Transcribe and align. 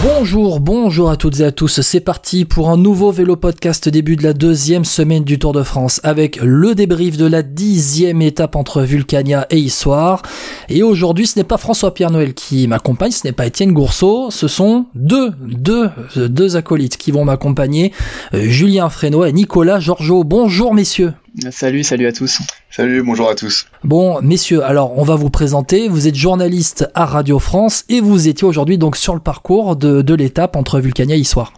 Bonjour, 0.00 0.60
bonjour 0.60 1.10
à 1.10 1.16
toutes 1.16 1.40
et 1.40 1.44
à 1.44 1.50
tous. 1.50 1.80
C'est 1.80 1.98
parti 1.98 2.44
pour 2.44 2.70
un 2.70 2.76
nouveau 2.76 3.10
vélo 3.10 3.34
podcast 3.34 3.88
début 3.88 4.14
de 4.14 4.22
la 4.22 4.32
deuxième 4.32 4.84
semaine 4.84 5.24
du 5.24 5.40
Tour 5.40 5.52
de 5.52 5.64
France 5.64 6.00
avec 6.04 6.38
le 6.40 6.76
débrief 6.76 7.16
de 7.16 7.26
la 7.26 7.42
dixième 7.42 8.22
étape 8.22 8.54
entre 8.54 8.82
Vulcania 8.82 9.48
et 9.50 9.58
Issoire. 9.58 10.22
Et 10.68 10.84
aujourd'hui, 10.84 11.26
ce 11.26 11.36
n'est 11.36 11.44
pas 11.44 11.56
François-Pierre 11.56 12.12
Noël 12.12 12.34
qui 12.34 12.68
m'accompagne, 12.68 13.10
ce 13.10 13.26
n'est 13.26 13.32
pas 13.32 13.46
Étienne 13.46 13.72
Gourceau, 13.72 14.30
ce 14.30 14.46
sont 14.46 14.86
deux, 14.94 15.32
deux, 15.40 15.90
deux 16.14 16.56
acolytes 16.56 16.96
qui 16.96 17.10
vont 17.10 17.24
m'accompagner, 17.24 17.92
euh, 18.34 18.44
Julien 18.44 18.90
Fresneau 18.90 19.24
et 19.24 19.32
Nicolas 19.32 19.80
Georgeot. 19.80 20.22
Bonjour 20.22 20.74
messieurs. 20.74 21.12
Salut, 21.50 21.84
salut 21.84 22.06
à 22.06 22.12
tous. 22.12 22.40
Salut, 22.70 23.02
bonjour 23.02 23.28
à 23.30 23.34
tous. 23.34 23.66
Bon, 23.84 24.20
messieurs, 24.22 24.62
alors 24.62 24.98
on 24.98 25.04
va 25.04 25.14
vous 25.14 25.30
présenter. 25.30 25.88
Vous 25.88 26.08
êtes 26.08 26.14
journaliste 26.14 26.88
à 26.94 27.06
Radio 27.06 27.38
France 27.38 27.84
et 27.88 28.00
vous 28.00 28.28
étiez 28.28 28.46
aujourd'hui 28.46 28.78
donc 28.78 28.96
sur 28.96 29.14
le 29.14 29.20
parcours 29.20 29.76
de, 29.76 30.02
de 30.02 30.14
l'étape 30.14 30.56
entre 30.56 30.80
Vulcania 30.80 31.16
et 31.16 31.20
Issoire. 31.20 31.52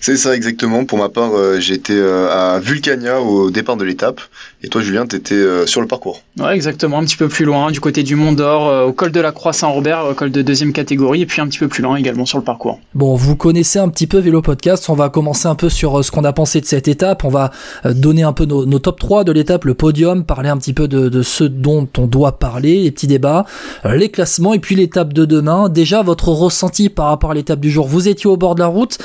C'est 0.00 0.16
ça 0.16 0.34
exactement. 0.34 0.84
Pour 0.84 0.98
ma 0.98 1.08
part, 1.08 1.32
euh, 1.34 1.58
j'étais 1.58 1.94
euh, 1.94 2.28
à 2.30 2.58
Vulcania 2.60 3.20
au 3.20 3.50
départ 3.50 3.76
de 3.76 3.84
l'étape. 3.84 4.20
Et 4.64 4.68
toi, 4.68 4.80
Julien, 4.80 5.06
t'étais 5.06 5.34
euh, 5.34 5.66
sur 5.66 5.80
le 5.80 5.88
parcours. 5.88 6.22
Ouais, 6.38 6.54
exactement. 6.54 6.98
Un 6.98 7.04
petit 7.04 7.16
peu 7.16 7.28
plus 7.28 7.44
loin, 7.44 7.70
du 7.70 7.80
côté 7.80 8.02
du 8.02 8.14
Mont 8.14 8.32
d'Or, 8.32 8.68
euh, 8.68 8.84
au 8.84 8.92
col 8.92 9.10
de 9.10 9.20
la 9.20 9.32
Croix-Saint-Robert, 9.32 10.06
au 10.10 10.14
col 10.14 10.30
de 10.30 10.40
deuxième 10.40 10.72
catégorie, 10.72 11.22
et 11.22 11.26
puis 11.26 11.40
un 11.40 11.48
petit 11.48 11.58
peu 11.58 11.68
plus 11.68 11.82
loin 11.82 11.96
également 11.96 12.26
sur 12.26 12.38
le 12.38 12.44
parcours. 12.44 12.78
Bon, 12.94 13.16
vous 13.16 13.34
connaissez 13.34 13.80
un 13.80 13.88
petit 13.88 14.06
peu 14.06 14.18
Vélo 14.18 14.40
Podcast. 14.40 14.88
On 14.88 14.94
va 14.94 15.08
commencer 15.08 15.48
un 15.48 15.56
peu 15.56 15.68
sur 15.68 15.98
euh, 15.98 16.02
ce 16.02 16.12
qu'on 16.12 16.22
a 16.24 16.32
pensé 16.32 16.60
de 16.60 16.66
cette 16.66 16.86
étape. 16.86 17.24
On 17.24 17.28
va 17.28 17.50
euh, 17.86 17.92
donner 17.92 18.22
un 18.22 18.32
peu 18.32 18.44
nos, 18.44 18.64
nos 18.64 18.78
top 18.78 19.00
3 19.00 19.24
de 19.24 19.32
l'étape, 19.32 19.64
le 19.64 19.74
podium, 19.74 20.24
parler 20.24 20.48
un 20.48 20.56
petit 20.58 20.72
peu 20.72 20.86
de, 20.86 21.08
de 21.08 21.22
ce 21.22 21.42
dont 21.42 21.88
on 21.98 22.06
doit 22.06 22.38
parler, 22.38 22.84
les 22.84 22.90
petits 22.92 23.08
débats, 23.08 23.44
euh, 23.84 23.96
les 23.96 24.10
classements 24.10 24.54
et 24.54 24.60
puis 24.60 24.76
l'étape 24.76 25.12
de 25.12 25.24
demain. 25.24 25.68
Déjà, 25.70 26.02
votre 26.02 26.28
ressenti 26.28 26.88
par 26.88 27.06
rapport 27.06 27.32
à 27.32 27.34
l'étape 27.34 27.58
du 27.58 27.70
jour. 27.70 27.88
Vous 27.88 28.08
étiez 28.08 28.30
au 28.30 28.36
bord 28.36 28.54
de 28.54 28.60
la 28.60 28.68
route. 28.68 28.98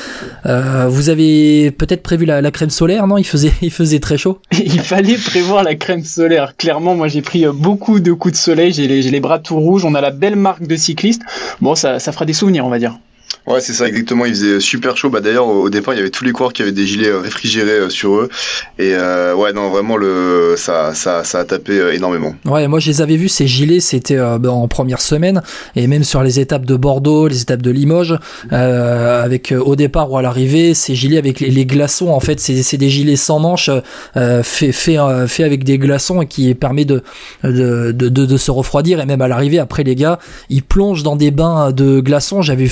Euh, 0.45 0.85
vous 0.87 1.09
avez 1.09 1.71
peut-être 1.71 2.03
prévu 2.03 2.25
la, 2.25 2.41
la 2.41 2.51
crème 2.51 2.69
solaire, 2.69 3.07
non? 3.07 3.17
Il 3.17 3.25
faisait, 3.25 3.53
il 3.63 3.71
faisait 3.71 3.99
très 3.99 4.19
chaud. 4.19 4.37
Il 4.51 4.81
fallait 4.81 5.17
prévoir 5.17 5.46
la 5.55 5.75
crème 5.75 6.03
solaire. 6.03 6.55
Clairement, 6.57 6.95
moi 6.95 7.07
j'ai 7.07 7.21
pris 7.21 7.45
euh, 7.45 7.51
beaucoup 7.51 7.99
de 7.99 8.13
coups 8.13 8.33
de 8.33 8.37
soleil, 8.37 8.73
j'ai 8.73 8.87
les, 8.87 9.19
bras 9.19 9.39
tout 9.39 9.59
rouges, 9.59 9.85
on 9.85 9.95
a 9.95 10.01
la 10.01 10.11
belle 10.11 10.35
marque 10.35 10.65
de 10.65 10.75
cycliste. 10.75 11.21
Bon, 11.61 11.75
ça 11.75 11.99
fera 11.99 12.25
des 12.25 12.33
souvenirs, 12.33 12.65
on 12.65 12.69
va 12.69 12.79
dire. 12.79 12.97
Ouais, 13.47 13.61
c'est 13.61 13.71
ça 13.71 13.87
exactement. 13.87 14.25
Il 14.25 14.33
faisait 14.33 14.59
super 14.59 14.97
chaud. 14.97 15.09
Bah 15.09 15.21
d'ailleurs, 15.21 15.47
au 15.47 15.69
départ, 15.69 15.93
il 15.93 15.97
y 15.97 15.99
avait 16.01 16.09
tous 16.09 16.25
les 16.25 16.33
coureurs 16.33 16.51
qui 16.51 16.63
avaient 16.63 16.73
des 16.73 16.85
gilets 16.85 17.07
euh, 17.07 17.19
réfrigérés 17.19 17.79
euh, 17.79 17.89
sur 17.89 18.15
eux. 18.15 18.29
Et 18.77 18.93
euh, 18.93 19.33
ouais, 19.35 19.53
non, 19.53 19.69
vraiment 19.69 19.95
le 19.95 20.55
ça 20.57 20.93
ça 20.93 21.23
ça 21.23 21.39
a 21.39 21.45
tapé 21.45 21.93
énormément. 21.93 22.35
Ouais, 22.43 22.67
moi 22.67 22.79
je 22.79 22.89
les 22.89 23.01
avais 23.01 23.15
vus 23.15 23.29
ces 23.29 23.47
gilets, 23.47 23.79
c'était 23.79 24.17
ben, 24.17 24.49
en 24.49 24.67
première 24.67 24.99
semaine 24.99 25.41
et 25.77 25.87
même 25.87 26.03
sur 26.03 26.23
les 26.23 26.41
étapes 26.41 26.65
de 26.65 26.75
Bordeaux, 26.75 27.29
les 27.29 27.41
étapes 27.41 27.61
de 27.61 27.71
Limoges, 27.71 28.17
avec 28.51 29.53
au 29.57 29.75
départ 29.75 30.11
ou 30.11 30.17
à 30.17 30.21
l'arrivée 30.21 30.73
ces 30.73 30.93
gilets 30.93 31.17
avec 31.17 31.39
les, 31.39 31.65
glaçons. 31.65 32.09
En 32.09 32.19
fait, 32.19 32.39
c'est 32.39 32.77
des 32.77 32.89
gilets 32.89 33.15
sans 33.15 33.39
manches, 33.39 33.69
fait 34.15 34.71
fait 34.71 34.97
fait 35.27 35.43
avec 35.43 35.63
des 35.63 35.77
glaçons 35.77 36.21
et 36.21 36.27
qui 36.27 36.53
permet 36.53 36.85
de 36.85 37.01
de, 37.43 37.91
de 37.91 38.09
de 38.09 38.37
se 38.37 38.51
refroidir 38.51 38.99
et 38.99 39.05
même 39.05 39.21
à 39.21 39.27
l'arrivée 39.27 39.59
après 39.59 39.83
les 39.83 39.95
gars, 39.95 40.19
ils 40.49 40.63
plongent 40.63 41.03
dans 41.03 41.15
des 41.15 41.31
bains 41.31 41.71
de 41.71 41.99
glaçons. 41.99 42.41
J'avais 42.41 42.65
vu 42.65 42.69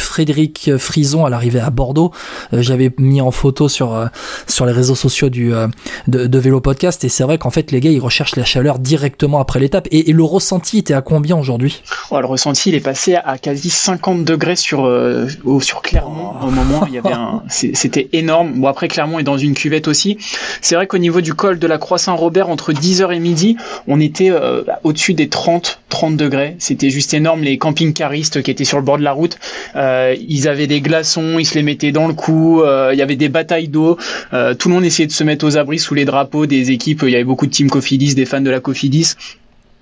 Frison 0.77 1.25
à 1.25 1.29
l'arrivée 1.29 1.59
à 1.59 1.69
Bordeaux. 1.69 2.11
Euh, 2.53 2.61
J'avais 2.61 2.91
mis 2.97 3.21
en 3.21 3.31
photo 3.31 3.69
sur 3.69 3.93
euh, 3.93 4.07
sur 4.47 4.65
les 4.65 4.71
réseaux 4.71 4.95
sociaux 4.95 5.29
du 5.29 5.53
euh, 5.53 5.67
de, 6.07 6.27
de 6.27 6.39
Vélo 6.39 6.61
Podcast 6.61 7.03
et 7.03 7.09
c'est 7.09 7.23
vrai 7.23 7.37
qu'en 7.37 7.49
fait 7.49 7.71
les 7.71 7.79
gars 7.79 7.91
ils 7.91 7.99
recherchent 7.99 8.35
la 8.35 8.45
chaleur 8.45 8.79
directement 8.79 9.39
après 9.39 9.59
l'étape 9.59 9.87
et, 9.91 10.09
et 10.09 10.13
le 10.13 10.23
ressenti 10.23 10.79
était 10.79 10.93
à 10.93 11.01
combien 11.01 11.37
aujourd'hui? 11.37 11.81
Oh, 12.11 12.19
le 12.19 12.27
ressenti, 12.27 12.69
il 12.69 12.75
est 12.75 12.79
passé 12.79 13.15
à 13.15 13.37
quasi 13.37 13.69
50 13.69 14.23
degrés 14.25 14.55
sur, 14.55 14.85
euh, 14.85 15.27
sur 15.61 15.81
Clermont. 15.81 16.33
Au 16.41 16.49
moment, 16.51 16.85
il 16.87 16.93
y 16.93 16.97
avait 16.97 17.13
un, 17.13 17.43
c'était 17.49 18.09
énorme. 18.13 18.53
Bon, 18.59 18.67
après, 18.67 18.87
Clermont 18.87 19.19
est 19.19 19.23
dans 19.23 19.37
une 19.37 19.53
cuvette 19.53 19.87
aussi. 19.87 20.17
C'est 20.61 20.75
vrai 20.75 20.87
qu'au 20.87 20.97
niveau 20.97 21.21
du 21.21 21.33
col 21.33 21.59
de 21.59 21.67
la 21.67 21.77
Croix-Saint-Robert, 21.77 22.49
entre 22.49 22.73
10h 22.73 23.13
et 23.13 23.19
midi, 23.19 23.57
on 23.87 23.99
était 23.99 24.29
euh, 24.29 24.63
au-dessus 24.83 25.13
des 25.13 25.29
30, 25.29 25.81
30 25.89 26.17
degrés. 26.17 26.55
C'était 26.59 26.89
juste 26.89 27.13
énorme. 27.13 27.41
Les 27.41 27.57
camping-caristes 27.57 28.43
qui 28.43 28.51
étaient 28.51 28.65
sur 28.65 28.77
le 28.77 28.83
bord 28.83 28.97
de 28.97 29.03
la 29.03 29.13
route, 29.13 29.37
euh, 29.75 30.15
ils 30.27 30.34
avaient 30.47 30.67
des 30.67 30.81
glaçons, 30.81 31.39
ils 31.39 31.45
se 31.45 31.55
les 31.55 31.63
mettaient 31.63 31.91
dans 31.91 32.07
le 32.07 32.13
cou. 32.13 32.61
euh, 32.61 32.91
il 32.93 32.99
y 32.99 33.01
avait 33.01 33.15
des 33.15 33.29
batailles 33.29 33.67
d'eau. 33.67 33.97
Euh, 34.33 34.53
tout 34.53 34.69
le 34.69 34.75
monde 34.75 34.85
essayait 34.85 35.07
de 35.07 35.11
se 35.11 35.23
mettre 35.23 35.45
aux 35.45 35.57
abris 35.57 35.79
sous 35.79 35.93
les 35.93 36.05
drapeaux 36.05 36.45
des 36.45 36.71
équipes. 36.71 37.03
Il 37.03 37.09
y 37.09 37.15
avait 37.15 37.23
beaucoup 37.23 37.47
de 37.47 37.51
team 37.51 37.69
Cofidis, 37.69 38.15
des 38.15 38.25
fans 38.25 38.41
de 38.41 38.49
la 38.49 38.59
Cofidis 38.59 39.15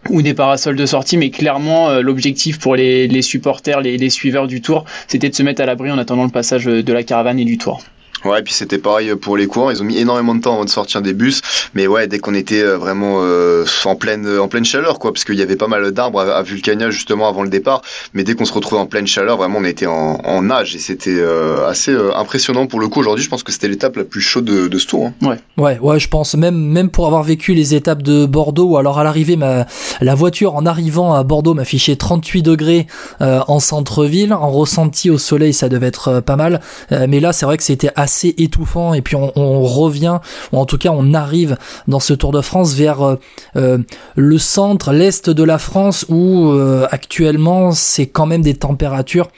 ou 0.09 0.21
des 0.21 0.33
parasols 0.33 0.75
de 0.75 0.85
sortie, 0.85 1.17
mais 1.17 1.29
clairement 1.29 1.89
euh, 1.89 2.01
l'objectif 2.01 2.59
pour 2.59 2.75
les, 2.75 3.21
supporters, 3.21 3.81
les, 3.81 3.97
les 3.97 4.09
suiveurs 4.09 4.47
du 4.47 4.61
tour, 4.61 4.85
c'était 5.07 5.29
de 5.29 5.35
se 5.35 5.43
mettre 5.43 5.61
à 5.61 5.65
l'abri 5.65 5.91
en 5.91 5.97
attendant 5.97 6.25
le 6.25 6.29
passage 6.29 6.65
de 6.65 6.93
la 6.93 7.03
caravane 7.03 7.39
et 7.39 7.45
du 7.45 7.57
tour. 7.57 7.81
Ouais, 8.25 8.39
et 8.39 8.43
puis 8.43 8.53
c'était 8.53 8.77
pareil 8.77 9.13
pour 9.15 9.37
les 9.37 9.47
coureurs. 9.47 9.71
Ils 9.71 9.81
ont 9.81 9.85
mis 9.85 9.97
énormément 9.97 10.35
de 10.35 10.41
temps 10.41 10.53
avant 10.55 10.65
de 10.65 10.69
sortir 10.69 11.01
des 11.01 11.13
bus. 11.13 11.41
Mais 11.73 11.87
ouais, 11.87 12.07
dès 12.07 12.19
qu'on 12.19 12.33
était 12.33 12.61
euh, 12.61 12.77
vraiment 12.77 13.19
euh, 13.21 13.65
en 13.85 13.95
pleine 13.95 14.27
en 14.39 14.47
pleine 14.47 14.65
chaleur, 14.65 14.99
quoi, 14.99 15.11
parce 15.11 15.25
qu'il 15.25 15.35
y 15.35 15.41
avait 15.41 15.55
pas 15.55 15.67
mal 15.67 15.91
d'arbres 15.91 16.19
à, 16.21 16.37
à 16.37 16.41
Vulcania 16.43 16.89
justement 16.89 17.27
avant 17.27 17.43
le 17.43 17.49
départ. 17.49 17.81
Mais 18.13 18.23
dès 18.23 18.35
qu'on 18.35 18.45
se 18.45 18.53
retrouvait 18.53 18.81
en 18.81 18.85
pleine 18.85 19.07
chaleur, 19.07 19.37
vraiment, 19.37 19.59
on 19.59 19.65
était 19.65 19.85
en, 19.87 20.19
en 20.23 20.41
nage 20.43 20.75
et 20.75 20.79
c'était 20.79 21.15
euh, 21.17 21.67
assez 21.67 21.91
euh, 21.91 22.15
impressionnant 22.15 22.67
pour 22.67 22.79
le 22.79 22.87
coup. 22.87 22.99
Aujourd'hui, 22.99 23.23
je 23.23 23.29
pense 23.29 23.43
que 23.43 23.51
c'était 23.51 23.67
l'étape 23.67 23.95
la 23.97 24.03
plus 24.03 24.21
chaude 24.21 24.45
de, 24.45 24.77
ce 24.77 24.87
tour. 24.87 25.07
hein. 25.21 25.35
Ouais, 25.57 25.77
ouais, 25.79 25.99
je 25.99 26.07
pense 26.07 26.35
même 26.35 26.55
même 26.57 26.89
pour 26.89 27.05
avoir 27.07 27.23
vécu 27.23 27.53
les 27.53 27.75
étapes 27.75 28.01
de 28.01 28.25
Bordeaux 28.25 28.65
ou 28.69 28.77
alors 28.77 28.99
à 28.99 29.03
l'arrivée 29.03 29.35
ma 29.35 29.65
la 30.01 30.15
voiture 30.15 30.55
en 30.55 30.65
arrivant 30.65 31.13
à 31.13 31.23
Bordeaux 31.23 31.53
m'affichait 31.53 31.95
38 31.95 32.41
degrés 32.41 32.87
euh, 33.21 33.41
en 33.47 33.59
centre-ville, 33.59 34.33
en 34.33 34.49
ressenti 34.49 35.09
au 35.09 35.17
soleil 35.17 35.53
ça 35.53 35.69
devait 35.69 35.87
être 35.87 36.07
euh, 36.07 36.21
pas 36.21 36.35
mal, 36.35 36.61
Euh, 36.91 37.05
mais 37.09 37.19
là 37.19 37.33
c'est 37.33 37.45
vrai 37.45 37.57
que 37.57 37.63
c'était 37.63 37.91
assez 37.95 38.12
étouffant 38.37 38.93
et 38.93 39.01
puis 39.01 39.15
on, 39.15 39.61
revient 39.63 40.19
ou 40.51 40.57
en 40.57 40.65
tout 40.65 40.77
cas 40.77 40.89
on 40.91 41.13
arrive 41.13 41.57
dans 41.87 41.99
ce 41.99 42.13
Tour 42.13 42.31
de 42.31 42.41
France 42.41 42.73
vers 42.73 43.01
euh, 43.01 43.15
euh, 43.55 43.77
le 44.15 44.37
centre, 44.37 44.91
l'est 44.91 45.29
de 45.29 45.43
la 45.43 45.57
France 45.57 46.05
où 46.09 46.49
euh, 46.49 46.87
actuellement 46.91 47.71
c'est 47.71 48.07
quand 48.07 48.25
même 48.25 48.41
des 48.41 48.55
températures 48.55 49.29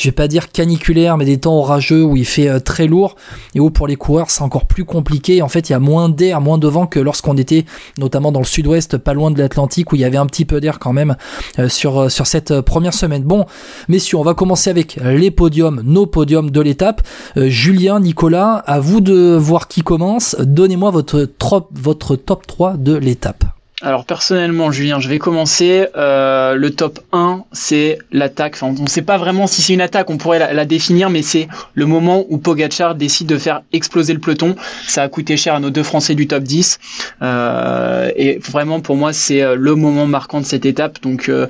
je 0.00 0.08
vais 0.08 0.12
pas 0.12 0.28
dire 0.28 0.50
caniculaires, 0.50 1.18
mais 1.18 1.26
des 1.26 1.40
temps 1.40 1.58
orageux 1.58 2.02
où 2.02 2.16
il 2.16 2.24
fait 2.24 2.48
euh, 2.48 2.58
très 2.58 2.86
lourd 2.86 3.16
et 3.54 3.60
où 3.60 3.68
pour 3.70 3.86
les 3.86 3.96
coureurs 3.96 4.30
c'est 4.30 4.40
encore 4.40 4.64
plus 4.64 4.86
compliqué. 4.86 5.42
En 5.42 5.48
fait, 5.48 5.68
il 5.68 5.72
y 5.72 5.74
a 5.74 5.78
moins 5.78 6.08
d'air, 6.08 6.40
moins 6.40 6.56
de 6.56 6.66
vent 6.66 6.86
que 6.86 6.98
lorsqu'on 6.98 7.36
était 7.36 7.66
notamment 7.98 8.32
dans 8.32 8.40
le 8.40 8.46
sud-ouest, 8.46 8.96
pas 8.96 9.12
loin 9.12 9.30
de 9.30 9.38
l'Atlantique, 9.38 9.92
où 9.92 9.96
il 9.96 10.00
y 10.00 10.04
avait 10.04 10.16
un 10.16 10.24
petit 10.24 10.46
peu 10.46 10.58
d'air 10.58 10.78
quand 10.78 10.94
même 10.94 11.16
euh, 11.58 11.68
sur, 11.68 11.98
euh, 11.98 12.08
sur 12.08 12.26
cette 12.26 12.62
première 12.62 12.94
semaine. 12.94 13.24
Bon, 13.24 13.44
messieurs, 13.88 14.16
on 14.16 14.22
va 14.22 14.32
commencer 14.32 14.70
avec 14.70 14.98
les 15.02 15.30
podiums, 15.30 15.82
nos 15.84 16.06
podiums 16.06 16.50
de 16.50 16.60
l'étape. 16.62 17.02
Julien, 17.36 18.00
Nicolas, 18.00 18.54
à 18.54 18.80
vous 18.80 19.02
de 19.02 19.36
voir 19.36 19.68
qui 19.68 19.82
commence. 19.82 20.34
Donnez-moi 20.40 20.90
votre, 20.90 21.28
votre 21.72 22.16
top 22.16 22.46
3 22.46 22.78
de 22.78 22.94
l'étape. 22.94 23.49
Alors 23.82 24.04
personnellement, 24.04 24.70
Julien, 24.70 25.00
je 25.00 25.08
vais 25.08 25.18
commencer. 25.18 25.86
Euh, 25.96 26.54
le 26.54 26.70
top 26.70 27.00
1, 27.12 27.44
c'est 27.52 27.96
l'attaque. 28.12 28.58
On 28.60 28.72
ne 28.72 28.88
sait 28.88 29.00
pas 29.00 29.16
vraiment 29.16 29.46
si 29.46 29.62
c'est 29.62 29.72
une 29.72 29.80
attaque, 29.80 30.10
on 30.10 30.18
pourrait 30.18 30.52
la, 30.52 30.64
définir, 30.66 31.08
mais 31.08 31.22
c'est 31.22 31.48
le 31.72 31.86
moment 31.86 32.26
où 32.28 32.36
Pogachar 32.36 32.94
décide 32.94 33.26
de 33.26 33.38
faire 33.38 33.62
exploser 33.72 34.12
le 34.12 34.18
peloton. 34.18 34.54
Ça 34.86 35.02
a 35.02 35.08
coûté 35.08 35.38
cher 35.38 35.54
à 35.54 35.60
nos 35.60 35.70
deux 35.70 35.82
Français 35.82 36.14
du 36.14 36.26
top 36.26 36.42
10. 36.42 36.78
Euh, 37.22 38.10
et 38.16 38.38
vraiment, 38.38 38.80
pour 38.80 38.96
moi, 38.96 39.14
c'est 39.14 39.40
euh, 39.40 39.54
le 39.56 39.74
moment 39.74 40.06
marquant 40.06 40.42
de 40.42 40.46
cette 40.46 40.66
étape. 40.66 41.00
Donc, 41.00 41.30
euh, 41.30 41.46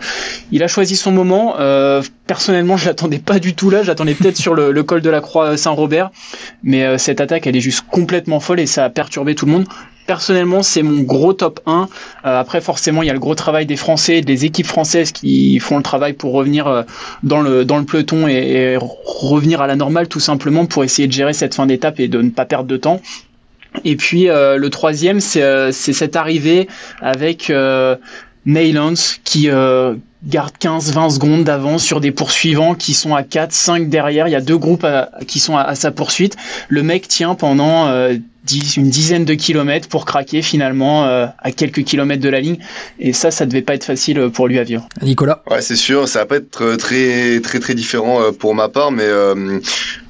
il 0.52 0.62
a 0.62 0.68
choisi 0.68 0.94
son 0.94 1.10
moment. 1.10 1.56
Personnellement, 2.28 2.76
je 2.76 2.86
l'attendais 2.86 3.18
pas 3.18 3.40
du 3.40 3.54
tout 3.54 3.70
là. 3.70 3.82
J'attendais 3.82 4.14
peut-être 4.14 4.36
sur 4.36 4.54
le, 4.54 4.70
le 4.70 4.82
col 4.84 5.00
de 5.00 5.10
la 5.10 5.20
Croix 5.20 5.56
Saint-Robert. 5.56 6.10
Mais 6.62 6.96
cette 6.96 7.20
attaque, 7.20 7.48
elle 7.48 7.56
est 7.56 7.60
juste 7.60 7.84
complètement 7.90 8.38
folle 8.38 8.60
et 8.60 8.66
ça 8.66 8.84
a 8.84 8.90
perturbé 8.90 9.34
tout 9.34 9.46
le 9.46 9.52
monde. 9.52 9.66
Personnellement, 10.10 10.64
c'est 10.64 10.82
mon 10.82 11.02
gros 11.02 11.34
top 11.34 11.60
1. 11.66 11.82
Euh, 12.24 12.40
après, 12.40 12.60
forcément, 12.60 13.04
il 13.04 13.06
y 13.06 13.10
a 13.10 13.12
le 13.12 13.20
gros 13.20 13.36
travail 13.36 13.64
des 13.64 13.76
Français, 13.76 14.22
des 14.22 14.44
équipes 14.44 14.66
françaises 14.66 15.12
qui 15.12 15.60
font 15.60 15.76
le 15.76 15.84
travail 15.84 16.14
pour 16.14 16.32
revenir 16.32 16.66
euh, 16.66 16.82
dans 17.22 17.40
le 17.40 17.64
dans 17.64 17.78
le 17.78 17.84
peloton 17.84 18.26
et, 18.26 18.76
revenir 18.76 19.60
à 19.60 19.68
la 19.68 19.76
normale, 19.76 20.08
tout 20.08 20.18
simplement 20.18 20.66
pour 20.66 20.82
essayer 20.82 21.06
de 21.06 21.12
gérer 21.12 21.32
cette 21.32 21.54
fin 21.54 21.64
d'étape 21.64 22.00
et 22.00 22.08
de 22.08 22.20
ne 22.20 22.30
pas 22.30 22.44
perdre 22.44 22.66
de 22.66 22.76
temps. 22.76 23.00
Et 23.84 23.94
puis 23.94 24.28
euh, 24.28 24.56
le 24.56 24.68
troisième, 24.68 25.20
c'est 25.20 25.44
euh, 25.44 25.70
cette 25.70 26.16
arrivée 26.16 26.66
avec 27.00 27.48
euh, 27.50 27.94
qui 29.24 29.48
euh, 29.48 29.94
garde 30.24 30.54
15-20 30.60 31.10
secondes 31.10 31.44
d'avance 31.44 31.84
sur 31.84 32.00
des 32.00 32.10
poursuivants 32.10 32.74
qui 32.74 32.94
sont 32.94 33.14
à 33.14 33.22
4-5 33.22 33.88
derrière. 33.88 34.26
Il 34.26 34.32
y 34.32 34.36
a 34.36 34.40
deux 34.40 34.58
groupes 34.58 34.84
qui 35.28 35.38
sont 35.38 35.56
à, 35.56 35.62
à 35.62 35.76
sa 35.76 35.92
poursuite. 35.92 36.36
Le 36.68 36.82
mec 36.82 37.06
tient 37.06 37.36
pendant 37.36 37.86
euh, 37.86 38.16
une 38.76 38.90
dizaine 38.90 39.24
de 39.24 39.34
kilomètres 39.34 39.88
pour 39.88 40.04
craquer 40.04 40.42
finalement 40.42 41.04
à 41.04 41.52
quelques 41.52 41.84
kilomètres 41.84 42.22
de 42.22 42.28
la 42.28 42.40
ligne. 42.40 42.58
Et 42.98 43.12
ça, 43.12 43.30
ça 43.30 43.46
devait 43.46 43.62
pas 43.62 43.74
être 43.74 43.84
facile 43.84 44.30
pour 44.32 44.48
lui 44.48 44.58
à 44.58 44.64
vivre. 44.64 44.88
Nicolas? 45.02 45.42
Ouais, 45.50 45.62
c'est 45.62 45.76
sûr, 45.76 46.08
ça 46.08 46.20
va 46.20 46.26
pas 46.26 46.36
être 46.36 46.76
très 46.76 47.40
très 47.40 47.60
très 47.60 47.74
différent 47.74 48.32
pour 48.38 48.54
ma 48.54 48.68
part, 48.68 48.92
mais 48.92 49.08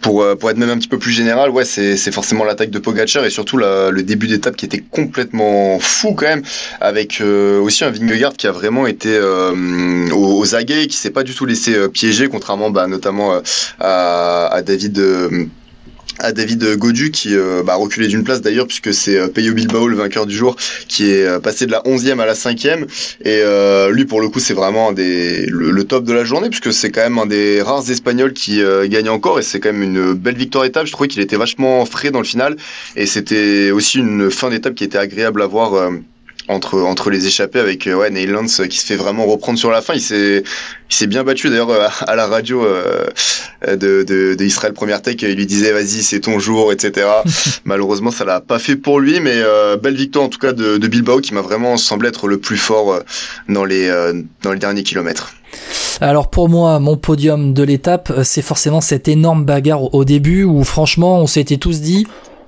pour 0.00 0.24
pour 0.38 0.50
être 0.50 0.56
même 0.56 0.70
un 0.70 0.78
petit 0.78 0.88
peu 0.88 0.98
plus 0.98 1.12
général, 1.12 1.50
ouais, 1.50 1.64
c'est 1.64 1.96
c'est 1.96 2.12
forcément 2.12 2.44
l'attaque 2.44 2.70
de 2.70 2.78
Pogacar 2.78 3.24
et 3.24 3.30
surtout 3.30 3.56
le 3.56 4.00
début 4.02 4.28
d'étape 4.28 4.56
qui 4.56 4.64
était 4.64 4.82
complètement 4.90 5.78
fou 5.80 6.14
quand 6.14 6.26
même, 6.26 6.42
avec 6.80 7.20
aussi 7.20 7.84
un 7.84 7.90
Vingegaard 7.90 8.34
qui 8.34 8.46
a 8.46 8.52
vraiment 8.52 8.86
été 8.86 9.18
aux, 9.20 10.38
aux 10.38 10.54
aguets, 10.54 10.86
qui 10.86 10.96
s'est 10.96 11.10
pas 11.10 11.22
du 11.22 11.34
tout 11.34 11.46
laissé 11.46 11.88
piéger, 11.88 12.28
contrairement 12.28 12.70
bah, 12.70 12.86
notamment 12.86 13.40
à, 13.80 14.46
à 14.46 14.62
David 14.62 15.00
à 16.18 16.32
David 16.32 16.76
Godu 16.76 17.10
qui 17.10 17.34
euh, 17.34 17.62
bah, 17.62 17.74
reculé 17.76 18.08
d'une 18.08 18.24
place 18.24 18.40
d'ailleurs 18.40 18.66
puisque 18.66 18.92
c'est 18.92 19.16
euh, 19.16 19.28
Bilbao 19.28 19.88
le 19.88 19.96
vainqueur 19.96 20.26
du 20.26 20.34
jour 20.34 20.56
qui 20.88 21.10
est 21.10 21.24
euh, 21.24 21.40
passé 21.40 21.66
de 21.66 21.72
la 21.72 21.80
11e 21.82 22.20
à 22.20 22.26
la 22.26 22.34
5e 22.34 22.84
et 23.24 23.40
euh, 23.42 23.90
lui 23.90 24.04
pour 24.04 24.20
le 24.20 24.28
coup 24.28 24.40
c'est 24.40 24.54
vraiment 24.54 24.92
des, 24.92 25.46
le, 25.46 25.84
top 25.84 26.04
de 26.04 26.12
la 26.12 26.24
journée 26.24 26.48
puisque 26.48 26.72
c'est 26.72 26.90
quand 26.90 27.00
même 27.00 27.18
un 27.18 27.26
des 27.26 27.62
rares 27.62 27.90
espagnols 27.90 28.32
qui 28.32 28.60
gagne 28.86 29.08
encore 29.08 29.38
et 29.38 29.42
c'est 29.42 29.60
quand 29.60 29.72
même 29.72 29.82
une 29.82 30.12
belle 30.12 30.36
victoire 30.36 30.64
d'étape. 30.64 30.86
Je 30.86 30.92
trouvais 30.92 31.08
qu'il 31.08 31.22
était 31.22 31.36
vachement 31.36 31.84
frais 31.86 32.10
dans 32.10 32.18
le 32.18 32.24
final 32.24 32.56
et 32.96 33.06
c'était 33.06 33.70
aussi 33.70 33.98
une 33.98 34.30
fin 34.30 34.50
d'étape 34.50 34.74
qui 34.74 34.84
était 34.84 34.98
agréable 34.98 35.42
à 35.42 35.46
voir 35.46 35.90
entre 36.50 36.80
entre 36.82 37.10
les 37.10 37.26
échappés 37.26 37.60
avec 37.60 37.86
euh, 37.86 37.94
ouais 37.94 38.10
Neil 38.10 38.26
Lance 38.26 38.62
qui 38.68 38.78
se 38.78 38.86
fait 38.86 38.96
vraiment 38.96 39.24
reprendre 39.26 39.58
sur 39.58 39.70
la 39.70 39.80
fin. 39.80 39.94
Il 39.94 40.00
s'est 40.00 40.42
il 40.42 40.94
s'est 40.94 41.06
bien 41.06 41.22
battu 41.22 41.48
d'ailleurs 41.48 41.70
euh, 41.70 41.88
à 42.06 42.16
la 42.16 42.26
radio 42.26 42.64
euh, 42.64 43.06
de, 43.66 44.02
de, 44.02 44.34
de, 44.34 44.44
Israël 44.44 44.72
Première 44.72 45.00
Tech 45.00 45.16
il 45.22 45.34
lui 45.34 45.46
disait 45.46 45.72
vas-y 45.72 46.02
c'est 46.02 46.20
ton 46.20 46.38
jour 46.38 46.72
etc 46.72 47.06
malheureusement 47.64 48.10
ça 48.10 48.24
l'a 48.24 48.40
pas 48.40 48.58
fait 48.58 48.76
pour 48.76 48.98
lui 48.98 49.20
mais 49.20 49.40
belle 49.82 49.94
victoire 49.94 50.24
en 50.24 50.28
tout 50.28 50.38
cas 50.38 50.52
de, 50.52 50.78
de 50.78 50.88
Bilbao 50.88 51.20
qui 51.20 51.34
m'a 51.34 51.42
vraiment 51.42 51.76
semblé 51.76 52.08
être 52.08 52.26
le 52.26 52.38
plus 52.38 52.56
fort 52.56 53.00
dans 53.48 53.64
les 53.64 53.88
dans 54.42 54.52
les 54.52 54.58
derniers 54.58 54.82
kilomètres. 54.82 55.32
Alors 56.00 56.30
pour 56.30 56.48
moi, 56.48 56.78
mon 56.78 56.96
podium 56.96 57.52
de 57.52 57.62
l'étape, 57.62 58.12
c'est 58.22 58.42
forcément 58.42 58.80
cette 58.80 59.08
énorme 59.08 59.44
bagarre 59.44 59.94
au 59.94 60.04
début 60.04 60.44
où 60.44 60.64
franchement, 60.64 61.20
on 61.20 61.26
s'était 61.26 61.58
tous 61.58 61.80
dit, 61.80 62.06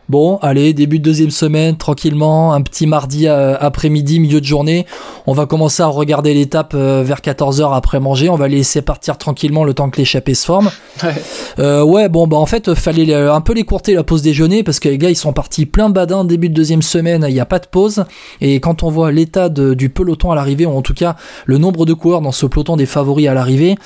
Bon, 0.09 0.39
allez, 0.43 0.75
début 0.75 0.99
de 0.99 1.05
deuxième 1.05 1.31
semaine, 1.31 1.77
tranquillement, 1.77 2.53
un 2.53 2.61
petit 2.61 2.87
mardi 2.87 3.29
euh, 3.29 3.57
après-midi, 3.59 4.19
milieu 4.19 4.41
de 4.41 4.45
journée. 4.45 4.85
On 5.27 5.33
va 5.33 5.47
commencer 5.47 5.83
à 5.83 5.87
regarder 5.87 6.35
l'étape 6.35 6.73
euh, 6.75 7.03
vers 7.05 7.21
14h 7.21 7.75
après 7.75 8.01
manger. 8.01 8.29
On 8.29 8.37
va 8.37 8.49
laisser 8.49 8.83
partir 8.83 9.17
tranquillement 9.17 9.65
le 9.65 9.75
temps 9.75 9.91
que 9.91 9.99
l'échappée 9.99 10.35
se 10.35 10.45
forme. 10.45 10.71
Ouais. 11.03 11.15
Euh, 11.59 11.83
ouais, 11.83 12.09
bon, 12.09 12.27
bah 12.27 12.37
en 12.37 12.47
fait, 12.47 12.75
fallait 12.75 13.15
un 13.15 13.41
peu 13.41 13.55
les 13.55 13.65
courter 13.65 13.95
la 13.95 14.03
pause 14.03 14.23
déjeuner 14.23 14.63
parce 14.63 14.81
que 14.81 14.89
les 14.89 14.99
gars, 14.99 15.11
ils 15.11 15.17
sont 15.17 15.33
partis 15.33 15.67
plein 15.67 15.89
badin 15.89 16.25
début 16.25 16.49
de 16.49 16.55
deuxième 16.55 16.83
semaine. 16.83 17.25
Il 17.29 17.35
n'y 17.35 17.41
a 17.41 17.47
pas 17.47 17.59
de 17.59 17.67
pause. 17.67 18.05
Et 18.41 18.61
quand 18.61 18.83
on 18.83 18.91
voit 18.91 19.13
l'état 19.13 19.49
du 19.49 19.89
peloton 19.89 20.31
à 20.31 20.35
l'arrivée, 20.35 20.67
ou 20.67 20.77
en 20.77 20.83
tout 20.83 20.95
cas 20.95 21.17
le 21.47 21.59
nombre 21.59 21.87
de 21.87 21.95
coureurs 21.95 22.21
dans 22.21 22.33
ce 22.33 22.47
peloton 22.47 22.77
des 22.77 22.87
favoris 22.87 23.29
à 23.29 23.35
l'arrivée, 23.35 23.77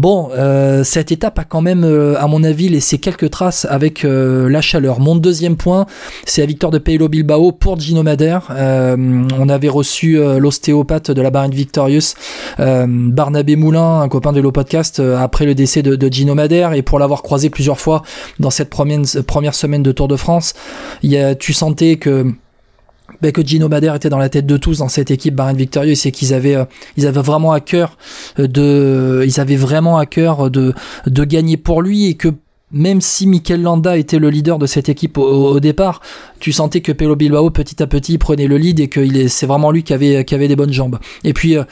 Bon, 0.00 0.30
euh, 0.32 0.82
cette 0.82 1.12
étape 1.12 1.38
a 1.38 1.44
quand 1.44 1.60
même, 1.60 1.84
euh, 1.84 2.18
à 2.18 2.26
mon 2.26 2.42
avis, 2.42 2.70
laissé 2.70 2.96
quelques 2.96 3.28
traces 3.28 3.66
avec 3.68 4.06
euh, 4.06 4.48
la 4.48 4.62
chaleur. 4.62 4.98
Mon 4.98 5.14
deuxième 5.14 5.56
point, 5.58 5.84
c'est 6.24 6.40
la 6.40 6.46
victoire 6.46 6.72
de 6.72 6.78
Peilo 6.78 7.10
Bilbao 7.10 7.52
pour 7.52 7.78
Gino 7.78 8.02
Madère. 8.02 8.48
on 8.48 9.48
avait 9.50 9.68
reçu 9.68 10.18
l'ostéopathe 10.38 11.10
de 11.10 11.20
la 11.20 11.28
Barine 11.28 11.52
Victorious, 11.52 12.14
Barnabé 12.56 13.56
Moulin, 13.56 14.00
un 14.00 14.08
copain 14.08 14.32
de 14.32 14.40
l'eau 14.40 14.52
podcast, 14.52 15.00
après 15.00 15.44
le 15.44 15.54
décès 15.54 15.82
de, 15.82 15.96
de, 15.96 16.10
Gino 16.10 16.34
et 16.38 16.82
pour 16.82 16.98
l'avoir 16.98 17.22
croisé 17.22 17.50
plusieurs 17.50 17.78
fois 17.78 18.02
dans 18.38 18.50
cette 18.50 18.70
première, 18.70 19.02
première 19.26 19.54
semaine 19.54 19.82
de 19.82 19.92
Tour 19.92 20.08
de 20.08 20.16
France, 20.16 20.54
tu 21.38 21.52
sentais 21.52 21.96
que 21.96 22.32
ben, 23.22 23.32
que 23.32 23.42
Gino 23.42 23.68
Bader 23.68 23.92
était 23.96 24.08
dans 24.08 24.18
la 24.18 24.28
tête 24.28 24.46
de 24.46 24.56
tous 24.56 24.78
dans 24.78 24.88
cette 24.88 25.10
équipe 25.10 25.34
Bahrain 25.34 25.52
Victorieux, 25.52 25.94
c'est 25.94 26.10
qu'ils 26.10 26.34
avaient 26.34 26.56
euh, 26.56 26.64
ils 26.96 27.06
avaient 27.06 27.22
vraiment 27.22 27.52
à 27.52 27.60
cœur 27.60 27.96
de 28.38 29.22
ils 29.26 29.40
avaient 29.40 29.56
vraiment 29.56 29.98
à 29.98 30.06
cœur 30.06 30.50
de 30.50 30.74
de 31.06 31.24
gagner 31.24 31.56
pour 31.56 31.82
lui 31.82 32.06
et 32.06 32.14
que 32.14 32.28
même 32.72 33.00
si 33.00 33.26
Mikel 33.26 33.62
Landa 33.62 33.96
était 33.96 34.18
le 34.18 34.30
leader 34.30 34.58
de 34.58 34.66
cette 34.66 34.88
équipe 34.88 35.18
au, 35.18 35.58
départ, 35.60 36.00
tu 36.38 36.52
sentais 36.52 36.80
que 36.80 36.92
Pelo 36.92 37.16
Bilbao 37.16 37.50
petit 37.50 37.82
à 37.82 37.86
petit 37.86 38.16
prenait 38.16 38.46
le 38.46 38.58
lead 38.58 38.80
et 38.80 38.88
que 38.88 39.28
c'est 39.28 39.46
vraiment 39.46 39.70
lui 39.70 39.82
qui 39.82 39.92
avait, 39.92 40.24
des 40.24 40.56
bonnes 40.56 40.72
jambes. 40.72 40.98
Et 41.24 41.32
puis, 41.32 41.56
euh, 41.56 41.64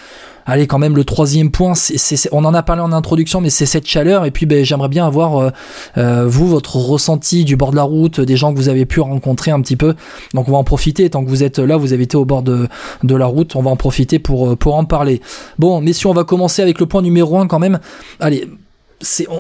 allez, 0.45 0.67
quand 0.67 0.79
même, 0.79 0.97
le 0.97 1.05
troisième 1.05 1.53
point, 1.53 1.75
c'est, 1.75 2.29
on 2.33 2.45
en 2.45 2.53
a 2.53 2.65
parlé 2.65 2.83
en 2.83 2.93
introduction, 2.93 3.41
mais 3.41 3.51
c'est 3.51 3.67
cette 3.67 3.87
chaleur. 3.87 4.25
Et 4.25 4.33
puis, 4.33 4.45
ben, 4.45 4.65
j'aimerais 4.65 4.89
bien 4.89 5.07
avoir, 5.07 5.39
euh, 5.39 5.51
euh, 5.99 6.27
vous, 6.27 6.49
votre 6.49 6.77
ressenti 6.77 7.45
du 7.45 7.57
bord 7.57 7.71
de 7.71 7.77
la 7.77 7.85
route, 7.85 8.21
des 8.21 8.37
gens 8.37 8.53
que 8.53 8.59
vous 8.59 8.69
avez 8.69 8.85
pu 8.85 9.01
rencontrer 9.01 9.53
un 9.53 9.61
petit 9.61 9.77
peu. 9.77 9.95
Donc, 10.35 10.49
on 10.49 10.53
va 10.53 10.59
en 10.59 10.65
profiter. 10.65 11.09
Tant 11.09 11.25
que 11.25 11.31
vous 11.31 11.45
êtes 11.45 11.61
là, 11.61 11.77
vous 11.77 11.93
avez 11.93 12.03
été 12.03 12.17
au 12.17 12.25
bord 12.25 12.43
de, 12.43 12.69
la 13.05 13.27
route, 13.27 13.55
on 13.55 13.63
va 13.63 13.71
en 13.71 13.77
profiter 13.77 14.19
pour, 14.19 14.57
pour 14.57 14.75
en 14.75 14.85
parler. 14.85 15.21
Bon, 15.61 15.81
messieurs, 15.81 16.09
on 16.09 16.15
va 16.15 16.25
commencer 16.25 16.61
avec 16.61 16.81
le 16.81 16.87
point 16.87 17.03
numéro 17.03 17.39
un 17.39 17.47
quand 17.47 17.61
même. 17.61 17.79
Allez, 18.19 18.49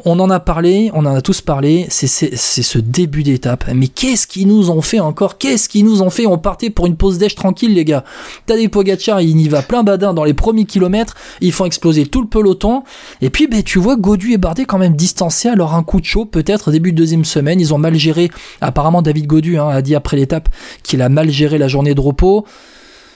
on, 0.05 0.21
en 0.21 0.31
a 0.31 0.39
parlé, 0.39 0.91
on 0.95 1.05
en 1.05 1.15
a 1.15 1.21
tous 1.21 1.41
parlé, 1.41 1.87
c'est 1.89 2.07
ce 2.07 2.79
début 2.79 3.23
d'étape. 3.23 3.65
Mais 3.75 3.89
qu'est-ce 3.89 4.27
qu'ils 4.27 4.47
nous 4.47 4.71
ont 4.71 4.83
fait 4.83 5.01
encore? 5.01 5.39
Qu'est-ce 5.39 5.69
qu'ils 5.69 5.85
nous 5.85 6.03
ont 6.03 6.11
fait? 6.11 6.27
On 6.27 6.39
partait 6.39 6.71
pour 6.71 6.87
une 6.87 6.97
pause 6.97 7.19
d'èche 7.19 7.35
tranquille, 7.35 7.75
les 7.75 7.85
gars. 7.85 8.05
Tadej 8.47 8.69
Pogacar, 8.69 9.21
il 9.21 9.41
y 9.41 9.49
va 9.49 9.63
plein 9.63 9.83
badin 9.83 10.15
dans 10.15 10.25
les 10.25 10.35
premiers 10.35 10.65
kilomètres, 10.65 11.17
ils 11.41 11.53
font 11.53 11.65
exploser 11.65 12.07
tout 12.07 12.23
le 12.23 12.29
peloton. 12.29 12.85
Et 13.21 13.31
puis, 13.31 13.49
ben, 13.49 13.63
tu 13.63 13.79
vois, 13.79 13.97
Godu 13.97 14.33
et 14.33 14.39
Bardet 14.39 14.65
quand 14.65 14.79
même 14.79 14.95
distancés, 14.95 15.49
alors 15.49 15.75
un 15.75 15.83
coup 15.83 16.01
de 16.01 16.07
chaud, 16.07 16.25
peut-être 16.25 16.71
début 16.71 16.93
de 16.93 16.97
deuxième 16.97 17.25
semaine. 17.25 17.61
Ils 17.61 17.75
ont 17.75 17.79
mal 17.79 17.97
géré, 17.97 18.31
apparemment 18.61 19.03
David 19.03 19.27
Godu 19.27 19.59
hein, 19.59 19.69
a 19.69 19.83
dit 19.83 19.95
après 19.95 20.17
l'étape 20.17 20.49
qu'il 20.83 21.03
a 21.03 21.09
mal 21.09 21.31
géré 21.31 21.59
la 21.59 21.69
journée 21.69 21.95
de 21.95 22.01
repos. 22.01 22.47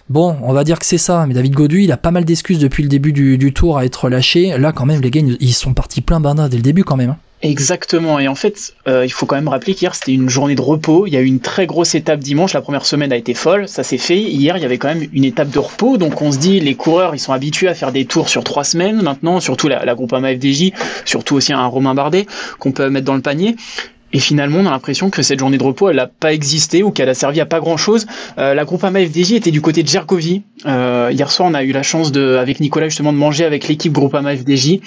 Bon, 0.08 0.36
on 0.42 0.52
va 0.52 0.64
dire 0.64 0.78
que 0.78 0.86
c'est 0.86 0.98
ça, 0.98 1.26
mais 1.26 1.34
David 1.34 1.54
Godu, 1.54 1.82
il 1.82 1.92
a 1.92 1.96
pas 1.96 2.10
mal 2.10 2.24
d'excuses 2.24 2.58
depuis 2.58 2.82
le 2.82 2.88
début 2.88 3.12
du, 3.12 3.52
tour 3.52 3.78
à 3.78 3.84
être 3.84 4.08
lâché. 4.08 4.56
Là, 4.58 4.72
quand 4.72 4.86
même, 4.86 5.00
les 5.00 5.10
gars, 5.10 5.22
ils 5.40 5.52
sont 5.54 5.74
partis 5.74 6.00
plein 6.00 6.20
bandin 6.20 6.48
dès 6.48 6.56
le 6.56 6.62
début, 6.62 6.84
quand 6.84 6.96
même. 6.96 7.10
Hein. 7.10 7.18
Exactement. 7.42 8.20
Et 8.20 8.28
en 8.28 8.36
fait, 8.36 8.74
euh, 8.86 9.04
il 9.04 9.10
faut 9.10 9.26
quand 9.26 9.34
même 9.34 9.48
rappeler 9.48 9.74
qu'hier 9.74 9.96
c'était 9.96 10.12
une 10.12 10.28
journée 10.28 10.54
de 10.54 10.60
repos. 10.60 11.08
Il 11.08 11.12
y 11.12 11.16
a 11.16 11.20
eu 11.20 11.26
une 11.26 11.40
très 11.40 11.66
grosse 11.66 11.96
étape 11.96 12.20
dimanche. 12.20 12.52
La 12.52 12.60
première 12.60 12.86
semaine 12.86 13.12
a 13.12 13.16
été 13.16 13.34
folle. 13.34 13.66
Ça 13.66 13.82
s'est 13.82 13.98
fait. 13.98 14.20
Hier, 14.20 14.56
il 14.56 14.62
y 14.62 14.64
avait 14.64 14.78
quand 14.78 14.88
même 14.88 15.08
une 15.12 15.24
étape 15.24 15.50
de 15.50 15.58
repos. 15.58 15.96
Donc 15.96 16.22
on 16.22 16.30
se 16.30 16.38
dit, 16.38 16.60
les 16.60 16.76
coureurs, 16.76 17.16
ils 17.16 17.18
sont 17.18 17.32
habitués 17.32 17.66
à 17.66 17.74
faire 17.74 17.90
des 17.90 18.04
tours 18.04 18.28
sur 18.28 18.44
trois 18.44 18.62
semaines 18.62 19.02
maintenant. 19.02 19.40
Surtout 19.40 19.66
la, 19.66 19.84
la 19.84 19.94
Groupama 19.96 20.32
FDJ, 20.32 20.70
surtout 21.04 21.34
aussi 21.34 21.52
un 21.52 21.66
Romain 21.66 21.94
Bardet 21.94 22.26
qu'on 22.60 22.70
peut 22.70 22.88
mettre 22.90 23.06
dans 23.06 23.16
le 23.16 23.22
panier. 23.22 23.56
Et 24.12 24.18
finalement, 24.18 24.58
on 24.58 24.66
a 24.66 24.70
l'impression 24.70 25.10
que 25.10 25.22
cette 25.22 25.38
journée 25.38 25.58
de 25.58 25.62
repos, 25.62 25.88
elle 25.88 25.96
n'a 25.96 26.06
pas 26.06 26.32
existé 26.32 26.82
ou 26.82 26.90
qu'elle 26.90 27.08
a 27.08 27.14
servi 27.14 27.40
à 27.40 27.46
pas 27.46 27.60
grand-chose. 27.60 28.06
Euh, 28.38 28.54
la 28.54 28.64
Groupama 28.64 29.00
FDJ 29.00 29.32
était 29.32 29.50
du 29.50 29.60
côté 29.60 29.82
de 29.82 29.88
Gergovie. 29.88 30.42
Euh, 30.66 31.10
hier 31.12 31.30
soir, 31.30 31.48
on 31.50 31.54
a 31.54 31.62
eu 31.62 31.72
la 31.72 31.82
chance 31.82 32.12
de, 32.12 32.36
avec 32.36 32.60
Nicolas 32.60 32.88
justement, 32.88 33.12
de 33.12 33.18
manger 33.18 33.44
avec 33.44 33.68
l'équipe 33.68 33.92
Groupama 33.92 34.36
FDJ 34.36 34.80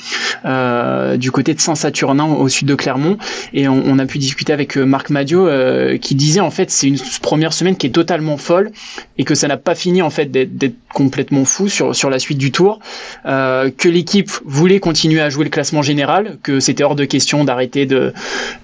euh, 0.46 1.18
du 1.18 1.32
côté 1.32 1.54
de 1.54 1.60
Saint-Saturnin 1.60 2.26
au 2.26 2.48
sud 2.50 2.68
de 2.68 2.76
Clermont. 2.76 3.18
Et 3.54 3.68
on, 3.68 3.82
on 3.86 4.00
a 4.00 4.06
pu 4.06 4.18
discuter 4.18 4.54
avec 4.54 4.78
euh, 4.78 4.86
Marc 4.86 5.10
Madio 5.10 5.48
euh, 5.48 5.98
qui 5.98 6.16
disait 6.16 6.40
en 6.40 6.52
fait 6.52 6.72
c'est 6.72 6.88
une 6.88 6.98
première 7.22 7.54
semaine 7.54 7.76
qui 7.76 7.88
est 7.88 7.92
totalement 7.92 8.38
folle 8.38 8.72
et 9.18 9.24
que 9.24 9.36
ça 9.36 9.48
n'a 9.48 9.58
pas 9.58 9.76
fini 9.76 10.02
en 10.02 10.10
fait 10.10 10.32
d'être 10.32 10.76
complètement 10.94 11.46
fou 11.46 11.68
sur 11.68 11.96
sur 11.96 12.10
la 12.10 12.20
suite 12.20 12.38
du 12.38 12.52
tour. 12.52 12.80
Euh, 13.26 13.70
que 13.76 13.90
l'équipe 13.90 14.30
voulait 14.46 14.80
continuer 14.80 15.22
à 15.22 15.30
jouer 15.30 15.46
le 15.46 15.50
classement 15.50 15.82
général, 15.82 16.38
que 16.44 16.60
c'était 16.60 16.84
hors 16.84 16.96
de 16.96 17.06
question 17.06 17.44
d'arrêter 17.44 17.86
de, 17.86 18.14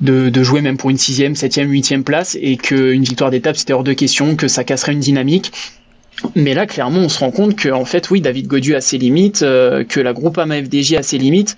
de, 0.01 0.29
de 0.29 0.43
jouer 0.43 0.50
même 0.59 0.75
pour 0.75 0.89
une 0.89 0.97
sixième, 0.97 1.35
septième, 1.35 1.71
huitième 1.71 2.03
place 2.03 2.37
et 2.41 2.57
qu'une 2.57 3.03
victoire 3.03 3.31
d'étape 3.31 3.55
c'était 3.55 3.73
hors 3.73 3.85
de 3.85 3.93
question, 3.93 4.35
que 4.35 4.49
ça 4.49 4.65
casserait 4.65 4.91
une 4.91 4.99
dynamique. 4.99 5.53
Mais 6.35 6.53
là, 6.53 6.65
clairement, 6.65 6.99
on 6.99 7.09
se 7.09 7.19
rend 7.19 7.31
compte 7.31 7.55
que, 7.55 7.69
en 7.69 7.85
fait, 7.85 8.09
oui, 8.09 8.21
David 8.21 8.47
Godu 8.47 8.75
a 8.75 8.81
ses 8.81 8.97
limites, 8.97 9.41
euh, 9.41 9.83
que 9.83 9.99
la 9.99 10.13
groupe 10.13 10.37
AMA 10.37 10.63
FDJ 10.63 10.95
a 10.95 11.03
ses 11.03 11.17
limites, 11.17 11.57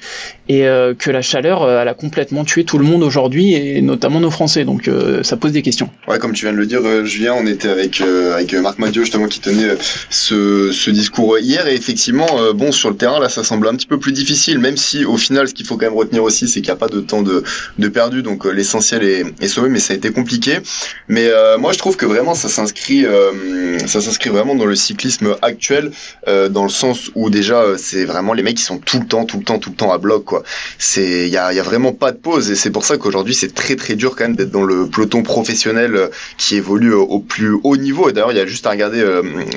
et 0.50 0.66
euh, 0.66 0.94
que 0.94 1.12
la 1.12 1.22
chaleur, 1.22 1.64
euh, 1.64 1.82
elle 1.82 1.88
a 1.88 1.94
complètement 1.94 2.44
tué 2.44 2.64
tout 2.64 2.78
le 2.78 2.86
monde 2.86 3.04
aujourd'hui, 3.04 3.54
et 3.54 3.82
notamment 3.82 4.20
nos 4.20 4.32
Français. 4.32 4.66
Donc, 4.66 4.90
ça 5.22 5.38
pose 5.38 5.52
des 5.52 5.62
questions. 5.62 5.90
Ouais, 6.08 6.18
comme 6.20 6.34
tu 6.34 6.46
viens 6.46 6.54
de 6.54 6.58
le 6.58 6.66
dire, 6.66 7.06
Julien, 7.06 7.36
on 7.40 7.46
était 7.46 7.70
avec 7.70 8.02
avec 8.02 8.54
Marc 8.54 8.80
Madio 8.80 9.04
justement 9.04 9.28
qui 9.28 9.40
tenait 9.40 9.76
ce, 10.10 10.72
ce 10.72 10.90
discours 10.90 11.38
hier, 11.40 11.68
et 11.68 11.76
effectivement, 11.76 12.28
bon, 12.54 12.72
sur 12.72 12.90
le 12.90 12.96
terrain, 12.96 13.20
là, 13.20 13.30
ça 13.30 13.44
semble 13.44 13.68
un 13.68 13.76
petit 13.76 13.88
peu 13.88 14.00
plus 14.00 14.12
difficile, 14.12 14.60
même 14.60 14.78
si, 14.78 15.06
au 15.06 15.18
final, 15.18 15.48
ce 15.48 15.54
qu'il 15.54 15.66
faut 15.66 15.78
quand 15.78 15.86
même 15.86 15.98
retenir 15.98 16.24
aussi, 16.24 16.48
c'est 16.48 16.62
qu'il 16.62 16.70
n'y 16.70 16.72
a 16.72 16.78
pas 16.78 16.88
de 16.88 17.00
temps 17.00 17.22
de, 17.22 17.44
de 17.78 17.88
perdu, 17.88 18.24
donc 18.24 18.46
l'essentiel 18.46 19.04
est, 19.04 19.26
est 19.42 19.48
sauvé, 19.48 19.70
mais 19.70 19.80
ça 19.80 19.94
a 19.94 19.96
été 19.96 20.12
compliqué. 20.12 20.58
Mais 21.08 21.30
moi, 21.60 21.74
je 21.74 21.78
trouve 21.78 21.96
que 21.96 22.06
vraiment, 22.06 22.34
ça 22.34 22.50
s'inscrit, 22.50 23.06
ça 23.86 24.02
s'inscrit 24.02 24.30
vraiment 24.30 24.53
dans 24.56 24.66
le 24.66 24.76
cyclisme 24.76 25.36
actuel, 25.42 25.92
euh, 26.28 26.50
dans 26.50 26.64
le 26.64 26.70
sens 26.70 27.12
où 27.16 27.30
déjà 27.30 27.62
euh, 27.62 27.78
c'est 27.78 28.06
vraiment 28.06 28.34
les 28.34 28.44
mecs 28.44 28.58
qui 28.58 28.64
sont 28.64 28.78
tout 28.78 29.00
le 29.00 29.06
temps, 29.06 29.26
tout 29.26 29.38
le 29.38 29.44
temps, 29.44 29.60
tout 29.60 29.70
le 29.70 29.76
temps 29.76 29.92
à 29.92 29.98
bloc 29.98 30.26
quoi. 30.26 30.44
C'est 30.78 31.28
il 31.28 31.34
y 31.34 31.38
a, 31.38 31.52
vraiment 31.64 31.94
pas 31.94 32.12
de 32.12 32.18
pause 32.18 32.52
et 32.52 32.56
c'est 32.56 32.72
pour 32.72 32.86
ça 32.86 32.98
qu'aujourd'hui 32.98 33.34
c'est 33.34 33.54
très 33.54 33.76
très 33.76 33.96
dur 33.96 34.16
quand 34.16 34.26
même 34.26 34.36
d'être 34.36 34.52
dans 34.52 34.64
le 34.64 34.88
peloton 34.88 35.24
professionnel 35.24 35.96
euh, 35.96 36.08
qui 36.38 36.56
évolue 36.56 36.94
au 36.94 37.20
plus 37.20 37.56
haut 37.64 37.78
niveau. 37.78 38.10
Et 38.10 38.14
d'ailleurs 38.14 38.32
il 38.32 38.38
y 38.38 38.42
a 38.42 38.46
juste 38.46 38.66
à 38.68 38.72
regarder 38.72 39.04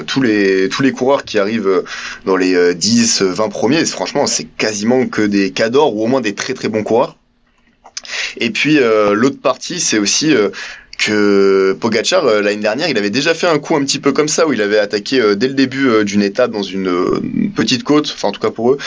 tous 0.06 0.22
les 0.22 0.68
tous 0.68 0.82
les 0.82 0.92
coureurs 0.92 1.24
qui 1.24 1.38
arrivent 1.38 1.82
dans 2.24 2.36
les 2.36 2.74
10, 2.74 3.22
20 3.22 3.48
premiers. 3.48 3.84
franchement 3.84 4.26
c'est 4.26 4.44
quasiment 4.44 5.06
que 5.06 5.22
des 5.22 5.50
cadors 5.50 5.94
ou 5.94 6.04
au 6.04 6.06
moins 6.06 6.20
des 6.20 6.34
très 6.34 6.54
très 6.54 6.68
bons 6.68 6.82
coureurs. 6.82 7.16
Et 8.38 8.50
puis 8.50 8.78
l'autre 9.12 9.40
partie 9.40 9.80
c'est 9.80 9.98
aussi 9.98 10.34
que 10.98 11.76
Pogachar 11.78 12.24
euh, 12.24 12.40
l'année 12.40 12.62
dernière, 12.62 12.88
il 12.88 12.96
avait 12.98 13.10
déjà 13.10 13.34
fait 13.34 13.46
un 13.46 13.58
coup 13.58 13.76
un 13.76 13.84
petit 13.84 13.98
peu 13.98 14.12
comme 14.12 14.28
ça 14.28 14.46
où 14.46 14.52
il 14.52 14.62
avait 14.62 14.78
attaqué 14.78 15.20
euh, 15.20 15.34
dès 15.34 15.48
le 15.48 15.54
début 15.54 15.88
euh, 15.88 16.04
d'une 16.04 16.22
étape 16.22 16.50
dans 16.50 16.62
une, 16.62 17.50
petite 17.54 17.84
côte, 17.84 18.12
enfin 18.14 18.28
en 18.28 18.32
tout 18.32 18.40
cas 18.40 18.50
pour 18.50 18.72
eux, 18.72 18.78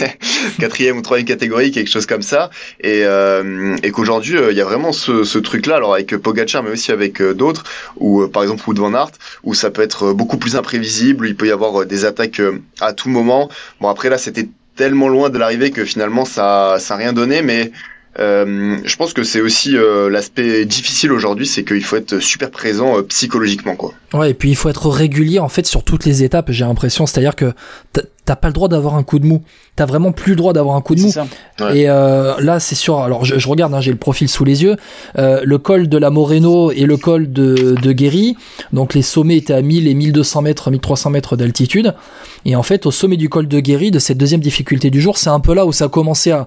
quatrième 0.58 0.98
ou 0.98 1.02
troisième 1.02 1.26
catégorie, 1.26 1.70
quelque 1.70 1.90
chose 1.90 2.06
comme 2.06 2.22
ça, 2.22 2.50
et, 2.80 3.02
et 3.82 3.90
qu'aujourd'hui 3.90 4.38
il 4.50 4.56
y 4.56 4.60
a 4.60 4.64
vraiment 4.64 4.92
ce, 4.92 5.24
ce 5.24 5.38
truc-là, 5.38 5.76
alors 5.76 5.94
avec 5.94 6.16
Pogachar 6.16 6.62
mais 6.62 6.70
aussi 6.70 6.92
avec 6.92 7.22
d'autres, 7.22 7.64
ou 7.96 8.26
par 8.28 8.42
exemple 8.42 8.62
Wood 8.66 8.78
van 8.78 8.94
Aert, 8.94 9.12
où 9.42 9.54
ça 9.54 9.70
peut 9.70 9.82
être 9.82 10.12
beaucoup 10.12 10.38
plus 10.38 10.56
imprévisible, 10.56 11.26
il 11.26 11.36
peut 11.36 11.46
y 11.46 11.50
avoir 11.50 11.84
des 11.86 12.04
attaques 12.04 12.40
à 12.80 12.92
tout 12.92 13.08
moment. 13.08 13.50
Bon 13.80 13.88
après 13.88 14.08
là 14.08 14.18
c'était 14.18 14.48
tellement 14.76 15.08
loin 15.08 15.30
de 15.30 15.38
l'arrivée 15.38 15.70
que 15.70 15.84
finalement 15.84 16.24
ça 16.24 16.76
ça 16.78 16.94
a 16.94 16.96
rien 16.96 17.12
donné, 17.12 17.42
mais 17.42 17.72
euh, 18.18 18.78
je 18.84 18.96
pense 18.96 19.12
que 19.12 19.24
c'est 19.24 19.40
aussi 19.40 19.76
euh, 19.76 20.08
l'aspect 20.08 20.64
difficile 20.64 21.12
aujourd'hui, 21.12 21.46
c'est 21.46 21.64
qu'il 21.64 21.84
faut 21.84 21.96
être 21.96 22.20
super 22.20 22.50
présent 22.50 22.98
euh, 22.98 23.02
psychologiquement, 23.02 23.74
quoi. 23.74 23.92
Ouais, 24.12 24.30
et 24.30 24.34
puis 24.34 24.50
il 24.50 24.54
faut 24.54 24.68
être 24.68 24.88
régulier 24.88 25.40
en 25.40 25.48
fait 25.48 25.66
sur 25.66 25.82
toutes 25.82 26.04
les 26.04 26.22
étapes. 26.22 26.50
J'ai 26.52 26.64
l'impression, 26.64 27.06
c'est-à-dire 27.06 27.34
que 27.34 27.52
t'as 28.24 28.36
pas 28.36 28.46
le 28.46 28.52
droit 28.52 28.68
d'avoir 28.68 28.94
un 28.94 29.02
coup 29.02 29.18
de 29.18 29.26
mou. 29.26 29.42
T'as 29.74 29.86
vraiment 29.86 30.12
plus 30.12 30.30
le 30.30 30.36
droit 30.36 30.52
d'avoir 30.52 30.76
un 30.76 30.80
coup 30.80 30.94
de 30.94 31.00
mou. 31.00 31.12
Et 31.74 31.86
là, 31.86 32.60
c'est 32.60 32.76
sûr. 32.76 33.00
Alors, 33.00 33.24
je, 33.24 33.48
regarde, 33.48 33.74
hein, 33.74 33.80
j'ai 33.80 33.90
le 33.90 33.98
profil 33.98 34.28
sous 34.28 34.44
les 34.44 34.62
yeux. 34.62 34.76
le 35.16 35.56
col 35.56 35.88
de 35.88 35.98
la 35.98 36.10
Moreno 36.10 36.70
et 36.70 36.86
le 36.86 36.96
col 36.96 37.32
de, 37.32 37.74
de 37.74 37.92
Guéry. 37.92 38.36
Donc, 38.72 38.94
les 38.94 39.02
sommets 39.02 39.38
étaient 39.38 39.52
à 39.52 39.62
1000 39.62 39.88
et 39.88 39.94
1200 39.94 40.42
mètres, 40.42 40.70
1300 40.70 41.10
mètres 41.10 41.36
d'altitude. 41.36 41.92
Et 42.44 42.56
en 42.56 42.62
fait, 42.62 42.86
au 42.86 42.90
sommet 42.90 43.16
du 43.16 43.28
col 43.28 43.48
de 43.48 43.60
Guéry, 43.60 43.90
de 43.90 43.98
cette 43.98 44.18
deuxième 44.18 44.40
difficulté 44.40 44.90
du 44.90 45.00
jour, 45.00 45.18
c'est 45.18 45.30
un 45.30 45.40
peu 45.40 45.54
là 45.54 45.66
où 45.66 45.72
ça 45.72 45.86
a 45.86 45.88
commencé 45.88 46.30
à 46.30 46.46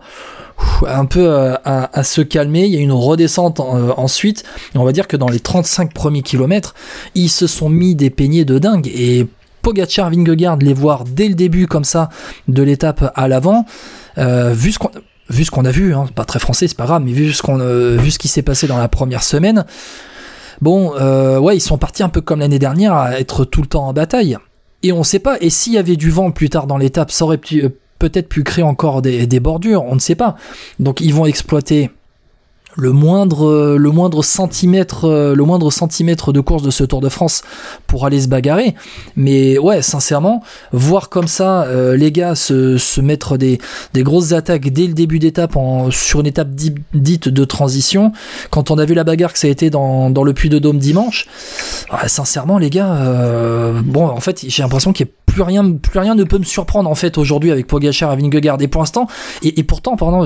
un 0.87 1.05
peu 1.05 1.27
euh, 1.27 1.55
à, 1.63 2.03
se 2.03 2.21
calmer. 2.21 2.65
Il 2.65 2.73
y 2.73 2.77
a 2.77 2.79
une 2.79 2.91
redescente 2.91 3.59
euh, 3.59 3.93
ensuite. 3.97 4.43
on 4.75 4.83
va 4.83 4.91
dire 4.91 5.07
que 5.07 5.17
dans 5.17 5.29
les 5.29 5.39
35 5.39 5.93
premiers 5.93 6.21
kilomètres, 6.21 6.75
ils 7.15 7.29
se 7.29 7.47
sont 7.47 7.69
mis 7.69 7.95
des 7.95 8.09
peignets 8.09 8.45
de 8.45 8.59
dingue. 8.59 8.87
Et 8.87 9.27
Pogacar, 9.61 10.09
Vingegaard, 10.09 10.57
les 10.57 10.73
voir 10.73 11.03
dès 11.03 11.27
le 11.27 11.35
début 11.35 11.67
comme 11.67 11.83
ça 11.83 12.09
de 12.47 12.63
l'étape 12.63 13.11
à 13.15 13.27
l'avant, 13.27 13.65
euh, 14.17 14.53
vu 14.53 14.71
ce 14.71 14.79
qu'on 14.79 14.91
vu 15.29 15.43
ce 15.43 15.51
qu'on 15.51 15.65
a 15.65 15.71
vu, 15.71 15.93
hein, 15.93 16.05
pas 16.15 16.23
très 16.23 16.39
français, 16.39 16.69
c'est 16.69 16.77
pas 16.77 16.85
grave, 16.85 17.01
mais 17.03 17.11
vu 17.11 17.33
ce 17.33 17.41
qu'on 17.41 17.57
vu 17.97 18.11
ce 18.11 18.17
qui 18.17 18.29
s'est 18.29 18.43
passé 18.43 18.65
dans 18.65 18.77
la 18.77 18.87
première 18.87 19.23
semaine, 19.23 19.65
bon, 20.61 20.93
ouais, 21.39 21.57
ils 21.57 21.61
sont 21.61 21.77
partis 21.77 22.01
un 22.01 22.07
peu 22.07 22.21
comme 22.21 22.39
l'année 22.39 22.59
dernière 22.59 22.93
à 22.93 23.19
être 23.19 23.43
tout 23.43 23.61
le 23.61 23.67
temps 23.67 23.87
en 23.87 23.93
bataille. 23.93 24.37
Et 24.83 24.91
on 24.91 25.03
sait 25.03 25.19
pas. 25.19 25.37
Et 25.41 25.49
s'il 25.49 25.73
y 25.73 25.77
avait 25.77 25.95
du 25.95 26.09
vent 26.09 26.31
plus 26.31 26.49
tard 26.49 26.67
dans 26.67 26.77
l'étape, 26.77 27.11
ça 27.11 27.25
aurait 27.25 27.37
pu, 27.37 27.63
peut-être 27.99 28.29
pu 28.29 28.43
créer 28.43 28.63
encore 28.63 29.01
des, 29.01 29.27
des 29.27 29.39
bordures, 29.39 29.83
on 29.83 29.95
ne 29.95 29.99
sait 29.99 30.15
pas. 30.15 30.35
Donc 30.79 31.01
ils 31.01 31.13
vont 31.13 31.25
exploiter 31.25 31.89
le 32.77 32.91
moindre 32.91 33.75
le 33.77 33.91
moindre 33.91 34.23
centimètre 34.23 35.07
le 35.07 35.43
moindre 35.43 35.71
centimètre 35.71 36.31
de 36.31 36.39
course 36.39 36.63
de 36.63 36.71
ce 36.71 36.83
Tour 36.83 37.01
de 37.01 37.09
France 37.09 37.41
pour 37.87 38.05
aller 38.05 38.21
se 38.21 38.27
bagarrer. 38.27 38.75
Mais 39.15 39.57
ouais 39.57 39.81
sincèrement 39.81 40.43
voir 40.71 41.09
comme 41.09 41.27
ça 41.27 41.63
euh, 41.63 41.97
les 41.97 42.11
gars 42.11 42.35
se, 42.35 42.77
se 42.77 43.01
mettre 43.01 43.37
des, 43.37 43.59
des 43.93 44.03
grosses 44.03 44.31
attaques 44.31 44.71
dès 44.71 44.87
le 44.87 44.93
début 44.93 45.19
d'étape 45.19 45.57
sur 45.91 46.19
une 46.19 46.27
étape 46.27 46.49
dite 46.51 47.29
de 47.29 47.45
transition 47.45 48.11
quand 48.49 48.71
on 48.71 48.77
a 48.77 48.85
vu 48.85 48.93
la 48.93 49.03
bagarre 49.03 49.33
que 49.33 49.39
ça 49.39 49.47
a 49.47 49.51
été 49.51 49.69
dans, 49.69 50.09
dans 50.09 50.23
le 50.23 50.33
puits 50.33 50.49
de 50.49 50.59
Dôme 50.59 50.77
dimanche 50.77 51.27
sincèrement 52.07 52.57
les 52.57 52.69
gars 52.69 52.93
euh, 52.93 53.81
bon 53.83 54.05
en 54.07 54.19
fait 54.19 54.45
j'ai 54.47 54.63
l'impression 54.63 54.93
qu'il 54.93 55.05
y 55.05 55.09
a 55.09 55.11
plus 55.25 55.41
rien 55.41 55.71
plus 55.71 55.99
rien 55.99 56.15
ne 56.15 56.23
peut 56.23 56.37
me 56.37 56.43
surprendre 56.43 56.89
en 56.89 56.95
fait 56.95 57.17
aujourd'hui 57.17 57.51
avec 57.51 57.67
Pogacar 57.67 58.13
et 58.13 58.17
Vingegaard. 58.17 58.61
Et 58.61 58.67
pour 58.67 58.81
l'instant 58.81 59.07
et, 59.43 59.59
et 59.59 59.63
pourtant 59.63 59.95
pendant 59.95 60.25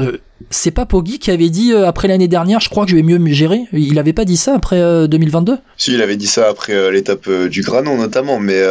c'est 0.50 0.72
pas 0.72 0.86
Poggi 0.86 1.20
qui 1.20 1.32
avait 1.32 1.50
dit 1.50 1.74
euh, 1.74 1.88
après 1.88 2.08
l'année 2.08 2.28
dernière, 2.28 2.60
je 2.60 2.70
crois 2.70 2.86
que 2.86 2.92
je 2.92 2.96
vais 2.96 3.04
mieux 3.04 3.18
me 3.18 3.32
gérer. 3.32 3.62
Il 3.74 3.98
avait 4.00 4.14
pas 4.14 4.26
dit 4.26 4.38
ça 4.38 4.56
après 4.56 5.08
2022 5.08 5.54
euh, 5.54 5.56
Si, 5.78 5.94
il 5.94 6.02
avait 6.02 6.16
dit 6.16 6.28
ça 6.28 6.48
après 6.50 6.74
euh, 6.74 6.92
l'étape 6.92 7.30
du 7.30 7.62
Granon 7.62 7.98
notamment, 7.98 8.40
mais 8.40 8.62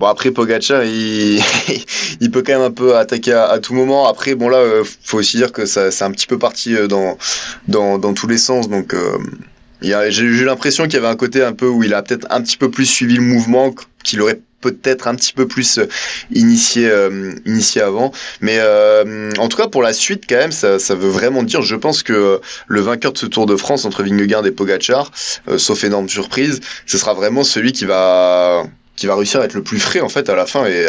bon 0.00 0.06
après 0.06 0.30
Pogacar, 0.30 0.84
il, 0.84 1.40
il 2.20 2.30
peut 2.30 2.42
quand 2.42 2.54
même 2.54 2.62
un 2.62 2.70
peu 2.70 2.96
attaquer 2.96 3.32
à, 3.32 3.58
tout 3.58 3.74
moment. 3.74 4.08
Après, 4.08 4.34
bon 4.34 4.48
là, 4.48 4.62
faut 5.02 5.18
aussi 5.18 5.36
dire 5.36 5.52
que 5.52 5.66
ça, 5.66 5.90
c'est 5.90 6.04
un 6.04 6.10
petit 6.10 6.26
peu 6.26 6.38
parti 6.38 6.74
dans, 6.88 7.16
dans, 7.68 7.98
dans 7.98 8.14
tous 8.14 8.26
les 8.26 8.38
sens, 8.38 8.68
donc. 8.68 8.94
J'ai 9.82 10.22
eu 10.22 10.44
l'impression 10.44 10.84
qu'il 10.84 10.94
y 10.94 10.96
avait 10.96 11.06
un 11.06 11.16
côté 11.16 11.42
un 11.42 11.52
peu 11.52 11.66
où 11.66 11.82
il 11.82 11.94
a 11.94 12.02
peut-être 12.02 12.26
un 12.30 12.42
petit 12.42 12.56
peu 12.56 12.70
plus 12.70 12.86
suivi 12.86 13.16
le 13.16 13.22
mouvement 13.22 13.74
qu'il 14.04 14.20
aurait 14.22 14.40
peut-être 14.60 15.06
un 15.08 15.14
petit 15.14 15.32
peu 15.32 15.46
plus 15.46 15.78
euh, 15.78 15.88
initié, 16.30 16.88
euh, 16.88 17.32
initié 17.44 17.82
avant. 17.82 18.12
Mais 18.40 18.58
euh, 18.58 19.30
en 19.38 19.48
tout 19.48 19.56
cas, 19.56 19.68
pour 19.68 19.82
la 19.82 19.92
suite, 19.92 20.24
quand 20.28 20.36
même, 20.36 20.52
ça, 20.52 20.78
ça, 20.78 20.94
veut 20.94 21.08
vraiment 21.08 21.42
dire, 21.42 21.62
je 21.62 21.76
pense 21.76 22.02
que 22.02 22.40
le 22.66 22.80
vainqueur 22.80 23.12
de 23.12 23.18
ce 23.18 23.26
Tour 23.26 23.46
de 23.46 23.56
France 23.56 23.84
entre 23.84 24.02
Vingegaard 24.02 24.46
et 24.46 24.52
Pogacar, 24.52 25.10
sauf 25.56 25.84
énorme 25.84 26.08
surprise, 26.08 26.60
ce 26.86 26.98
sera 26.98 27.14
vraiment 27.14 27.44
celui 27.44 27.72
qui 27.72 27.84
va 27.84 28.64
qui 28.96 29.06
va 29.06 29.14
réussir 29.14 29.40
à 29.40 29.44
être 29.44 29.54
le 29.54 29.62
plus 29.62 29.78
frais 29.78 30.00
en 30.00 30.08
fait 30.08 30.28
à 30.28 30.34
la 30.34 30.46
fin 30.46 30.66
et 30.66 30.86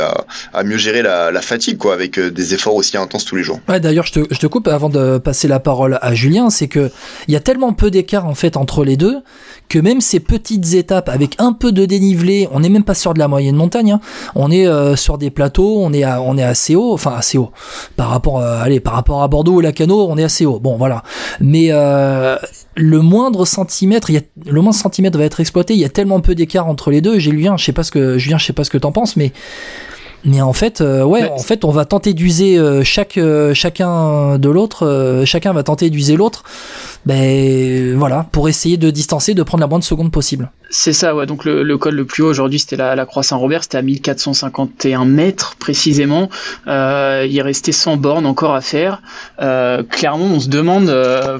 à, 0.53 0.63
mieux 0.63 0.77
gérer 0.77 1.01
la, 1.01 1.41
fatigue 1.41 1.77
quoi 1.77 1.93
avec 1.93 2.19
des 2.19 2.53
efforts 2.53 2.75
aussi 2.75 2.97
intenses 2.97 3.25
tous 3.25 3.35
les 3.35 3.43
jours. 3.43 3.59
Ouais 3.69 3.79
d'ailleurs 3.79 4.05
je 4.05 4.13
te, 4.13 4.19
je 4.31 4.39
te 4.39 4.47
coupe 4.47 4.67
avant 4.67 4.89
de 4.89 5.17
passer 5.17 5.47
la 5.47 5.59
parole 5.59 5.99
à 6.01 6.13
Julien 6.13 6.49
c'est 6.49 6.67
que 6.67 6.89
il 7.27 7.33
y 7.33 7.37
a 7.37 7.39
tellement 7.39 7.73
peu 7.73 7.91
d'écart 7.91 8.25
en 8.25 8.35
fait 8.35 8.57
entre 8.57 8.83
les 8.83 8.97
deux 8.97 9.17
que 9.69 9.79
même 9.79 10.01
ces 10.01 10.19
petites 10.19 10.73
étapes 10.73 11.09
avec 11.09 11.35
un 11.39 11.53
peu 11.53 11.71
de 11.71 11.85
dénivelé, 11.85 12.47
on 12.51 12.59
n'est 12.59 12.69
même 12.69 12.83
pas 12.83 12.93
sur 12.93 13.13
de 13.13 13.19
la 13.19 13.27
moyenne 13.27 13.55
montagne, 13.55 13.91
hein. 13.93 14.01
on 14.35 14.51
est 14.51 14.67
euh, 14.67 14.95
sur 14.95 15.17
des 15.17 15.29
plateaux, 15.29 15.77
on 15.79 15.93
est 15.93 16.05
on 16.05 16.37
est 16.37 16.43
assez 16.43 16.75
haut, 16.75 16.93
enfin 16.93 17.15
assez 17.17 17.37
haut 17.37 17.51
par 17.95 18.09
rapport, 18.09 18.41
à, 18.41 18.61
allez, 18.61 18.79
par 18.79 18.93
rapport 18.93 19.23
à 19.23 19.27
Bordeaux 19.27 19.55
ou 19.55 19.61
Lacano, 19.61 20.07
on 20.09 20.17
est 20.17 20.23
assez 20.23 20.45
haut. 20.45 20.59
Bon 20.59 20.77
voilà, 20.77 21.03
mais 21.39 21.67
euh, 21.71 22.37
le 22.75 23.01
moindre 23.01 23.45
centimètre, 23.45 24.09
y 24.09 24.21
le 24.45 24.61
moindre 24.61 24.77
centimètre 24.77 25.17
va 25.17 25.25
être 25.25 25.39
exploité. 25.39 25.73
Il 25.73 25.79
y 25.79 25.85
a 25.85 25.89
tellement 25.89 26.21
peu 26.21 26.35
d'écart 26.35 26.67
entre 26.67 26.91
les 26.91 27.01
deux. 27.01 27.19
Julien, 27.19 27.57
je 27.57 27.65
sais 27.65 27.73
pas 27.73 27.83
ce 27.83 27.91
que 27.91 28.17
Julien, 28.17 28.37
je 28.37 28.45
sais 28.45 28.53
pas 28.53 28.63
ce 28.63 28.69
que 28.69 28.77
t'en 28.77 28.91
penses, 28.91 29.15
mais 29.15 29.31
mais 30.25 30.41
en 30.41 30.53
fait, 30.53 30.81
euh, 30.81 31.03
ouais, 31.03 31.29
en 31.29 31.37
fait, 31.37 31.63
on 31.63 31.71
va 31.71 31.85
tenter 31.85 32.13
d'user 32.13 32.59
chaque 32.83 33.19
chacun 33.53 34.37
de 34.37 34.49
l'autre. 34.49 35.23
chacun 35.25 35.53
va 35.53 35.63
tenter 35.63 35.89
d'user 35.89 36.15
l'autre 36.15 36.43
ben 37.05 37.95
voilà, 37.97 38.25
pour 38.33 38.49
essayer 38.49 38.75
de 38.75 38.89
distancer, 38.89 39.33
de 39.33 39.43
prendre 39.43 39.61
la 39.61 39.67
moindre 39.67 39.85
seconde 39.85 40.11
possible. 40.11 40.51
C'est 40.69 40.93
ça, 40.93 41.15
ouais. 41.15 41.25
Donc 41.25 41.45
le, 41.45 41.77
col 41.77 41.95
le 41.95 42.05
plus 42.05 42.23
haut 42.23 42.29
aujourd'hui, 42.29 42.59
c'était 42.59 42.75
la, 42.75 42.95
la 42.95 43.05
Croix 43.05 43.23
Saint-Robert, 43.23 43.63
c'était 43.63 43.77
à 43.77 43.81
1451 43.81 45.05
mètres 45.05 45.55
précisément. 45.57 46.29
Euh, 46.67 47.25
il 47.29 47.41
restait 47.41 47.71
100 47.71 47.97
bornes 47.97 48.25
encore 48.25 48.53
à 48.53 48.61
faire. 48.61 49.01
Euh, 49.41 49.83
clairement, 49.83 50.25
on 50.25 50.39
se 50.39 50.49
demande. 50.49 50.89
Euh, 50.89 51.39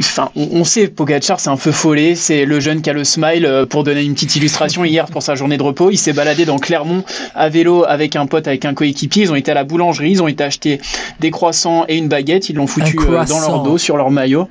enfin, 0.00 0.30
on, 0.34 0.64
sait, 0.64 0.88
Pogachar, 0.88 1.38
c'est 1.38 1.50
un 1.50 1.56
feu 1.56 1.72
follet, 1.72 2.14
c'est 2.14 2.44
le 2.44 2.58
jeune 2.60 2.82
qui 2.82 2.90
a 2.90 2.92
le 2.92 3.04
smile. 3.04 3.46
Euh, 3.46 3.66
pour 3.66 3.84
donner 3.84 4.02
une 4.02 4.14
petite 4.14 4.34
illustration, 4.36 4.84
hier 4.84 5.06
pour 5.06 5.22
sa 5.22 5.34
journée 5.34 5.56
de 5.56 5.62
repos, 5.62 5.90
il 5.90 5.98
s'est 5.98 6.12
baladé 6.12 6.44
dans 6.44 6.58
Clermont 6.58 7.04
à 7.34 7.48
vélo 7.48 7.84
avec 7.86 8.16
un 8.16 8.26
pote, 8.26 8.48
avec 8.48 8.64
un 8.64 8.74
coéquipier. 8.74 9.24
Ils 9.24 9.32
ont 9.32 9.36
été 9.36 9.50
à 9.50 9.54
la 9.54 9.64
boulangerie, 9.64 10.10
ils 10.10 10.22
ont 10.22 10.28
été 10.28 10.42
acheter 10.42 10.80
des 11.20 11.30
croissants 11.30 11.84
et 11.88 11.96
une 11.96 12.08
baguette. 12.08 12.48
Ils 12.48 12.56
l'ont 12.56 12.66
foutu 12.66 12.98
euh, 12.98 13.24
dans 13.24 13.40
leur 13.40 13.62
dos 13.62 13.78
sur 13.78 13.96
leur 13.96 14.10
maillot 14.10 14.48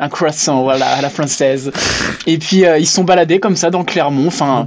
un 0.00 0.08
croissant, 0.08 0.62
voilà, 0.62 0.88
à 0.88 1.02
la 1.02 1.10
française. 1.10 1.72
Et 2.26 2.38
puis 2.38 2.64
euh, 2.64 2.78
ils 2.78 2.86
sont 2.86 3.04
baladés 3.04 3.40
comme 3.40 3.56
ça 3.58 3.70
dans 3.70 3.84
Clermont, 3.84 4.28
enfin 4.28 4.64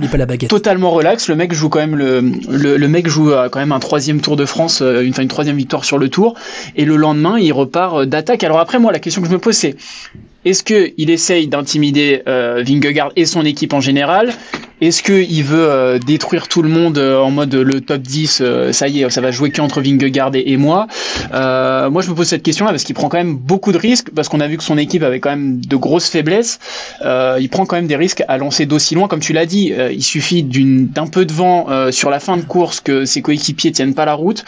totalement 0.47 0.91
relax. 0.91 1.27
Le 1.27 1.35
mec 1.35 1.53
joue 1.53 1.69
quand 1.69 1.79
même 1.79 1.95
le 1.95 2.21
le, 2.21 2.87
mec 2.87 3.07
joue 3.07 3.31
euh, 3.31 3.49
quand 3.49 3.59
même 3.59 3.71
un 3.71 3.79
troisième 3.79 4.21
Tour 4.21 4.35
de 4.35 4.45
France, 4.45 4.81
euh, 4.81 5.01
une, 5.01 5.13
une 5.19 5.27
troisième 5.27 5.57
victoire 5.57 5.85
sur 5.85 5.97
le 5.97 6.09
Tour. 6.09 6.35
Et 6.75 6.85
le 6.85 6.95
lendemain, 6.95 7.37
il 7.39 7.51
repart 7.51 8.05
d'attaque. 8.05 8.43
Alors 8.43 8.59
après, 8.59 8.79
moi, 8.79 8.91
la 8.91 8.99
question 8.99 9.21
que 9.21 9.27
je 9.27 9.33
me 9.33 9.39
pose, 9.39 9.55
c'est 9.55 9.75
est-ce 10.43 10.63
qu'il 10.63 11.09
essaye 11.11 11.47
d'intimider 11.47 12.23
euh, 12.27 12.63
Vingegaard 12.65 13.11
et 13.15 13.25
son 13.25 13.45
équipe 13.45 13.73
en 13.73 13.81
général? 13.81 14.33
Est-ce 14.81 15.03
qu'il 15.03 15.43
veut 15.43 15.69
euh, 15.69 15.99
détruire 15.99 16.47
tout 16.47 16.63
le 16.63 16.69
monde 16.69 16.97
euh, 16.97 17.19
en 17.19 17.29
mode 17.29 17.53
le 17.53 17.81
top 17.81 18.01
10, 18.01 18.41
ça 18.71 18.87
y 18.87 19.03
est, 19.03 19.09
ça 19.11 19.21
va 19.21 19.29
jouer 19.29 19.51
qu'entre 19.51 19.81
Vingegaard 19.81 20.33
et, 20.33 20.51
et 20.51 20.57
moi? 20.57 20.87
Moi, 21.31 22.01
je 22.01 22.09
me 22.09 22.15
pose 22.15 22.27
cette 22.27 22.41
question-là 22.41 22.71
parce 22.71 22.83
qu'il 22.83 22.95
prend 22.95 23.07
quand 23.07 23.19
même 23.19 23.35
beaucoup 23.35 23.71
de 23.71 23.77
risques, 23.77 24.09
parce 24.15 24.29
qu'on 24.29 24.39
a 24.39 24.47
vu 24.47 24.57
que 24.57 24.63
son 24.63 24.79
équipe 24.79 25.03
avait 25.03 25.19
quand 25.19 25.29
même 25.29 25.63
de 25.63 25.75
grosses 25.75 26.09
faiblesses. 26.09 26.59
il 27.03 27.47
prend 27.51 27.67
quand 27.67 27.75
même 27.75 27.87
des 27.87 27.95
risques 27.95 28.23
à 28.27 28.37
lancer 28.37 28.65
d'aussi 28.65 28.95
loin, 28.95 29.07
comme 29.07 29.19
tu 29.19 29.33
l'as 29.33 29.45
dit. 29.45 29.71
il 29.91 30.03
suffit 30.03 30.41
d'un 30.41 31.05
peu 31.05 31.25
de 31.25 31.33
vent 31.33 31.67
sur 31.91 32.09
la 32.09 32.19
fin 32.19 32.37
de 32.37 32.43
course 32.43 32.79
que 32.79 33.05
ses 33.05 33.21
coéquipiers 33.21 33.71
tiennent 33.71 33.93
pas 33.93 34.05
la 34.05 34.15
route 34.15 34.43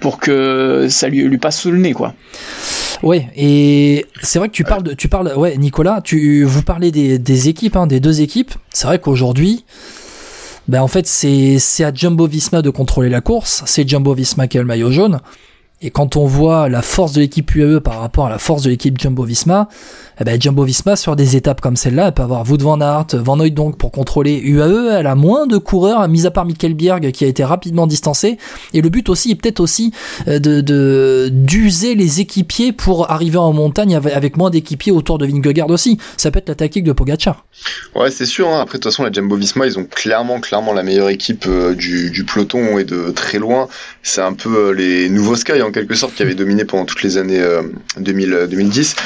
pour 0.00 0.18
que 0.18 0.88
ça 0.90 1.08
lui, 1.08 1.22
lui 1.22 1.38
passe 1.38 1.60
sous 1.60 1.70
le 1.70 1.78
nez, 1.78 1.92
quoi. 1.92 2.14
Ouais, 3.02 3.28
et 3.36 4.06
c'est 4.22 4.38
vrai 4.38 4.48
que 4.48 4.54
tu 4.54 4.64
parles 4.64 4.82
de, 4.82 4.92
tu 4.92 5.08
parles, 5.08 5.32
ouais, 5.36 5.56
Nicolas, 5.56 6.00
tu, 6.02 6.42
vous 6.44 6.62
parlez 6.62 6.90
des, 6.90 7.18
des 7.18 7.48
équipes, 7.48 7.76
hein, 7.76 7.86
des 7.86 8.00
deux 8.00 8.20
équipes. 8.20 8.52
C'est 8.72 8.86
vrai 8.86 8.98
qu'aujourd'hui, 8.98 9.64
ben 10.68 10.82
en 10.82 10.88
fait, 10.88 11.06
c'est, 11.06 11.58
c'est 11.58 11.84
à 11.84 11.92
Jumbo 11.94 12.26
Visma 12.26 12.60
de 12.60 12.70
contrôler 12.70 13.08
la 13.08 13.20
course. 13.20 13.62
C'est 13.66 13.88
Jumbo 13.88 14.14
Visma 14.14 14.48
qui 14.48 14.58
a 14.58 14.60
le 14.60 14.66
maillot 14.66 14.90
jaune. 14.90 15.20
Et 15.80 15.90
quand 15.90 16.16
on 16.16 16.26
voit 16.26 16.68
la 16.68 16.82
force 16.82 17.12
de 17.12 17.20
l'équipe 17.20 17.54
UAE 17.54 17.80
par 17.80 18.00
rapport 18.00 18.26
à 18.26 18.30
la 18.30 18.38
force 18.38 18.62
de 18.64 18.70
l'équipe 18.70 19.00
Jumbo 19.00 19.22
Visma, 19.22 19.68
eh 20.20 20.24
ben, 20.24 20.40
Jumbo 20.40 20.64
Visma 20.64 20.96
sur 20.96 21.14
des 21.14 21.36
étapes 21.36 21.60
comme 21.60 21.76
celle-là, 21.76 22.08
elle 22.08 22.14
peut 22.14 22.22
avoir 22.22 22.48
Wout 22.48 22.58
van 22.60 22.80
Aert, 22.80 23.06
Van 23.14 23.36
donc 23.36 23.78
pour 23.78 23.92
contrôler 23.92 24.40
UAE, 24.42 24.98
elle 24.98 25.06
a 25.06 25.14
moins 25.14 25.46
de 25.46 25.58
coureurs, 25.58 26.06
mis 26.08 26.26
à 26.26 26.30
part 26.30 26.44
Mikkel 26.44 26.74
Bjerg 26.74 27.12
qui 27.12 27.24
a 27.24 27.28
été 27.28 27.44
rapidement 27.44 27.86
distancé. 27.86 28.38
Et 28.74 28.80
le 28.80 28.88
but 28.88 29.08
aussi 29.08 29.30
est 29.30 29.34
peut-être 29.36 29.60
aussi 29.60 29.92
euh, 30.26 30.38
de 30.38 31.28
d'user 31.30 31.94
les 31.94 32.20
équipiers 32.20 32.72
pour 32.72 33.10
arriver 33.10 33.38
en 33.38 33.52
montagne 33.52 33.94
avec, 33.94 34.36
moins 34.36 34.50
d'équipiers 34.50 34.92
autour 34.92 35.18
de 35.18 35.26
Vingegaard 35.26 35.70
aussi. 35.70 35.98
Ça 36.16 36.30
peut 36.30 36.38
être 36.38 36.48
la 36.48 36.54
tactique 36.54 36.84
de 36.84 36.92
Pogacar. 36.92 37.44
Ouais, 37.94 38.10
c'est 38.10 38.26
sûr. 38.26 38.48
Hein. 38.48 38.60
Après, 38.60 38.78
de 38.78 38.82
toute 38.82 38.92
façon, 38.92 39.04
la 39.04 39.12
Jumbo 39.12 39.36
Visma, 39.36 39.66
ils 39.66 39.78
ont 39.78 39.84
clairement, 39.84 40.40
clairement 40.40 40.72
la 40.72 40.82
meilleure 40.82 41.10
équipe 41.10 41.44
euh, 41.46 41.74
du, 41.74 42.24
peloton 42.24 42.78
et 42.78 42.84
de 42.84 43.10
très 43.10 43.38
loin. 43.38 43.68
C'est 44.02 44.20
un 44.20 44.32
peu 44.32 44.68
euh, 44.68 44.70
les 44.72 45.08
nouveaux 45.08 45.36
Sky 45.36 45.62
en 45.62 45.70
quelque 45.70 45.94
sorte 45.94 46.14
qui 46.14 46.22
avaient 46.22 46.34
dominé 46.34 46.64
pendant 46.64 46.84
toutes 46.84 47.02
les 47.02 47.18
années 47.18 47.42
2000, 47.98 48.48
2010. 48.50 48.96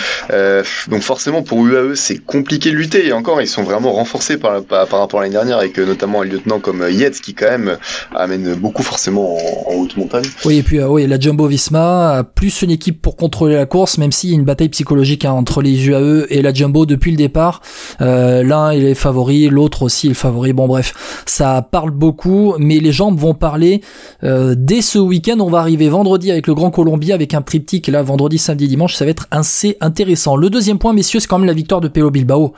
donc 0.89 1.02
forcément, 1.03 1.43
pour 1.43 1.65
UAE, 1.67 1.95
c'est 1.95 2.19
compliqué 2.19 2.71
de 2.71 2.77
lutter. 2.77 3.07
Et 3.07 3.13
encore, 3.13 3.41
ils 3.41 3.49
sont 3.49 3.63
vraiment 3.63 3.93
renforcés 3.93 4.39
par, 4.39 4.63
par, 4.63 4.89
rapport 4.89 5.21
à 5.21 5.23
l'année 5.23 5.35
dernière 5.35 5.59
avec 5.59 5.79
notamment 5.79 6.23
un 6.23 6.25
lieutenant 6.25 6.61
comme 6.61 6.85
Yates 6.89 7.21
qui 7.21 7.35
quand 7.35 7.51
même 7.51 7.79
amène 8.15 8.55
beaucoup 8.55 8.83
forcément 8.83 9.37
en, 9.37 9.75
haute 9.75 9.97
montagne. 9.97 10.25
Oui, 10.45 10.59
et 10.59 10.63
puis 10.63 10.83
oui, 10.83 11.07
la 11.07 11.19
Jumbo 11.19 11.47
Visma 11.47 12.25
plus 12.35 12.63
une 12.63 12.71
équipe 12.71 13.01
pour 13.01 13.17
contrôler 13.17 13.55
la 13.55 13.67
course, 13.67 13.99
même 13.99 14.13
s'il 14.13 14.31
y 14.31 14.33
a 14.33 14.37
une 14.37 14.45
bataille 14.45 14.69
psychologique 14.69 15.25
hein, 15.25 15.33
entre 15.33 15.63
les 15.63 15.87
UAE 15.87 16.27
et 16.31 16.43
la 16.43 16.53
Jumbo 16.53 16.87
depuis 16.87 17.11
le 17.11 17.17
départ. 17.17 17.61
Euh, 18.01 18.43
L'un 18.43 18.73
il 18.73 18.85
est 18.85 18.95
favori, 18.95 19.49
l'autre 19.49 19.83
aussi 19.83 20.07
est 20.07 20.11
le 20.11 20.15
favori. 20.15 20.53
Bon 20.53 20.67
bref, 20.67 21.23
ça 21.27 21.67
parle 21.71 21.91
beaucoup, 21.91 22.55
mais 22.59 22.79
les 22.79 22.93
gens 22.93 23.13
vont 23.13 23.35
parler 23.35 23.81
euh, 24.25 24.55
dès 24.57 24.83
ce 24.83 24.99
week-end. 24.99 25.39
On 25.41 25.51
va 25.51 25.59
arriver 25.59 25.89
vendredi 25.89 26.31
avec 26.31 26.47
le 26.47 26.55
Grand 26.55 26.71
Colombie 26.71 27.13
avec 27.13 27.35
un 27.35 27.43
triptyque 27.43 27.89
là 27.89 28.03
vendredi, 28.03 28.39
samedi, 28.39 28.69
dimanche. 28.69 28.95
Ça 28.95 29.05
va 29.05 29.11
être 29.11 29.27
assez 29.31 29.77
intéressant. 29.81 30.37
Le 30.37 30.51
deuxième 30.51 30.79
point, 30.79 30.92
messieurs, 30.93 31.21
c'est 31.21 31.27
quand 31.27 31.39
même 31.39 31.47
la 31.47 31.53
victoire 31.53 31.81
de 31.81 31.89
Pelo 31.89 32.11
Bilbao. 32.11 32.53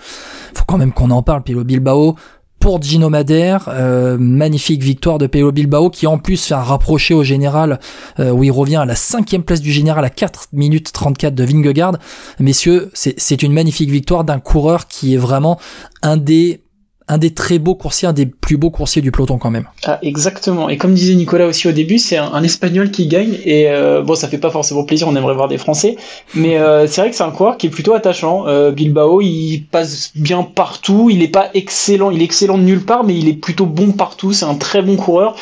Faut 0.54 0.64
quand 0.66 0.78
même 0.78 0.92
qu'on 0.92 1.10
en 1.10 1.22
parle. 1.22 1.42
Pelo 1.42 1.64
Bilbao, 1.64 2.16
pour 2.64 2.80
Gino 2.80 3.10
Madère, 3.10 3.68
euh, 3.68 4.16
magnifique 4.18 4.82
victoire 4.82 5.18
de 5.18 5.26
Pelo 5.26 5.52
Bilbao 5.52 5.90
qui 5.90 6.06
en 6.06 6.16
plus 6.16 6.42
fait 6.46 6.54
un 6.54 6.62
rapproché 6.62 7.12
au 7.12 7.22
général 7.22 7.78
euh, 8.20 8.30
où 8.30 8.42
il 8.42 8.50
revient 8.50 8.76
à 8.76 8.86
la 8.86 8.94
cinquième 8.94 9.42
place 9.42 9.60
du 9.60 9.70
général 9.70 10.02
à 10.02 10.08
4 10.08 10.48
minutes 10.54 10.90
34 10.90 11.34
de 11.34 11.44
Vingegaard. 11.44 11.98
Messieurs, 12.40 12.90
c'est 12.94 13.42
une 13.42 13.52
magnifique 13.52 13.90
victoire 13.90 14.24
d'un 14.24 14.38
coureur 14.38 14.88
qui 14.88 15.12
est 15.12 15.18
vraiment 15.18 15.60
un 16.02 16.16
des 16.16 16.63
un 17.06 17.18
des 17.18 17.34
très 17.34 17.58
beaux 17.58 17.75
coursiers, 17.75 18.08
un 18.08 18.14
des 18.14 18.25
plus 18.25 18.56
beaux 18.56 18.70
coursiers 18.70 19.02
du 19.02 19.12
peloton 19.12 19.37
quand 19.37 19.50
même. 19.50 19.68
Ah, 19.84 19.99
exactement. 20.02 20.70
Et 20.70 20.78
comme 20.78 20.94
disait 20.94 21.14
Nicolas 21.14 21.46
aussi 21.46 21.68
au 21.68 21.73
début, 21.73 21.99
c'est 21.99 22.16
un, 22.16 22.42
Espagnol 22.42 22.90
qui 22.90 23.06
gagne. 23.06 23.38
Et 23.44 23.68
euh, 23.68 24.02
bon, 24.02 24.14
ça 24.14 24.28
fait 24.28 24.38
pas 24.38 24.50
forcément 24.50 24.84
plaisir, 24.84 25.06
on 25.08 25.16
aimerait 25.16 25.34
voir 25.34 25.49
des 25.49 25.58
Français. 25.58 25.96
Mais 26.34 26.58
euh, 26.58 26.87
c'est 26.87 27.02
vrai 27.02 27.11
que 27.11 27.16
c'est 27.16 27.23
un 27.23 27.30
coureur 27.30 27.58
qui 27.58 27.66
est 27.66 27.70
plutôt 27.70 27.92
attachant. 27.92 28.46
Euh, 28.46 28.70
Bilbao, 28.70 29.20
il 29.20 29.66
passe 29.70 30.12
bien 30.14 30.42
partout. 30.42 31.11
Il 31.11 31.23
est 31.23 31.28
pas 31.28 31.50
excellent, 31.52 32.11
il 32.11 32.23
est 32.23 32.25
excellent 32.25 32.56
de 32.56 32.62
nulle 32.62 32.84
part, 32.84 33.04
mais 33.04 33.16
il 33.16 33.28
est 33.28 33.34
plutôt 33.34 33.66
bon 33.66 33.92
partout. 33.92 34.32
C'est 34.32 34.46
un 34.46 34.54
très 34.54 34.80
bon 34.80 34.96
coureur 34.96 35.37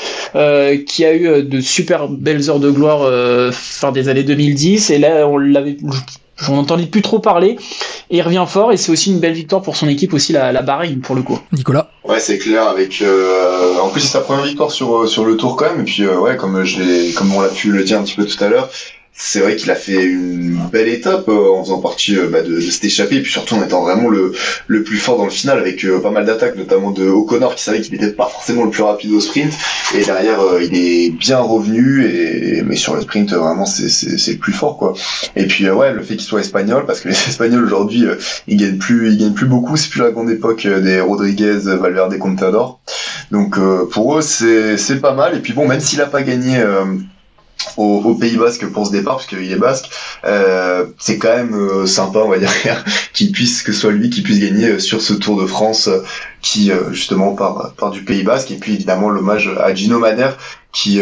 qui 0.87 1.05
a 1.05 1.15
eu 1.15 1.43
de 1.45 1.61
super 1.61 2.09
belles 2.09 2.51
heures 2.51 2.61
de 2.61 2.71
gloire 2.71 3.53
fin 3.53 3.93
des 3.93 4.09
années 4.09 4.25
2010. 4.25 4.91
Et 4.91 4.99
là, 4.99 5.29
on 5.29 5.39
l'avait 5.39 5.77
J'en 6.43 6.57
entendais 6.57 6.87
plus 6.87 7.03
trop 7.03 7.21
parler. 7.21 7.57
Et 8.11 8.19
il 8.19 8.23
revient 8.23 8.45
fort 8.47 8.73
et 8.73 8.77
c'est 8.77 8.93
aussi 8.93 9.11
une 9.11 9.21
belle 9.21 9.33
victoire 9.33 9.63
pour 9.63 9.77
son 9.77 9.89
équipe 9.89 10.13
aussi 10.13 10.33
la, 10.33 10.53
la 10.53 10.63
Bahreïn 10.63 11.01
pour 11.01 11.15
le 11.15 11.23
coup. 11.23 11.39
Nicolas. 11.53 11.91
Ouais 12.05 12.19
c'est 12.21 12.37
clair 12.39 12.69
avec 12.69 13.01
euh, 13.01 13.79
en 13.81 13.89
plus 13.89 14.01
c'est 14.01 14.09
sa 14.09 14.21
première 14.21 14.45
victoire 14.45 14.71
sur 14.71 15.09
sur 15.09 15.25
le 15.25 15.37
tour 15.37 15.57
quand 15.57 15.71
même 15.71 15.81
et 15.81 15.85
puis 15.85 16.03
euh, 16.03 16.19
ouais 16.19 16.37
comme 16.37 16.65
je 16.65 17.15
comme 17.15 17.33
on 17.33 17.41
l'a 17.41 17.49
pu 17.49 17.71
le 17.71 17.85
dire 17.85 17.99
un 17.99 18.03
petit 18.03 18.17
peu 18.17 18.27
tout 18.27 18.43
à 18.43 18.49
l'heure 18.49 18.69
c'est 19.15 19.41
vrai 19.41 19.57
qu'il 19.57 19.71
a 19.71 19.75
fait 19.75 20.03
une 20.03 20.59
belle 20.73 20.89
étape 20.89 21.29
euh, 21.29 21.53
en 21.53 21.63
faisant 21.63 21.81
partie 21.81 22.17
euh, 22.17 22.29
bah, 22.29 22.41
de, 22.41 22.49
de 22.49 22.87
échappé 22.87 23.17
et 23.17 23.21
puis 23.21 23.31
surtout 23.31 23.55
en 23.57 23.63
étant 23.63 23.83
vraiment 23.83 24.09
le, 24.09 24.33
le 24.67 24.83
plus 24.83 24.97
fort 24.97 25.19
dans 25.19 25.25
le 25.25 25.31
final 25.31 25.59
avec 25.59 25.85
euh, 25.85 26.01
pas 26.01 26.11
mal 26.11 26.25
d'attaques 26.25 26.57
notamment 26.57 26.93
de 26.93 27.07
O'Connor 27.07 27.55
qui 27.55 27.63
savait 27.63 27.83
qu'il 27.83 27.93
n'était 27.93 28.13
pas 28.13 28.27
forcément 28.27 28.65
le 28.65 28.71
plus 28.71 28.83
rapide 28.83 29.13
au 29.13 29.21
sprint. 29.21 29.53
Et 29.95 30.03
derrière 30.05 30.41
il 30.63 30.75
est 30.75 31.11
bien 31.11 31.39
revenu 31.39 32.07
et 32.07 32.63
mais 32.63 32.77
sur 32.77 32.95
le 32.95 33.03
sprint 33.03 33.35
vraiment 33.35 33.67
c'est 33.67 33.91
c'est 33.91 34.33
le 34.33 34.39
plus 34.39 34.55
fort 34.55 34.79
quoi. 34.79 34.95
Et 35.37 35.47
puis 35.47 35.69
ouais 35.69 35.93
le 35.93 36.03
fait 36.03 36.17
qu'il 36.17 36.27
soit 36.27 36.41
espagnol 36.41 36.85
parce 36.87 37.01
que 37.01 37.09
les 37.09 37.15
espagnols 37.29 37.65
aujourd'hui 37.65 38.07
ils 38.49 38.57
gagnent 38.57 38.79
plus 38.79 39.13
ils 39.13 39.19
gagnent 39.19 39.35
plus 39.35 39.47
beaucoup. 39.47 39.77
C'est 39.77 39.91
plus 39.91 40.01
la 40.01 40.11
grande 40.11 40.31
époque 40.31 40.67
des 40.67 41.01
Rodriguez 41.01 41.59
Valverde 41.65 42.17
Contador. 42.19 42.81
Donc 43.31 43.59
pour 43.91 44.19
eux 44.19 44.23
c'est 44.23 44.79
c'est 44.79 45.01
pas 45.01 45.13
mal. 45.13 45.37
Et 45.37 45.41
puis 45.41 45.53
bon 45.53 45.69
même 45.69 45.81
s'il 45.81 46.01
a 46.01 46.07
pas 46.07 46.23
gagné 46.23 46.65
au, 47.77 48.15
Pays 48.15 48.37
Basque 48.37 48.67
pour 48.67 48.87
ce 48.87 48.93
départ, 48.93 49.17
parce 49.17 49.27
qu'il 49.27 49.51
est 49.51 49.57
basque, 49.57 49.91
euh, 50.25 50.87
c'est 50.99 51.19
quand 51.19 51.35
même 51.35 51.55
euh, 51.55 51.87
sympa, 51.87 52.21
on 52.21 52.29
va 52.29 52.39
dire, 52.39 52.53
qu'il 53.13 53.33
puisse, 53.33 53.63
que 53.63 53.73
ce 53.73 53.81
soit 53.81 53.93
lui 53.93 54.11
qui 54.11 54.23
puisse 54.23 54.41
gagner 54.41 54.69
euh, 54.69 54.79
sur 54.79 55.01
ce 55.01 55.15
Tour 55.15 55.41
de 55.41 55.47
France 55.47 55.89
qui, 56.41 56.73
justement, 56.91 57.35
part, 57.35 57.73
part 57.75 57.91
du 57.91 58.03
Pays 58.03 58.25
Basque. 58.25 58.51
Et 58.51 58.57
puis, 58.57 58.75
évidemment, 58.75 59.11
l'hommage 59.11 59.51
à 59.61 59.73
Gino 59.75 59.99
Madère, 59.99 60.37
qui, 60.73 61.01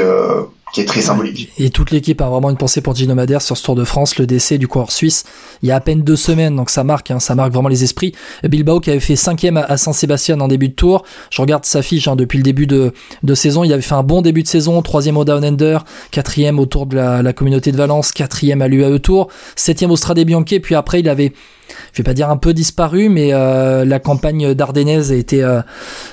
qui 0.73 0.81
est 0.81 0.85
très 0.85 1.01
symbolique. 1.01 1.51
Et 1.59 1.71
toute 1.71 1.91
l'équipe 1.91 2.21
a 2.21 2.29
vraiment 2.29 2.51
une 2.51 2.57
pensée 2.57 2.81
pour 2.81 2.95
Gino 2.95 3.15
Madère 3.15 3.43
sur 3.43 3.57
ce 3.57 3.63
Tour 3.63 3.75
de 3.75 3.85
France, 3.85 4.19
le 4.19 4.27
décès 4.27 4.59
du 4.59 4.69
coureur 4.69 4.93
suisse, 4.93 5.25
il 5.63 5.69
y 5.69 5.73
a 5.73 5.77
à 5.77 5.81
peine 5.81 6.03
deux 6.03 6.17
semaines, 6.17 6.57
donc 6.57 6.71
ça 6.71 6.85
marque, 6.85 7.11
hein, 7.11 7.21
ça 7.21 7.35
marque 7.35 7.53
vraiment 7.53 7.69
les 7.69 7.85
esprits. 7.85 8.13
Bilbao 8.45 8.81
qui 8.81 8.91
avait 8.91 9.01
fait 9.01 9.17
cinquième 9.17 9.57
à 9.57 9.77
Saint-Sébastien 9.77 10.41
en 10.41 10.49
début 10.49 10.69
de 10.69 10.75
tour, 10.75 11.05
je 11.31 11.41
regarde 11.43 11.65
sa 11.65 11.83
fiche 11.83 12.09
hein, 12.09 12.17
depuis 12.17 12.39
le 12.39 12.45
début 12.45 12.67
de, 12.67 12.93
de 13.23 13.35
saison, 13.35 13.65
il 13.65 13.73
avait 13.73 13.83
fait 13.83 13.95
un 13.95 14.03
bon 14.03 14.23
début 14.23 14.43
de 14.43 14.49
saison, 14.49 14.81
troisième 14.83 15.17
au 15.17 15.25
Down 15.25 15.45
Under, 15.45 15.85
quatrième 16.11 16.59
au 16.59 16.67
Tour 16.67 16.87
de 16.87 16.97
la, 16.97 17.23
la 17.23 17.33
communauté 17.33 17.73
de 17.73 17.77
Valence, 17.77 18.13
quatrième 18.13 18.63
à 18.63 18.69
l'UAE 18.69 18.99
Tour, 19.01 19.29
septième 19.57 19.91
au 19.91 19.97
Strade 19.97 20.21
Bianche, 20.21 20.45
puis 20.63 20.75
après 20.75 21.01
il 21.01 21.09
avait 21.09 21.33
je 21.93 21.99
vais 21.99 22.05
pas 22.05 22.15
dire 22.15 22.31
un 22.31 22.37
peu 22.37 22.53
disparu, 22.53 23.09
mais 23.09 23.31
euh, 23.33 23.85
la 23.85 23.99
campagne 23.99 24.55
d'Ardennaise 24.55 25.13
a 25.13 25.15
été 25.15 25.43
euh, 25.43 25.61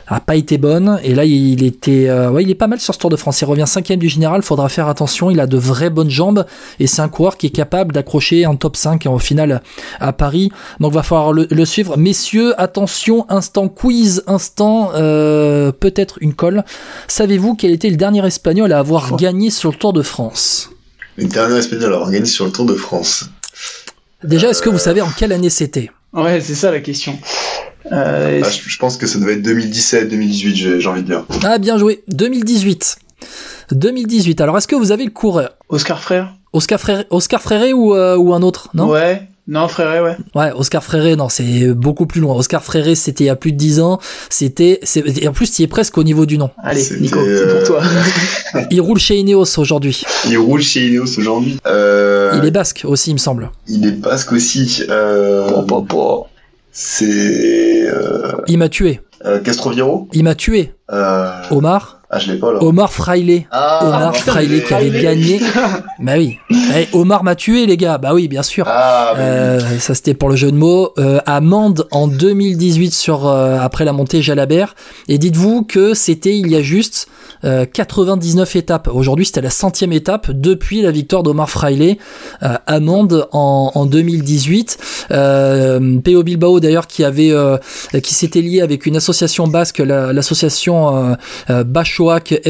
a 0.07 0.19
pas 0.19 0.35
été 0.35 0.57
bonne. 0.57 0.99
Et 1.03 1.15
là, 1.15 1.25
il 1.25 1.63
était, 1.63 2.09
euh, 2.09 2.29
ouais, 2.29 2.43
il 2.43 2.49
est 2.49 2.55
pas 2.55 2.67
mal 2.67 2.79
sur 2.79 2.93
ce 2.93 2.99
Tour 2.99 3.09
de 3.09 3.15
France. 3.15 3.41
Il 3.41 3.45
revient 3.45 3.65
cinquième 3.67 3.99
du 3.99 4.09
général. 4.09 4.41
Faudra 4.41 4.69
faire 4.69 4.87
attention. 4.87 5.29
Il 5.29 5.39
a 5.39 5.47
de 5.47 5.57
vraies 5.57 5.89
bonnes 5.89 6.09
jambes 6.09 6.45
et 6.79 6.87
c'est 6.87 7.01
un 7.01 7.09
coureur 7.09 7.37
qui 7.37 7.47
est 7.47 7.51
capable 7.51 7.93
d'accrocher 7.93 8.45
un 8.45 8.55
top 8.55 8.75
5 8.75 9.05
au 9.07 9.19
final 9.19 9.61
à 9.99 10.13
Paris. 10.13 10.51
Donc 10.79 10.93
va 10.93 11.03
falloir 11.03 11.33
le, 11.33 11.47
le 11.49 11.65
suivre, 11.65 11.97
messieurs. 11.97 12.53
Attention, 12.59 13.25
instant 13.29 13.67
quiz, 13.67 14.23
instant 14.27 14.91
peut-être 14.93 16.17
une 16.21 16.33
colle. 16.33 16.63
Savez-vous 17.07 17.55
quel 17.55 17.71
était 17.71 17.89
le 17.89 17.97
dernier 17.97 18.25
espagnol 18.25 18.71
à 18.71 18.79
avoir 18.79 19.15
gagné 19.15 19.49
sur 19.49 19.71
le 19.71 19.77
Tour 19.77 19.93
de 19.93 20.01
France? 20.01 20.69
Le 21.17 21.25
dernier 21.25 21.57
espagnol 21.57 21.91
à 21.93 21.95
avoir 21.95 22.11
gagné 22.11 22.25
sur 22.25 22.45
le 22.45 22.51
Tour 22.51 22.65
de 22.65 22.75
France. 22.75 23.29
Déjà, 24.23 24.49
est-ce 24.49 24.61
que 24.61 24.69
vous 24.69 24.79
savez 24.79 25.01
en 25.01 25.09
quelle 25.09 25.31
année 25.31 25.49
c'était? 25.49 25.91
Ouais, 26.13 26.41
c'est 26.41 26.55
ça 26.55 26.71
la 26.71 26.79
question. 26.79 27.17
Euh, 27.91 28.41
ah, 28.43 28.49
je 28.49 28.77
pense 28.77 28.97
que 28.97 29.05
ça 29.07 29.19
devait 29.19 29.33
être 29.33 29.43
2017, 29.43 30.09
2018, 30.09 30.79
j'ai 30.79 30.89
envie 30.89 31.03
de 31.03 31.07
dire. 31.07 31.25
Ah, 31.43 31.57
bien 31.57 31.77
joué. 31.77 32.03
2018. 32.07 32.97
2018. 33.71 34.41
Alors, 34.41 34.57
est-ce 34.57 34.67
que 34.67 34.75
vous 34.75 34.91
avez 34.91 35.05
le 35.05 35.11
coureur? 35.11 35.51
Oscar 35.69 36.01
Frère 36.01 36.33
Oscar 36.53 36.79
Frère, 36.79 37.03
Oscar 37.09 37.41
Fréré 37.41 37.73
ou, 37.73 37.93
euh, 37.93 38.17
ou 38.17 38.33
un 38.33 38.41
autre? 38.41 38.69
Non? 38.73 38.89
Ouais. 38.89 39.27
Non, 39.47 39.69
Fréré, 39.69 40.01
ouais. 40.01 40.17
Ouais, 40.35 40.51
Oscar 40.53 40.83
Fréré, 40.83 41.15
non, 41.15 41.29
c'est 41.29 41.73
beaucoup 41.73 42.05
plus 42.05 42.19
loin. 42.19 42.35
Oscar 42.35 42.63
Fréré, 42.63 42.95
c'était 42.95 43.23
il 43.23 43.27
y 43.27 43.29
a 43.29 43.37
plus 43.37 43.53
de 43.53 43.57
10 43.57 43.79
ans. 43.79 43.99
C'était, 44.29 44.81
en 45.25 45.31
plus, 45.31 45.51
tu 45.51 45.61
es 45.61 45.67
presque 45.67 45.97
au 45.97 46.03
niveau 46.03 46.25
du 46.25 46.37
nom. 46.37 46.49
Allez, 46.61 46.83
Nico, 46.99 47.19
c'est 47.23 47.53
pour 47.53 47.63
toi. 47.63 47.81
il 48.71 48.81
roule 48.81 48.99
chez 48.99 49.15
Ineos 49.15 49.57
aujourd'hui. 49.57 50.03
Il 50.27 50.37
roule 50.37 50.61
chez 50.61 50.87
Ineos 50.87 51.17
aujourd'hui. 51.17 51.59
Euh... 51.65 52.37
Il 52.37 52.45
est 52.45 52.51
basque 52.51 52.81
aussi, 52.85 53.11
il 53.11 53.13
me 53.13 53.19
semble. 53.19 53.51
Il 53.67 53.85
est 53.85 53.91
basque 53.91 54.33
aussi. 54.33 54.83
Euh... 54.89 55.49
C'est. 56.71 57.89
Euh... 57.89 58.33
Il 58.47 58.57
m'a 58.57 58.69
tué. 58.69 58.99
Euh, 59.25 59.39
Castroviro 59.39 60.07
Il 60.13 60.23
m'a 60.23 60.35
tué. 60.35 60.73
Euh... 60.91 61.41
Omar 61.51 61.96
ah, 62.09 62.19
je 62.19 62.31
l'ai 62.31 62.39
pas 62.39 62.53
là. 62.53 62.63
Omar 62.63 62.93
Fraile. 62.93 63.43
Ah, 63.51 63.81
Omar 63.85 64.15
Fraile 64.15 64.63
qui 64.63 64.73
avait 64.73 65.01
gagné. 65.01 65.41
bah 65.99 66.13
oui. 66.17 66.37
Eh, 66.49 66.87
Omar 66.93 67.25
m'a 67.25 67.35
tué, 67.35 67.65
les 67.65 67.75
gars. 67.75 67.97
Bah 67.97 68.13
oui, 68.13 68.29
bien 68.29 68.43
sûr. 68.43 68.65
Ah, 68.65 69.13
euh, 69.17 69.59
ça, 69.79 69.93
c'était 69.93 70.13
pour 70.13 70.29
le 70.29 70.37
jeu 70.37 70.49
de 70.49 70.55
mots. 70.55 70.93
Euh, 70.99 71.19
Amende 71.25 71.85
en 71.91 72.07
2018 72.07 72.93
sur 72.93 73.27
euh, 73.27 73.57
après 73.59 73.83
la 73.83 73.91
montée 73.91 74.21
Jalabert. 74.21 74.73
Et 75.09 75.17
dites-vous 75.17 75.63
que 75.63 75.93
c'était 75.93 76.37
il 76.37 76.47
y 76.47 76.55
a 76.55 76.61
juste 76.61 77.09
99 77.41 78.55
euh, 78.55 78.59
étapes. 78.59 78.89
Aujourd'hui, 78.91 79.25
c'était 79.25 79.41
la 79.41 79.49
centième 79.49 79.93
étape 79.93 80.31
depuis 80.31 80.81
la 80.81 80.91
victoire 80.91 81.23
d'Omar 81.23 81.49
Fraile 81.49 81.97
euh, 82.43 82.55
Amende 82.65 83.27
en, 83.31 83.71
en 83.73 83.85
2018. 83.85 84.77
Euh, 85.11 85.99
Peo 85.99 86.23
Bilbao 86.23 86.59
d'ailleurs 86.59 86.87
qui 86.87 87.03
avait 87.03 87.31
euh, 87.31 87.57
qui 88.03 88.13
s'était 88.13 88.41
lié 88.41 88.61
avec 88.61 88.85
une 88.85 88.95
association 88.95 89.47
basque, 89.47 89.79
l'association 89.79 91.15
la, 91.47 91.63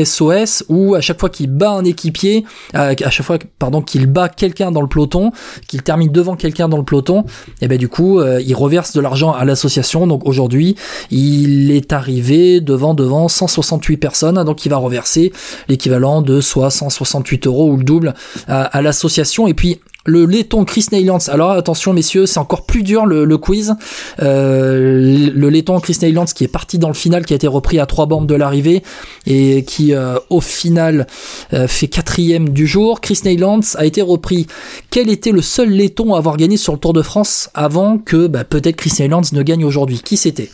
SOS, 0.04 0.64
où 0.70 0.96
à 0.96 1.02
chaque 1.02 1.20
fois 1.20 1.30
qu'il 1.30 1.50
bat 1.50 1.72
un 1.72 1.84
équipier, 1.84 2.46
à 2.74 3.10
chaque 3.10 3.26
fois 3.26 3.38
pardon 3.60 3.82
qu'il 3.82 4.08
bat 4.08 4.30
quelqu'un 4.30 4.72
dans 4.72 4.82
le 4.82 4.88
peloton, 4.88 5.32
qu'il 5.68 5.84
termine 5.84 6.12
devant 6.12 6.36
quelqu'un 6.36 6.70
dans 6.70 6.78
le 6.78 6.84
peloton, 6.84 7.22
et 7.22 7.66
eh 7.66 7.68
ben 7.68 7.78
du 7.78 7.88
coup 7.88 8.22
il 8.22 8.56
reverse 8.56 8.94
de 8.94 9.02
l'argent 9.02 9.32
à 9.32 9.46
l'association. 9.46 10.08
Donc 10.08 10.26
aujourd'hui, 10.26 10.76
il 11.12 11.72
est 11.72 11.94
arrivé 11.94 12.62
devant 12.62 12.94
devant 12.94 13.28
168 13.28 13.98
personnes, 13.98 14.44
donc 14.44 14.66
il 14.66 14.70
va 14.70 14.78
reverser 14.78 15.32
l'équivalent 15.68 16.22
de 16.22 16.42
soit 16.42 16.70
168 16.70 17.48
euros 17.48 17.72
ou 17.72 17.78
le 17.78 17.84
double 17.84 18.14
à, 18.48 18.82
l'association. 18.82 19.48
Et 19.48 19.54
puis 19.54 19.80
le 20.08 20.26
laiton 20.26 20.66
Chris 20.66 20.86
Neylands. 20.92 21.28
Alors 21.28 21.52
attention 21.52 21.94
messieurs, 21.94 22.26
c'est 22.26 22.40
encore 22.40 22.66
plus 22.66 22.82
dur 22.82 23.06
le, 23.06 23.38
quiz. 23.38 23.76
Euh, 24.22 25.30
le 25.36 25.50
laiton 25.50 25.80
Chris 25.80 25.98
Neylands 26.02 26.26
qui 26.26 26.46
est 26.46 26.48
parti 26.48 26.80
dans 26.80 26.88
le 26.88 26.94
final, 26.94 27.26
qui 27.26 27.34
a 27.34 27.36
été 27.36 27.48
repris 27.48 27.78
à 27.78 27.86
trois 27.86 28.06
bornes 28.06 28.26
de 28.26 28.34
l'arrivée 28.34 28.84
et 29.28 29.64
qui 29.66 29.94
euh, 29.94 30.18
au 30.30 30.42
final 30.42 31.08
euh, 31.54 31.68
fait 31.68 31.88
quatrième 31.88 32.50
du 32.50 32.66
jour. 32.66 33.02
Chris 33.02 33.20
Neylands 33.26 33.76
a 33.76 33.86
été 33.86 34.02
repris. 34.02 34.48
Quel 34.90 35.10
était 35.10 35.32
le 35.32 35.42
seul 35.42 35.70
laiton 35.70 36.16
à 36.16 36.18
avoir 36.18 36.38
gagné 36.38 36.56
sur 36.56 36.74
le 36.74 36.80
Tour 36.80 36.94
de 36.94 37.02
France 37.02 37.50
avant 37.54 37.98
que 37.98 38.28
bah, 38.28 38.46
peut-être 38.46 38.78
Chris 38.78 38.94
Neylands 39.00 39.22
ne 39.34 39.42
gagne 39.44 39.66
aujourd'hui? 39.66 40.00
Qui 40.04 40.16
c'était? 40.16 40.50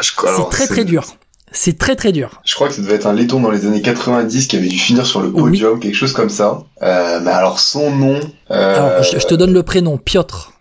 C'est 0.00 0.48
très 0.50 0.68
très 0.68 0.84
dur. 0.84 1.04
C'est 1.52 1.78
très 1.78 1.96
très 1.96 2.12
dur. 2.12 2.40
Je 2.44 2.54
crois 2.54 2.68
que 2.68 2.74
ça 2.74 2.82
devait 2.82 2.94
être 2.94 3.06
un 3.06 3.12
laiton 3.12 3.40
dans 3.40 3.50
les 3.50 3.66
années 3.66 3.82
90 3.82 4.46
qui 4.46 4.56
avait 4.56 4.68
dû 4.68 4.78
finir 4.78 5.06
sur 5.06 5.20
le 5.20 5.30
podium, 5.30 5.78
quelque 5.78 5.94
chose 5.94 6.12
comme 6.12 6.30
ça. 6.30 6.62
Euh, 6.82 7.20
mais 7.22 7.30
alors 7.30 7.60
son 7.60 7.90
nom. 7.90 8.20
Euh... 8.50 8.74
Alors, 8.74 9.02
je, 9.02 9.26
te 9.26 9.34
donne 9.34 9.52
le 9.52 9.62
prénom, 9.62 9.98
Piotr. 9.98 10.52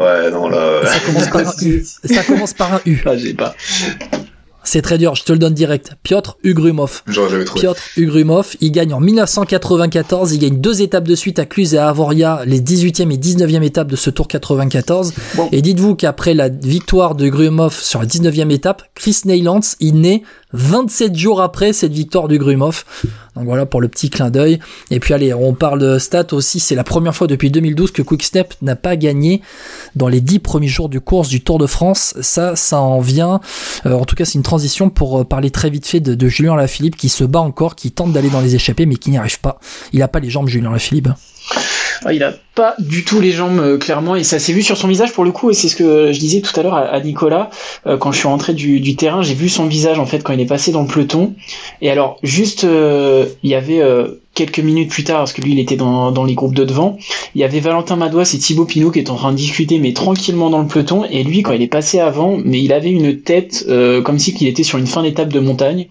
Ouais, 0.00 0.30
non 0.30 0.48
là. 0.48 0.80
Ça 0.86 1.00
commence 1.00 1.28
par 1.28 1.40
un 1.40 1.52
U. 1.62 1.84
Ça 2.04 2.22
commence 2.24 2.54
par 2.54 2.74
un 2.74 2.80
U. 2.86 3.02
Ah, 3.06 3.16
j'ai 3.16 3.34
pas. 3.34 3.54
C'est 4.64 4.82
très 4.82 4.98
dur, 4.98 5.14
je 5.14 5.24
te 5.24 5.32
le 5.32 5.38
donne 5.38 5.54
direct. 5.54 5.92
Piotr 6.02 6.36
Ugrumov. 6.42 7.02
Piotr 7.54 7.82
Ugrumov, 7.96 8.56
il 8.60 8.72
gagne 8.72 8.94
en 8.94 9.00
1994, 9.00 10.32
il 10.32 10.38
gagne 10.38 10.60
deux 10.60 10.82
étapes 10.82 11.06
de 11.06 11.14
suite 11.14 11.38
à 11.38 11.44
Cluse 11.44 11.74
et 11.74 11.78
à 11.78 11.88
Avoria, 11.88 12.40
les 12.46 12.60
18e 12.60 13.12
et 13.12 13.16
19e 13.16 13.62
étapes 13.62 13.88
de 13.88 13.96
ce 13.96 14.10
Tour 14.10 14.26
94. 14.26 15.12
Et 15.52 15.62
dites-vous 15.62 15.94
qu'après 15.94 16.34
la 16.34 16.48
victoire 16.48 17.14
de 17.14 17.28
Grumov 17.28 17.78
sur 17.80 18.00
la 18.00 18.06
19e 18.06 18.50
étape, 18.50 18.82
Chris 18.94 19.20
Neylands, 19.26 19.60
il 19.80 20.00
naît 20.00 20.22
27 20.54 21.16
jours 21.16 21.42
après 21.42 21.72
cette 21.72 21.92
victoire 21.92 22.28
du 22.28 22.38
Grumov. 22.38 22.84
Donc 23.34 23.44
voilà 23.44 23.66
pour 23.66 23.80
le 23.80 23.88
petit 23.88 24.08
clin 24.08 24.30
d'œil. 24.30 24.60
Et 24.90 25.00
puis 25.00 25.12
allez, 25.12 25.34
on 25.34 25.52
parle 25.52 25.80
de 25.80 25.98
stats 25.98 26.32
aussi. 26.32 26.60
C'est 26.60 26.76
la 26.76 26.84
première 26.84 27.14
fois 27.14 27.26
depuis 27.26 27.50
2012 27.50 27.90
que 27.90 28.02
Quickstep 28.02 28.54
n'a 28.62 28.76
pas 28.76 28.96
gagné 28.96 29.42
dans 29.96 30.08
les 30.08 30.20
10 30.20 30.38
premiers 30.38 30.68
jours 30.68 30.88
du 30.88 31.00
course 31.00 31.28
du 31.28 31.42
Tour 31.42 31.58
de 31.58 31.66
France. 31.66 32.14
Ça, 32.20 32.54
ça 32.54 32.80
en 32.80 33.00
vient. 33.00 33.40
Euh, 33.86 33.94
en 33.94 34.04
tout 34.04 34.14
cas, 34.14 34.24
c'est 34.24 34.34
une 34.34 34.44
transition 34.44 34.90
pour 34.90 35.20
euh, 35.20 35.24
parler 35.24 35.50
très 35.50 35.70
vite 35.70 35.86
fait 35.86 36.00
de, 36.00 36.14
de 36.14 36.28
Julien 36.28 36.54
Lafilippe 36.54 36.96
qui 36.96 37.08
se 37.08 37.24
bat 37.24 37.40
encore, 37.40 37.74
qui 37.74 37.90
tente 37.90 38.12
d'aller 38.12 38.30
dans 38.30 38.40
les 38.40 38.54
échappées 38.54 38.86
mais 38.86 38.96
qui 38.96 39.10
n'y 39.10 39.18
arrive 39.18 39.40
pas. 39.40 39.58
Il 39.92 40.02
a 40.02 40.08
pas 40.08 40.20
les 40.20 40.30
jambes, 40.30 40.48
Julien 40.48 40.70
Lafilippe. 40.70 41.08
Ah, 42.04 42.12
il 42.12 42.22
a 42.22 42.34
pas 42.54 42.74
du 42.78 43.04
tout 43.04 43.20
les 43.20 43.32
jambes 43.32 43.60
euh, 43.60 43.78
clairement 43.78 44.14
et 44.14 44.24
ça 44.24 44.38
s'est 44.38 44.52
vu 44.52 44.62
sur 44.62 44.76
son 44.76 44.88
visage 44.88 45.12
pour 45.12 45.24
le 45.24 45.32
coup 45.32 45.50
et 45.50 45.54
c'est 45.54 45.68
ce 45.68 45.76
que 45.76 46.12
je 46.12 46.18
disais 46.18 46.42
tout 46.42 46.58
à 46.58 46.62
l'heure 46.62 46.74
à, 46.74 47.00
Nicolas 47.00 47.50
euh, 47.86 47.96
quand 47.96 48.12
je 48.12 48.18
suis 48.18 48.28
rentré 48.28 48.52
du, 48.52 48.96
terrain 48.96 49.22
j'ai 49.22 49.34
vu 49.34 49.48
son 49.48 49.66
visage 49.66 49.98
en 49.98 50.06
fait 50.06 50.22
quand 50.22 50.34
il 50.34 50.40
est 50.40 50.46
passé 50.46 50.70
dans 50.70 50.82
le 50.82 50.86
peloton. 50.86 51.34
Et 51.80 51.90
alors 51.90 52.18
juste 52.22 52.64
euh, 52.64 53.26
il 53.42 53.50
y 53.50 53.54
avait 53.54 53.80
quelques 54.34 54.58
minutes 54.58 54.90
plus 54.90 55.04
tard, 55.04 55.18
parce 55.18 55.32
que 55.32 55.40
lui 55.40 55.52
il 55.52 55.58
était 55.58 55.76
dans, 55.76 56.10
dans 56.10 56.24
les 56.24 56.34
groupes 56.34 56.54
de 56.54 56.64
devant, 56.64 56.98
il 57.34 57.40
y 57.40 57.44
avait 57.44 57.60
Valentin 57.60 57.96
Madouas 57.96 58.32
et 58.34 58.38
Thibaut 58.38 58.64
Pinot 58.64 58.90
qui 58.90 58.98
étaient 58.98 59.10
en 59.10 59.16
train 59.16 59.32
de 59.32 59.36
discuter 59.36 59.78
mais 59.78 59.92
tranquillement 59.92 60.50
dans 60.50 60.60
le 60.60 60.66
peloton 60.66 61.04
et 61.04 61.22
lui 61.22 61.42
quand 61.42 61.52
il 61.52 61.62
est 61.62 61.68
passé 61.68 62.00
avant, 62.00 62.38
mais 62.44 62.62
il 62.62 62.72
avait 62.72 62.90
une 62.90 63.20
tête 63.20 63.64
euh, 63.68 64.02
comme 64.02 64.18
si 64.18 64.34
qu'il 64.34 64.48
était 64.48 64.62
sur 64.62 64.78
une 64.78 64.86
fin 64.86 65.02
d'étape 65.02 65.32
de 65.32 65.40
montagne. 65.40 65.86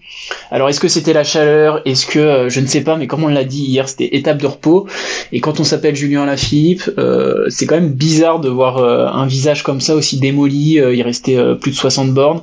Alors 0.50 0.68
est-ce 0.68 0.80
que 0.80 0.88
c'était 0.88 1.12
la 1.12 1.24
chaleur, 1.24 1.80
est-ce 1.84 2.06
que 2.06 2.18
euh, 2.18 2.48
je 2.48 2.60
ne 2.60 2.66
sais 2.66 2.82
pas, 2.82 2.96
mais 2.96 3.06
comme 3.06 3.24
on 3.24 3.28
l'a 3.28 3.44
dit 3.44 3.64
hier, 3.64 3.88
c'était 3.88 4.16
étape 4.16 4.38
de 4.38 4.46
repos 4.46 4.86
et 5.32 5.40
quand 5.40 5.60
on 5.60 5.64
s'appelle 5.64 5.96
Julien 5.96 6.26
Lafilippe, 6.26 6.90
euh, 6.98 7.46
c'est 7.48 7.66
quand 7.66 7.76
même 7.76 7.92
bizarre 7.92 8.40
de 8.40 8.48
voir 8.48 8.78
euh, 8.78 9.06
un 9.06 9.26
visage 9.26 9.62
comme 9.62 9.80
ça 9.80 9.94
aussi 9.94 10.18
démoli, 10.18 10.74
il 10.74 11.02
restait 11.02 11.38
plus 11.60 11.70
de 11.70 11.76
60 11.76 12.12
bornes. 12.12 12.42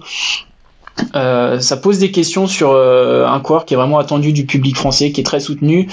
Euh, 1.15 1.59
ça 1.59 1.77
pose 1.77 1.99
des 1.99 2.11
questions 2.11 2.47
sur 2.47 2.71
euh, 2.71 3.25
un 3.25 3.39
coureur 3.39 3.65
qui 3.65 3.73
est 3.73 3.77
vraiment 3.77 3.99
attendu 3.99 4.33
du 4.33 4.45
public 4.45 4.75
français, 4.75 5.11
qui 5.11 5.21
est 5.21 5.25
très 5.25 5.39
soutenu. 5.39 5.87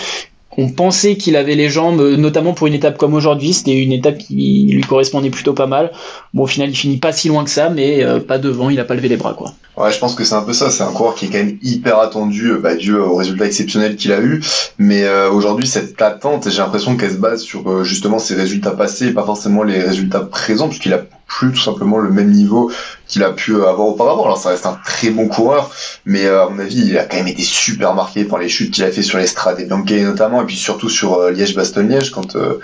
On 0.61 0.71
pensait 0.71 1.17
qu'il 1.17 1.37
avait 1.37 1.55
les 1.55 1.69
jambes, 1.69 2.01
notamment 2.01 2.53
pour 2.53 2.67
une 2.67 2.75
étape 2.75 2.99
comme 2.99 3.15
aujourd'hui. 3.15 3.53
C'était 3.53 3.81
une 3.81 3.93
étape 3.93 4.19
qui 4.19 4.67
lui 4.69 4.83
correspondait 4.83 5.31
plutôt 5.31 5.53
pas 5.53 5.69
mal. 5.69 5.93
Bon, 6.35 6.43
au 6.43 6.47
final, 6.49 6.71
il 6.71 6.75
finit 6.75 6.97
pas 6.97 7.13
si 7.13 7.29
loin 7.29 7.45
que 7.45 7.51
ça, 7.51 7.71
mais 7.71 8.03
euh, 8.03 8.19
pas 8.19 8.39
devant. 8.39 8.69
Il 8.69 8.81
a 8.81 8.85
pas 8.85 8.95
levé 8.95 9.09
les 9.09 9.17
bras, 9.17 9.35
quoi. 9.35 9.53
Ouais, 9.77 9.93
je 9.93 9.99
pense 10.01 10.17
que 10.17 10.25
c'est 10.25 10.35
un 10.35 10.43
peu 10.43 10.53
ça. 10.53 10.71
C'est 10.71 10.83
un 10.83 10.91
coureur 10.91 11.15
qui 11.15 11.27
est 11.27 11.29
quand 11.29 11.39
même 11.39 11.59
hyper 11.63 12.01
attendu, 12.01 12.55
bah, 12.61 12.75
dû 12.75 12.97
au 12.97 13.15
résultat 13.15 13.47
exceptionnel 13.47 13.95
qu'il 13.95 14.11
a 14.11 14.21
eu. 14.21 14.43
Mais 14.79 15.09
aujourd'hui, 15.31 15.69
cette 15.69 16.03
attente, 16.03 16.51
j'ai 16.51 16.59
l'impression 16.59 16.97
qu'elle 16.97 17.13
se 17.13 17.19
base 17.19 17.43
sur 17.43 17.85
justement 17.85 18.19
ses 18.19 18.35
résultats 18.35 18.73
passés 18.73 19.09
et 19.09 19.13
pas 19.13 19.25
forcément 19.25 19.63
les 19.63 19.79
résultats 19.79 20.23
présents, 20.23 20.67
puisqu'il 20.67 20.93
a 20.93 21.05
plus 21.29 21.53
tout 21.53 21.61
simplement 21.61 21.99
le 21.99 22.11
même 22.11 22.31
niveau 22.31 22.73
qu'il 23.07 23.23
a 23.23 23.31
pu 23.31 23.55
avoir 23.55 23.87
auparavant. 23.87 24.25
Alors 24.25 24.39
ça 24.39 24.49
reste 24.49 24.67
un 24.67 24.79
très 24.85 25.11
bon 25.11 25.29
coureur, 25.29 25.71
mais 26.05 26.25
euh, 26.25 26.47
à 26.47 26.49
mon 26.49 26.59
avis, 26.59 26.89
il 26.89 26.99
a 26.99 27.05
quand 27.05 27.19
même 27.19 27.29
été 27.29 27.43
super 27.43 27.95
marqué 27.95 28.25
par 28.25 28.39
les 28.39 28.49
chutes 28.49 28.73
qu'il 28.73 28.83
a 28.83 28.91
fait 28.91 29.03
sur 29.03 29.19
l'estrade 29.19 29.61
et 29.61 29.67
Bianche 29.67 29.91
notamment, 29.91 30.43
et 30.43 30.47
puis 30.47 30.57
surtout 30.57 30.89
sur 30.89 31.15
euh, 31.15 31.31
Liège-Bastogne-Liège 31.31 32.11
quand 32.11 32.35
euh, 32.35 32.59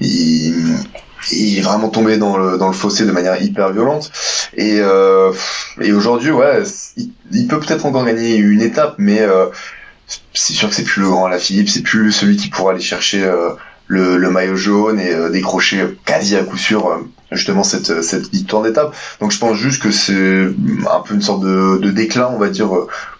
il, 0.00 0.76
il, 1.30 1.58
est 1.58 1.62
vraiment 1.62 1.88
tombé 1.88 2.18
dans 2.18 2.36
le, 2.36 2.58
dans 2.58 2.66
le 2.66 2.74
fossé 2.74 3.06
de 3.06 3.12
manière 3.12 3.40
hyper 3.40 3.72
violente. 3.72 4.10
Et, 4.56 4.80
et 5.80 5.92
aujourd'hui, 5.92 6.30
ouais, 6.30 6.62
il, 7.32 7.46
peut 7.48 7.60
peut-être 7.60 7.86
encore 7.86 8.04
gagner 8.04 8.36
une 8.36 8.60
étape, 8.60 8.96
mais 8.98 9.20
c'est 10.32 10.52
sûr 10.52 10.68
que 10.68 10.74
c'est 10.74 10.84
plus 10.84 11.02
le 11.02 11.08
grand 11.08 11.28
la 11.28 11.38
Philippe, 11.38 11.68
c'est 11.68 11.82
plus 11.82 12.12
celui 12.12 12.36
qui 12.36 12.48
pourra 12.48 12.72
aller 12.72 12.80
chercher 12.80 13.24
le, 13.86 14.30
maillot 14.30 14.56
jaune 14.56 15.00
et 15.00 15.30
décrocher 15.30 15.84
quasi 16.04 16.36
à 16.36 16.42
coup 16.42 16.56
sûr 16.56 17.04
justement 17.30 17.62
cette, 17.62 18.02
cette 18.02 18.30
victoire 18.32 18.62
d'étape. 18.62 18.94
Donc 19.20 19.32
je 19.32 19.38
pense 19.38 19.56
juste 19.56 19.82
que 19.82 19.90
c'est 19.90 20.46
un 20.90 21.00
peu 21.00 21.14
une 21.14 21.22
sorte 21.22 21.42
de, 21.42 21.90
déclin, 21.90 22.30
on 22.32 22.38
va 22.38 22.48
dire, 22.48 22.70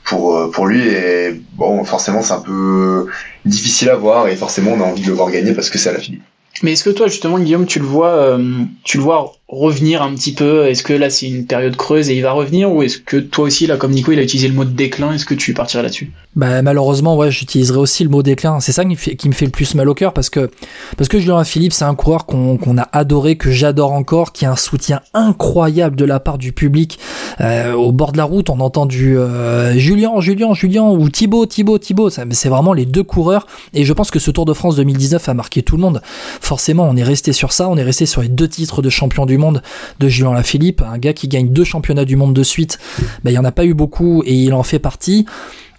pour, 0.05 0.51
pour 0.51 0.67
lui. 0.67 0.87
Et 0.87 1.43
bon, 1.55 1.85
forcément, 1.85 2.23
c'est 2.23 2.35
un 2.35 2.41
peu 2.41 3.07
difficile 3.45 3.91
à 3.91 3.97
voir 3.97 4.29
et 4.29 4.37
forcément, 4.37 4.73
on 4.73 4.81
a 4.81 4.85
envie 4.85 5.03
de 5.03 5.09
le 5.09 5.15
voir 5.15 5.31
gagner 5.31 5.53
parce 5.53 5.71
que 5.71 5.79
c'est 5.79 5.91
à 5.91 5.93
la 5.93 6.01
fin. 6.01 6.15
Mais 6.63 6.73
est-ce 6.73 6.85
que 6.85 6.91
toi, 6.91 7.09
justement, 7.09 7.39
Guillaume, 7.39 7.67
tu 7.67 7.81
le 7.81 7.85
vois, 7.85 8.11
euh, 8.11 8.65
tu 8.85 8.99
le 8.99 9.03
vois 9.03 9.33
revenir 9.49 10.03
un 10.03 10.15
petit 10.15 10.33
peu 10.33 10.67
Est-ce 10.67 10.83
que 10.83 10.93
là, 10.93 11.11
c'est 11.11 11.29
une 11.29 11.47
période 11.47 11.77
creuse 11.77 12.09
et 12.11 12.17
il 12.17 12.23
va 12.23 12.33
revenir 12.33 12.73
Ou 12.73 12.83
est-ce 12.83 12.99
que 12.99 13.17
toi 13.17 13.45
aussi, 13.45 13.67
là, 13.67 13.77
comme 13.77 13.93
Nico, 13.93 14.13
il 14.13 14.19
a 14.19 14.23
utilisé 14.23 14.49
le 14.49 14.55
mot 14.55 14.65
de 14.65 14.71
déclin, 14.71 15.13
est-ce 15.13 15.27
que 15.27 15.35
tu 15.35 15.53
partirais 15.55 15.83
là-dessus? 15.83 16.13
Bah, 16.37 16.63
malheureusement, 16.63 17.17
ouais, 17.17 17.31
j'utiliserai 17.31 17.79
aussi 17.79 18.03
le 18.03 18.11
mot 18.11 18.23
déclin. 18.23 18.59
C'est 18.59 18.73
ça 18.73 18.85
qui 18.85 19.29
me, 19.29 19.35
fait, 19.35 19.45
le 19.45 19.53
plus 19.53 19.75
mal 19.77 19.89
au 19.89 19.95
cœur 19.95 20.13
parce 20.13 20.31
que, 20.31 20.51
parce 20.97 21.09
que 21.09 21.21
Julien 21.21 21.45
Philippe, 21.45 21.73
c'est 21.73 21.85
un 21.85 21.95
coureur 21.95 22.27
qu'on 22.27 22.57
qu'on 22.57 22.77
a 22.77 22.89
adoré, 22.93 23.37
que 23.37 23.53
j'adore 23.53 23.93
encore, 23.93 24.33
qui 24.33 24.45
a 24.45 24.51
un 24.51 24.57
soutien 24.57 25.01
incroyable 25.13 25.95
de 25.95 26.05
la 26.05 26.19
part 26.19 26.39
du 26.39 26.53
public. 26.53 26.99
Euh, 27.41 27.73
au 27.75 27.93
bord 27.93 28.13
de 28.13 28.17
la 28.17 28.25
route, 28.25 28.51
on 28.51 28.59
entend 28.59 28.87
du 28.87 29.17
euh, 29.17 29.77
Julien, 29.79 30.19
Julien, 30.19 30.55
Julien 30.55 30.85
ou 30.85 31.09
Thibaut, 31.09 31.47
Thibaut, 31.47 31.79
Thibaut. 31.79 32.11
C'est 32.11 32.49
vraiment 32.49 32.73
les 32.73 32.87
deux 32.87 33.05
coureurs. 33.05 33.47
Et 33.73 33.85
je 33.85 33.93
pense 33.93 34.11
que 34.11 34.19
ce 34.19 34.33
Tour 34.33 34.45
de 34.45 34.55
France 34.55 34.75
2019 34.77 35.29
a 35.29 35.35
marqué 35.35 35.63
tout 35.63 35.77
le 35.77 35.83
monde. 35.83 36.03
Forcément, 36.41 36.89
on 36.91 36.97
est 36.97 37.05
resté 37.05 37.33
sur 37.33 37.53
ça. 37.53 37.69
On 37.69 37.77
est 37.77 37.83
resté 37.83 38.07
sur 38.07 38.23
les 38.23 38.29
deux 38.29 38.49
titres 38.49 38.83
de 38.83 38.91
champion 38.91 39.25
du 39.25 39.34
monde 39.39 39.63
de 40.01 40.09
Julien 40.09 40.33
Lafilippe, 40.33 40.83
un 40.83 40.99
gars 40.99 41.13
qui 41.13 41.29
gagne 41.29 41.49
deux 41.49 41.65
championnats 41.65 42.05
du 42.05 42.17
monde 42.17 42.35
de 42.35 42.43
suite. 42.43 42.79
Ben, 43.23 43.31
il 43.31 43.35
y 43.35 43.39
en 43.39 43.45
a 43.45 43.53
pas 43.53 43.65
eu 43.65 43.75
beaucoup 43.75 44.23
et 44.25 44.35
il 44.35 44.53
en 44.53 44.63
fait 44.63 44.79
partie. 44.79 45.27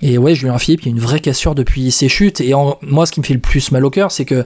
Et 0.07 0.19
ouais, 0.19 0.35
Julien 0.35 0.59
Philippe, 0.59 0.83
il 0.83 0.85
y 0.85 0.89
a 0.89 0.91
une 0.91 1.01
vraie 1.01 1.19
cassure 1.19 1.55
depuis 1.55 1.89
ses 1.89 2.09
chutes. 2.09 2.39
Et 2.39 2.53
moi, 2.83 3.07
ce 3.07 3.11
qui 3.11 3.21
me 3.21 3.25
fait 3.25 3.33
le 3.33 3.39
plus 3.39 3.71
mal 3.71 3.83
au 3.83 3.89
cœur, 3.89 4.11
c'est 4.11 4.23
que 4.23 4.45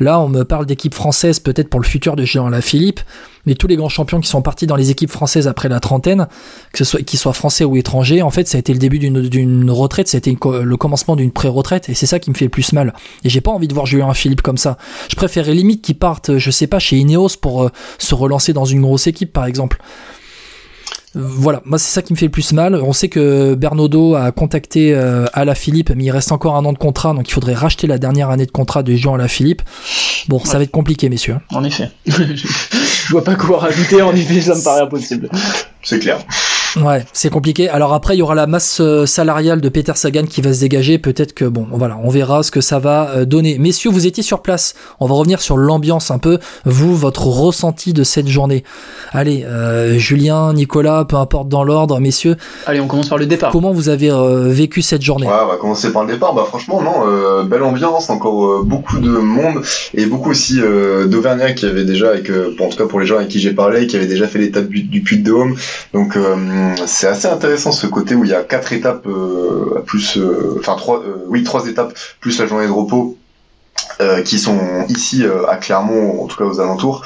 là, 0.00 0.18
on 0.18 0.28
me 0.28 0.44
parle 0.44 0.64
d'équipe 0.64 0.94
française, 0.94 1.40
peut-être 1.40 1.68
pour 1.68 1.78
le 1.78 1.84
futur 1.84 2.16
de 2.16 2.24
Julien 2.24 2.58
Philippe, 2.62 3.00
mais 3.44 3.54
tous 3.54 3.66
les 3.66 3.76
grands 3.76 3.90
champions 3.90 4.18
qui 4.18 4.30
sont 4.30 4.40
partis 4.40 4.66
dans 4.66 4.76
les 4.76 4.90
équipes 4.90 5.10
françaises 5.10 5.46
après 5.46 5.68
la 5.68 5.78
trentaine, 5.78 6.26
que 6.72 6.78
ce 6.78 6.84
soit 6.84 7.02
qu'ils 7.02 7.18
soient 7.18 7.34
français 7.34 7.66
ou 7.66 7.76
étrangers, 7.76 8.22
en 8.22 8.30
fait, 8.30 8.48
ça 8.48 8.56
a 8.56 8.60
été 8.60 8.72
le 8.72 8.78
début 8.78 8.98
d'une 8.98 9.70
retraite, 9.70 10.08
ça 10.08 10.16
a 10.16 10.20
été 10.20 10.34
le 10.42 10.76
commencement 10.78 11.16
d'une 11.16 11.32
pré-retraite, 11.32 11.90
et 11.90 11.94
c'est 11.94 12.06
ça 12.06 12.18
qui 12.18 12.30
me 12.30 12.34
fait 12.34 12.46
le 12.46 12.50
plus 12.50 12.72
mal. 12.72 12.94
Et 13.24 13.28
j'ai 13.28 13.42
pas 13.42 13.50
envie 13.50 13.68
de 13.68 13.74
voir 13.74 13.84
Julien 13.84 14.14
Philippe 14.14 14.40
comme 14.40 14.56
ça. 14.56 14.78
Je 15.10 15.16
préférerais 15.16 15.52
limite 15.52 15.82
qu'il 15.82 15.98
parte, 15.98 16.38
je 16.38 16.50
sais 16.50 16.66
pas, 16.66 16.78
chez 16.78 16.96
Ineos 16.96 17.36
pour 17.42 17.64
euh, 17.64 17.68
se 17.98 18.14
relancer 18.14 18.54
dans 18.54 18.64
une 18.64 18.80
grosse 18.80 19.06
équipe, 19.06 19.34
par 19.34 19.44
exemple. 19.44 19.82
Voilà, 21.14 21.62
moi 21.64 21.78
c'est 21.78 21.92
ça 21.92 22.02
qui 22.02 22.12
me 22.12 22.18
fait 22.18 22.26
le 22.26 22.32
plus 22.32 22.52
mal. 22.52 22.74
On 22.74 22.92
sait 22.92 23.08
que 23.08 23.54
Bernardo 23.54 24.14
a 24.14 24.32
contacté 24.32 24.94
euh, 24.94 25.26
Ala 25.32 25.54
Philippe, 25.54 25.90
mais 25.94 26.04
il 26.04 26.10
reste 26.10 26.32
encore 26.32 26.56
un 26.56 26.64
an 26.64 26.72
de 26.72 26.78
contrat, 26.78 27.14
donc 27.14 27.28
il 27.28 27.32
faudrait 27.32 27.54
racheter 27.54 27.86
la 27.86 27.98
dernière 27.98 28.30
année 28.30 28.46
de 28.46 28.50
contrat 28.50 28.82
de 28.82 28.94
Jean 28.94 29.14
Ala 29.14 29.28
Philippe. 29.28 29.62
Bon, 30.28 30.38
ça 30.40 30.58
va 30.58 30.64
être 30.64 30.70
compliqué, 30.70 31.08
messieurs. 31.08 31.36
En 31.50 31.62
effet. 31.62 31.90
Je 32.06 33.12
vois 33.12 33.22
pas 33.22 33.34
quoi 33.36 33.58
rajouter, 33.58 34.02
en 34.02 34.14
effet, 34.14 34.40
ça 34.40 34.54
me 34.54 34.62
paraît 34.62 34.82
impossible. 34.82 35.28
C'est 35.82 35.98
clair. 35.98 36.18
Ouais, 36.76 37.04
c'est 37.12 37.30
compliqué. 37.30 37.68
Alors 37.68 37.92
après, 37.92 38.16
il 38.16 38.18
y 38.18 38.22
aura 38.22 38.34
la 38.34 38.46
masse 38.46 38.80
euh, 38.80 39.06
salariale 39.06 39.60
de 39.60 39.68
Peter 39.68 39.92
Sagan 39.94 40.24
qui 40.24 40.40
va 40.40 40.52
se 40.52 40.60
dégager. 40.60 40.98
Peut-être 40.98 41.32
que 41.32 41.44
bon, 41.44 41.66
voilà, 41.70 41.98
on 42.02 42.10
verra 42.10 42.42
ce 42.42 42.50
que 42.50 42.60
ça 42.60 42.78
va 42.78 43.10
euh, 43.10 43.24
donner. 43.24 43.58
Messieurs, 43.58 43.90
vous 43.90 44.06
étiez 44.06 44.22
sur 44.22 44.42
place. 44.42 44.74
On 44.98 45.06
va 45.06 45.14
revenir 45.14 45.40
sur 45.40 45.56
l'ambiance 45.56 46.10
un 46.10 46.18
peu. 46.18 46.38
Vous, 46.64 46.96
votre 46.96 47.26
ressenti 47.26 47.92
de 47.92 48.02
cette 48.02 48.26
journée. 48.26 48.64
Allez, 49.12 49.44
euh, 49.44 49.98
Julien, 49.98 50.52
Nicolas, 50.52 51.04
peu 51.04 51.16
importe 51.16 51.48
dans 51.48 51.62
l'ordre, 51.62 52.00
messieurs. 52.00 52.36
Allez, 52.66 52.80
on 52.80 52.88
commence 52.88 53.08
par 53.08 53.18
le 53.18 53.26
départ. 53.26 53.52
Comment 53.52 53.72
vous 53.72 53.88
avez 53.88 54.10
vécu 54.50 54.82
cette 54.82 55.02
journée? 55.02 55.26
Ouais, 55.26 55.32
on 55.44 55.48
va 55.48 55.56
commencer 55.56 55.92
par 55.92 56.04
le 56.04 56.12
départ. 56.12 56.34
Bah 56.34 56.44
franchement, 56.48 56.82
non, 56.82 57.44
belle 57.44 57.62
ambiance, 57.62 58.10
encore 58.10 58.64
beaucoup 58.64 58.98
de 58.98 59.10
monde 59.10 59.62
et 59.94 60.06
beaucoup 60.06 60.30
aussi 60.30 60.60
d'Auvergnats 61.06 61.52
qui 61.52 61.66
avaient 61.66 61.84
déjà, 61.84 62.10
avec, 62.10 62.30
en 62.30 62.68
tout 62.68 62.76
cas 62.76 62.86
pour 62.86 63.00
les 63.00 63.06
gens 63.06 63.16
avec 63.16 63.28
qui 63.28 63.38
j'ai 63.38 63.52
parlé, 63.52 63.86
qui 63.86 63.96
avaient 63.96 64.06
déjà 64.06 64.26
fait 64.26 64.38
l'étape 64.38 64.68
du, 64.68 64.82
du 64.82 65.02
Puy 65.02 65.18
de 65.18 65.24
Dôme. 65.24 65.54
Donc 65.92 66.16
c'est 66.86 67.06
assez 67.06 67.26
intéressant 67.26 67.72
ce 67.72 67.86
côté 67.86 68.14
où 68.14 68.24
il 68.24 68.30
y 68.30 68.34
a 68.34 68.42
quatre 68.42 68.72
étapes 68.72 69.06
euh, 69.06 69.82
plus, 69.86 70.16
euh, 70.16 70.56
enfin 70.58 70.76
trois, 70.76 71.00
euh, 71.00 71.24
oui 71.28 71.42
trois 71.42 71.66
étapes 71.66 71.94
plus 72.20 72.38
la 72.38 72.46
journée 72.46 72.66
de 72.66 72.72
repos 72.72 73.16
qui 74.24 74.38
sont 74.38 74.58
ici 74.88 75.24
à 75.48 75.56
Clermont, 75.56 76.22
en 76.22 76.26
tout 76.26 76.36
cas 76.36 76.44
aux 76.44 76.60
alentours, 76.60 77.04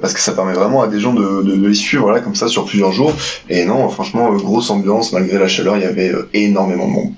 parce 0.00 0.12
que 0.12 0.20
ça 0.20 0.32
permet 0.32 0.52
vraiment 0.52 0.82
à 0.82 0.88
des 0.88 1.00
gens 1.00 1.14
de, 1.14 1.42
de, 1.42 1.66
les 1.66 1.74
suivre 1.74 2.04
voilà, 2.04 2.20
comme 2.20 2.34
ça 2.34 2.48
sur 2.48 2.64
plusieurs 2.64 2.92
jours. 2.92 3.12
Et 3.48 3.64
non, 3.64 3.88
franchement, 3.88 4.32
grosse 4.32 4.70
ambiance, 4.70 5.12
malgré 5.12 5.38
la 5.38 5.48
chaleur, 5.48 5.76
il 5.76 5.82
y 5.82 5.86
avait 5.86 6.12
énormément 6.32 6.86
de 6.86 6.92
monde. 6.92 7.12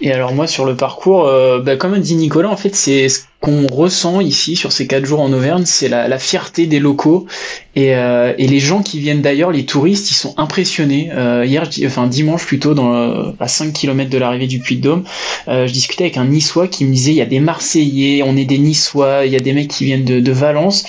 Et 0.00 0.12
alors 0.12 0.34
moi 0.34 0.46
sur 0.46 0.66
le 0.66 0.76
parcours, 0.76 1.26
euh, 1.26 1.60
bah, 1.60 1.76
comme 1.76 1.98
dit 1.98 2.16
Nicolas, 2.16 2.50
en 2.50 2.56
fait 2.56 2.74
c'est 2.74 3.08
ce 3.08 3.20
qu'on 3.40 3.66
ressent 3.66 4.20
ici 4.20 4.54
sur 4.54 4.72
ces 4.72 4.86
quatre 4.86 5.06
jours 5.06 5.20
en 5.20 5.32
Auvergne, 5.32 5.64
c'est 5.64 5.88
la, 5.88 6.06
la, 6.06 6.18
fierté 6.18 6.66
des 6.66 6.80
locaux 6.80 7.26
et, 7.74 7.94
euh, 7.94 8.34
et 8.36 8.46
les 8.46 8.60
gens 8.60 8.82
qui 8.82 8.98
viennent 8.98 9.22
d'ailleurs, 9.22 9.52
les 9.52 9.64
touristes, 9.64 10.10
ils 10.10 10.14
sont 10.14 10.34
impressionnés. 10.36 11.10
Euh, 11.12 11.44
hier, 11.46 11.68
enfin 11.86 12.06
dimanche 12.08 12.44
plutôt, 12.44 12.74
dans, 12.74 13.34
à 13.40 13.48
5 13.48 13.72
km 13.72 14.10
de 14.10 14.18
l'arrivée 14.18 14.46
du 14.46 14.58
Puy-de-Dôme, 14.58 15.04
je 15.46 15.72
discutais 15.72 16.04
avec 16.04 16.16
un 16.18 16.26
Niçois 16.26 16.68
qui 16.68 16.84
me 16.84 16.92
disait 16.92 17.12
il 17.12 17.16
y 17.16 17.22
a 17.22 17.26
des 17.26 17.40
Marseillais, 17.40 18.22
on 18.22 18.36
est 18.36 18.44
des 18.44 18.58
Niçois, 18.58 19.24
il 19.24 19.32
y 19.32 19.36
a 19.36 19.40
des 19.40 19.52
mecs 19.52 19.68
qui 19.68 19.84
viennent 19.84 20.04
de, 20.04 20.20
de 20.20 20.32
Valence 20.32 20.84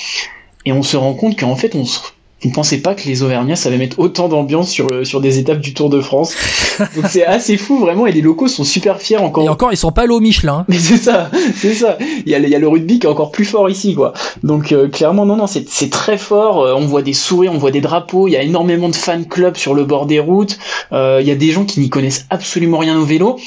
et 0.65 0.73
on 0.73 0.83
se 0.83 0.97
rend 0.97 1.13
compte 1.13 1.39
qu'en 1.39 1.55
fait 1.55 1.75
on 1.75 1.85
se 1.85 1.99
vous 2.41 2.49
ne 2.49 2.53
pensez 2.53 2.81
pas 2.81 2.93
que 2.93 3.07
les 3.07 3.23
Auvergnats 3.23 3.55
savaient 3.55 3.77
mettre 3.77 3.99
autant 3.99 4.27
d'ambiance 4.27 4.69
sur, 4.69 4.87
sur 5.03 5.21
des 5.21 5.39
étapes 5.39 5.59
du 5.59 5.73
Tour 5.73 5.89
de 5.89 6.01
France. 6.01 6.35
Donc 6.95 7.05
c'est 7.09 7.25
assez 7.25 7.57
fou 7.57 7.79
vraiment 7.79 8.05
et 8.05 8.11
les 8.11 8.21
locaux 8.21 8.47
sont 8.47 8.63
super 8.63 9.01
fiers 9.01 9.17
encore. 9.17 9.43
Et 9.43 9.49
encore 9.49 9.73
ils 9.73 9.77
sont 9.77 9.91
pas 9.91 10.03
allés 10.03 10.13
au 10.13 10.19
Michelin. 10.19 10.63
Mais 10.67 10.77
c'est 10.77 10.97
ça, 10.97 11.31
c'est 11.55 11.73
ça. 11.73 11.97
Il 12.25 12.31
y, 12.31 12.35
a, 12.35 12.39
il 12.39 12.49
y 12.49 12.55
a 12.55 12.59
le 12.59 12.67
rugby 12.67 12.99
qui 12.99 13.07
est 13.07 13.09
encore 13.09 13.31
plus 13.31 13.45
fort 13.45 13.69
ici 13.69 13.95
quoi. 13.95 14.13
Donc 14.43 14.71
euh, 14.71 14.87
clairement 14.87 15.25
non 15.25 15.35
non 15.35 15.47
c'est, 15.47 15.67
c'est 15.67 15.89
très 15.89 16.17
fort. 16.17 16.61
Euh, 16.61 16.75
on 16.75 16.85
voit 16.85 17.01
des 17.01 17.13
sourires, 17.13 17.53
on 17.53 17.57
voit 17.57 17.71
des 17.71 17.81
drapeaux. 17.81 18.27
Il 18.27 18.31
y 18.31 18.37
a 18.37 18.43
énormément 18.43 18.89
de 18.89 18.95
fan 18.95 19.25
clubs 19.25 19.57
sur 19.57 19.73
le 19.73 19.85
bord 19.85 20.05
des 20.05 20.19
routes. 20.19 20.59
Euh, 20.91 21.17
il 21.21 21.27
y 21.27 21.31
a 21.31 21.35
des 21.35 21.51
gens 21.51 21.65
qui 21.65 21.79
n'y 21.79 21.89
connaissent 21.89 22.27
absolument 22.29 22.77
rien 22.77 22.99
au 22.99 23.05
vélo 23.05 23.37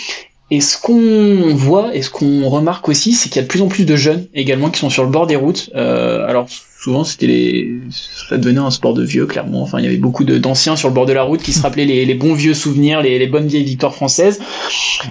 et 0.51 0.61
ce 0.61 0.77
qu'on 0.81 1.55
voit 1.55 1.95
et 1.95 2.03
ce 2.03 2.11
qu'on 2.11 2.49
remarque 2.49 2.89
aussi, 2.89 3.13
c'est 3.13 3.29
qu'il 3.29 3.37
y 3.37 3.39
a 3.39 3.43
de 3.43 3.49
plus 3.49 3.63
en 3.63 3.69
plus 3.69 3.85
de 3.85 3.95
jeunes 3.95 4.27
également 4.35 4.71
qui 4.71 4.81
sont 4.81 4.91
sur 4.91 5.05
le 5.05 5.11
bord 5.11 5.29
des 5.29 5.37
routes. 5.37 5.71
Euh, 5.77 6.27
alors 6.27 6.49
souvent 6.83 7.05
c'était 7.05 7.27
les 7.27 7.75
ça 8.29 8.39
devenait 8.39 8.61
un 8.61 8.71
sport 8.71 8.95
de 8.95 9.05
vieux 9.05 9.27
clairement. 9.27 9.63
Enfin 9.63 9.79
il 9.81 9.85
y 9.85 9.89
avait 9.89 9.99
beaucoup 9.99 10.25
d'anciens 10.25 10.77
sur 10.77 10.89
le 10.89 10.95
bord 10.95 11.05
de 11.05 11.13
la 11.13 11.23
route 11.23 11.43
qui 11.43 11.53
se 11.53 11.61
rappelaient 11.61 11.85
les, 11.85 12.07
les 12.07 12.15
bons 12.15 12.33
vieux 12.33 12.55
souvenirs 12.55 13.03
les, 13.03 13.19
les, 13.19 13.27
bonnes 13.27 13.47
vieilles 13.47 13.65
victoires 13.65 13.95
françaises. 13.95 14.41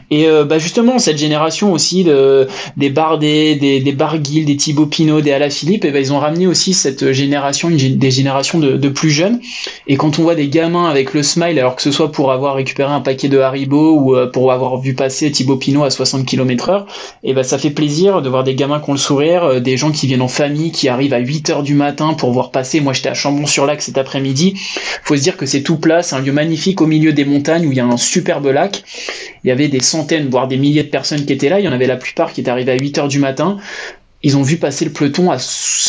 Et 0.09 0.27
euh, 0.27 0.45
bah 0.45 0.57
justement 0.57 0.97
cette 0.97 1.17
génération 1.17 1.71
aussi 1.71 2.03
de 2.03 2.47
des 2.77 2.89
Bardet 2.89 3.55
des 3.55 3.81
des 3.81 3.91
Barguil 3.91 4.45
des 4.45 4.57
Thibaut 4.57 4.87
Pinot 4.87 5.21
des 5.21 5.31
Alaphilippe 5.31 5.85
et 5.85 5.91
ben 5.91 5.99
ils 5.99 6.11
ont 6.11 6.19
ramené 6.19 6.47
aussi 6.47 6.73
cette 6.73 7.11
génération 7.11 7.69
des 7.69 8.11
générations 8.11 8.57
de, 8.57 8.75
de, 8.77 8.89
plus 8.89 9.11
jeunes. 9.11 9.39
Et 9.87 9.95
quand 9.95 10.17
on 10.17 10.23
voit 10.23 10.35
des 10.35 10.47
gamins 10.47 10.89
avec 10.89 11.13
le 11.13 11.21
smile 11.21 11.59
alors 11.59 11.75
que 11.75 11.83
ce 11.83 11.91
soit 11.91 12.11
pour 12.11 12.31
avoir 12.31 12.55
récupéré 12.55 12.91
un 12.91 13.01
paquet 13.01 13.29
de 13.29 13.37
Haribo 13.37 13.95
ou 13.99 14.15
euh, 14.15 14.25
pour 14.25 14.51
avoir 14.51 14.79
vu 14.79 14.95
passer 14.95 15.31
Thibaut 15.31 15.57
Pinot 15.57 15.83
à 15.83 15.91
60 15.91 16.25
km 16.25 16.69
heure 16.69 16.87
et 17.23 17.33
ben 17.33 17.43
ça 17.43 17.59
fait 17.59 17.69
plaisir 17.69 18.23
de 18.23 18.29
voir 18.29 18.43
des 18.43 18.55
gamins 18.55 18.79
qui 18.79 18.89
ont 18.89 18.93
le 18.93 18.99
sourire 18.99 19.43
euh, 19.43 19.59
des 19.59 19.77
gens 19.77 19.91
qui 19.91 20.07
viennent 20.07 20.23
en 20.23 20.27
famille 20.27 20.71
qui 20.71 20.87
arrivent 20.87 21.13
à 21.13 21.19
8 21.19 21.49
heures 21.51 21.58
du 21.63 21.73
matin 21.73 22.13
pour 22.13 22.31
voir 22.31 22.51
passer. 22.51 22.79
Moi, 22.79 22.93
j'étais 22.93 23.09
à 23.09 23.13
Chambon-sur-Lac 23.13 23.81
cet 23.81 23.97
après-midi. 23.97 24.59
Faut 25.03 25.15
se 25.15 25.21
dire 25.21 25.37
que 25.37 25.45
c'est 25.45 25.61
tout 25.61 25.77
plat, 25.77 26.03
c'est 26.03 26.15
un 26.15 26.19
lieu 26.19 26.31
magnifique 26.31 26.81
au 26.81 26.85
milieu 26.85 27.13
des 27.13 27.25
montagnes 27.25 27.65
où 27.67 27.71
il 27.71 27.77
y 27.77 27.81
a 27.81 27.85
un 27.85 27.97
superbe 27.97 28.47
lac. 28.47 28.83
Il 29.43 29.47
y 29.47 29.51
avait 29.51 29.67
des 29.67 29.79
centaines, 29.79 30.29
voire 30.29 30.47
des 30.47 30.57
milliers 30.57 30.83
de 30.83 30.89
personnes 30.89 31.25
qui 31.25 31.33
étaient 31.33 31.49
là. 31.49 31.59
Il 31.59 31.65
y 31.65 31.67
en 31.67 31.71
avait 31.71 31.87
la 31.87 31.97
plupart 31.97 32.33
qui 32.33 32.41
étaient 32.41 32.51
arrivés 32.51 32.71
à 32.71 32.77
8 32.77 32.97
heures 32.97 33.07
du 33.07 33.19
matin. 33.19 33.57
Ils 34.21 34.35
ont 34.35 34.41
vu 34.41 34.57
passer 34.57 34.83
le 34.83 34.91
peloton 34.91 35.31
à 35.31 35.37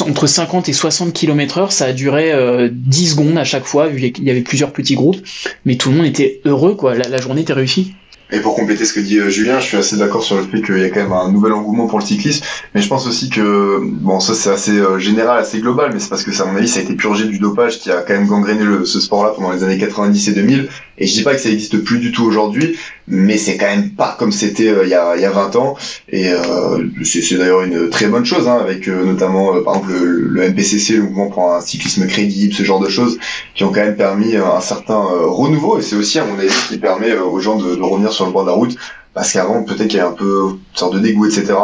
entre 0.06 0.26
50 0.26 0.68
et 0.68 0.72
60 0.72 1.12
km 1.12 1.59
heure. 1.59 1.72
Ça 1.72 1.87
a 1.87 1.92
duré 1.92 2.33
10 2.70 3.06
euh, 3.06 3.11
secondes 3.11 3.37
à 3.37 3.44
chaque 3.44 3.64
fois, 3.64 3.88
vu 3.88 4.12
qu'il 4.12 4.24
y 4.24 4.30
avait 4.30 4.42
plusieurs 4.42 4.72
petits 4.72 4.94
groupes. 4.94 5.20
Mais 5.64 5.76
tout 5.76 5.90
le 5.90 5.96
monde 5.96 6.06
était 6.06 6.40
heureux, 6.44 6.74
quoi. 6.74 6.94
La, 6.94 7.09
la 7.09 7.20
journée 7.20 7.42
était 7.42 7.52
réussie. 7.52 7.94
Et 8.33 8.40
pour 8.40 8.55
compléter 8.55 8.85
ce 8.85 8.93
que 8.93 9.01
dit 9.01 9.19
euh, 9.19 9.29
Julien, 9.29 9.59
je 9.59 9.66
suis 9.66 9.77
assez 9.77 9.97
d'accord 9.97 10.23
sur 10.23 10.37
le 10.37 10.45
fait 10.45 10.62
qu'il 10.62 10.79
y 10.79 10.85
a 10.85 10.90
quand 10.90 11.01
même 11.01 11.12
un 11.12 11.31
nouvel 11.33 11.53
engouement 11.53 11.87
pour 11.87 11.99
le 11.99 12.05
cyclisme, 12.05 12.45
mais 12.75 12.81
je 12.81 12.88
pense 12.88 13.07
aussi 13.07 13.29
que, 13.29 13.81
bon, 13.83 14.21
ça 14.21 14.35
c'est 14.35 14.51
assez 14.51 14.79
euh, 14.79 14.99
général, 14.99 15.38
assez 15.38 15.61
global, 15.61 15.90
mais 15.93 15.99
c'est 15.99 16.09
parce 16.09 16.23
que 16.23 16.33
ça, 16.33 16.45
à 16.45 16.47
mon 16.47 16.57
avis, 16.57 16.69
ça 16.69 16.81
a 16.81 16.83
été 16.83 16.95
purgé 16.95 17.27
du 17.27 17.38
dopage 17.38 17.81
qui 17.81 17.90
a 17.90 18.03
quand 18.03 18.14
même 18.14 18.27
gangréné 18.27 18.62
le, 18.62 18.85
ce 18.85 19.01
sport-là 19.01 19.33
pendant 19.35 19.53
les 19.53 19.64
années 19.64 19.79
90 19.79 20.29
et 20.29 20.33
2000, 20.33 20.69
et 21.00 21.06
je 21.06 21.14
dis 21.14 21.22
pas 21.22 21.34
que 21.34 21.40
ça 21.40 21.48
existe 21.48 21.82
plus 21.82 21.98
du 21.98 22.12
tout 22.12 22.24
aujourd'hui, 22.24 22.76
mais 23.08 23.38
c'est 23.38 23.56
quand 23.56 23.66
même 23.66 23.90
pas 23.90 24.14
comme 24.18 24.30
c'était 24.30 24.68
euh, 24.68 24.84
il, 24.84 24.90
y 24.90 24.94
a, 24.94 25.16
y 25.16 25.24
a 25.24 25.30
20 25.30 25.56
ans, 25.56 25.76
et 26.10 26.30
euh, 26.30 26.86
c'est 27.02 27.36
d'ailleurs 27.36 27.62
une 27.62 27.88
très 27.88 28.06
bonne 28.06 28.24
chose, 28.24 28.46
hein, 28.46 28.58
avec 28.60 28.86
notamment, 28.86 29.60
par 29.62 29.76
exemple, 29.76 29.92
le, 29.92 30.28
le, 30.28 30.48
MPCC, 30.50 30.96
le 30.96 31.02
mouvement 31.04 31.30
pour 31.30 31.52
un 31.52 31.60
cyclisme 31.60 32.06
crédible, 32.06 32.52
ce 32.52 32.62
genre 32.62 32.80
de 32.80 32.88
choses, 32.88 33.18
qui 33.54 33.64
ont 33.64 33.72
quand 33.72 33.80
même 33.80 33.96
permis 33.96 34.36
un 34.36 34.60
certain 34.60 35.00
renouveau, 35.00 35.78
et 35.78 35.82
c'est 35.82 35.96
aussi, 35.96 36.18
à 36.18 36.24
mon 36.24 36.38
avis, 36.38 36.50
qui 36.68 36.78
permet 36.78 37.16
aux 37.16 37.40
gens 37.40 37.56
de, 37.56 37.80
revenir 37.80 38.12
sur 38.12 38.20
sur 38.20 38.26
le 38.26 38.32
bord 38.32 38.42
de 38.42 38.48
la 38.48 38.54
route, 38.54 38.76
parce 39.14 39.32
qu'avant 39.32 39.64
peut-être 39.64 39.88
qu'il 39.88 39.96
y 39.96 40.00
avait 40.00 40.10
un 40.10 40.14
peu 40.14 40.50
une 40.50 40.78
sorte 40.78 40.94
de 40.94 40.98
dégoût, 40.98 41.24
etc., 41.24 41.54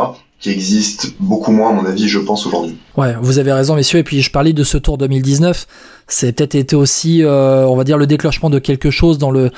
qui 0.40 0.50
existe 0.50 1.14
beaucoup 1.20 1.52
moins, 1.52 1.70
à 1.70 1.72
mon 1.74 1.84
avis, 1.84 2.08
je 2.08 2.18
pense, 2.18 2.46
aujourd'hui. 2.46 2.78
Ouais, 2.96 3.14
vous 3.20 3.38
avez 3.38 3.52
raison, 3.52 3.74
messieurs, 3.74 3.98
et 3.98 4.04
puis 4.04 4.22
je 4.22 4.30
parlais 4.30 4.52
de 4.52 4.64
ce 4.64 4.78
tour 4.78 4.96
2019, 4.96 5.66
c'est 6.08 6.32
peut-être 6.32 6.54
été 6.54 6.76
aussi, 6.76 7.22
euh, 7.22 7.66
on 7.66 7.76
va 7.76 7.84
dire, 7.84 7.98
le 7.98 8.06
déclenchement 8.06 8.48
de 8.48 8.58
quelque 8.58 8.90
chose 8.90 9.18
dans 9.18 9.30
le 9.30 9.50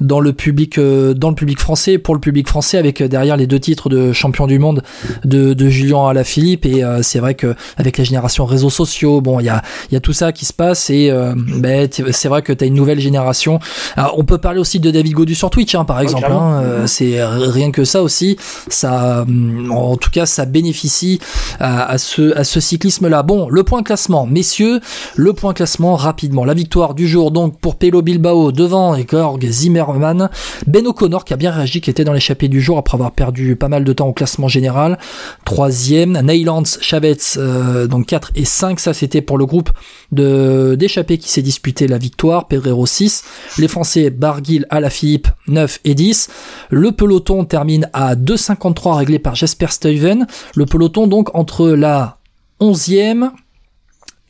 dans 0.00 0.20
le 0.20 0.32
public 0.32 0.78
euh, 0.78 1.14
dans 1.14 1.28
le 1.28 1.34
public 1.34 1.60
français, 1.60 1.98
pour 1.98 2.14
le 2.14 2.20
public 2.20 2.48
français, 2.48 2.78
avec 2.78 3.00
euh, 3.00 3.08
derrière 3.08 3.36
les 3.36 3.46
deux 3.46 3.60
titres 3.60 3.88
de 3.88 4.12
champion 4.12 4.46
du 4.46 4.58
monde 4.58 4.82
de, 5.24 5.52
de 5.52 5.68
Julien 5.68 6.08
Alaphilippe. 6.08 6.66
Et 6.66 6.82
euh, 6.82 7.02
c'est 7.02 7.18
vrai 7.18 7.34
que 7.34 7.54
avec 7.76 7.98
la 7.98 8.04
génération 8.04 8.44
réseaux 8.46 8.70
sociaux, 8.70 9.20
bon, 9.20 9.40
il 9.40 9.46
y 9.46 9.48
a 9.50 9.62
il 9.90 9.94
y 9.94 9.96
a 9.96 10.00
tout 10.00 10.12
ça 10.12 10.32
qui 10.32 10.46
se 10.46 10.52
passe. 10.52 10.90
Et 10.90 11.12
ben, 11.36 11.88
c'est 11.90 12.28
vrai 12.28 12.42
que 12.42 12.52
tu 12.52 12.64
as 12.64 12.66
une 12.66 12.74
nouvelle 12.74 13.00
génération. 13.00 13.58
Alors, 13.96 14.18
on 14.18 14.24
peut 14.24 14.38
parler 14.38 14.58
aussi 14.60 14.80
de 14.80 14.90
David 14.90 15.12
Godu 15.12 15.34
sur 15.34 15.50
Twitch, 15.50 15.74
hein, 15.74 15.84
par 15.84 16.00
exemple. 16.00 16.30
Hein, 16.30 16.86
c'est 16.86 17.22
rien 17.22 17.70
que 17.70 17.84
ça 17.84 18.02
aussi. 18.02 18.36
Ça, 18.68 19.26
en 19.70 19.96
tout 19.96 20.10
cas, 20.10 20.26
ça 20.26 20.44
bénéficie 20.44 21.20
à, 21.58 21.90
à 21.90 21.98
ce 21.98 22.36
à 22.36 22.44
ce 22.44 22.60
Bon, 23.24 23.48
le 23.50 23.62
point 23.62 23.82
classement, 23.82 24.26
messieurs, 24.26 24.80
le 25.14 25.32
point 25.34 25.52
classement 25.52 25.96
rapidement. 25.96 26.46
La 26.46 26.54
victoire 26.54 26.94
du 26.94 27.06
jour 27.06 27.30
donc 27.30 27.60
pour 27.60 27.76
Pelo 27.76 28.00
Bilbao 28.00 28.52
devant 28.52 28.96
Georg 28.96 29.44
Zimmermann. 29.46 30.30
Ben 30.66 30.86
O'Connor 30.86 31.26
qui 31.26 31.34
a 31.34 31.36
bien 31.36 31.50
réagi, 31.50 31.82
qui 31.82 31.90
était 31.90 32.04
dans 32.04 32.14
l'échappée 32.14 32.48
du 32.48 32.60
jour 32.62 32.78
après 32.78 32.94
avoir 32.94 33.12
perdu 33.12 33.54
pas 33.54 33.68
mal 33.68 33.84
de 33.84 33.92
temps 33.92 34.06
au 34.06 34.14
classement 34.14 34.48
général. 34.48 34.98
Troisième, 35.44 36.18
Neylands, 36.22 36.64
Chavez, 36.80 37.18
euh, 37.36 37.86
donc 37.86 38.06
4 38.06 38.32
et 38.34 38.46
5. 38.46 38.80
Ça 38.80 38.94
c'était 38.94 39.20
pour 39.20 39.36
le 39.36 39.44
groupe 39.44 39.70
de 40.12 40.74
d'échappée 40.78 41.18
qui 41.18 41.28
s'est 41.28 41.42
disputé 41.42 41.86
la 41.86 41.98
victoire. 41.98 42.48
Pedrero 42.48 42.86
6. 42.86 43.24
Les 43.58 43.68
Français 43.68 44.08
Barguil, 44.08 44.64
Alaphilippe 44.70 45.28
9 45.48 45.80
et 45.84 45.94
10. 45.94 46.30
Le 46.70 46.92
peloton 46.92 47.44
termine 47.44 47.90
à 47.92 48.14
2,53 48.14 48.96
réglé 48.96 49.18
par 49.18 49.34
Jesper 49.34 49.66
Stuyven. 49.68 50.26
Le 50.54 50.64
peloton 50.64 51.06
donc 51.06 51.34
entre 51.34 51.68
la 51.68 52.19
11e 52.60 53.32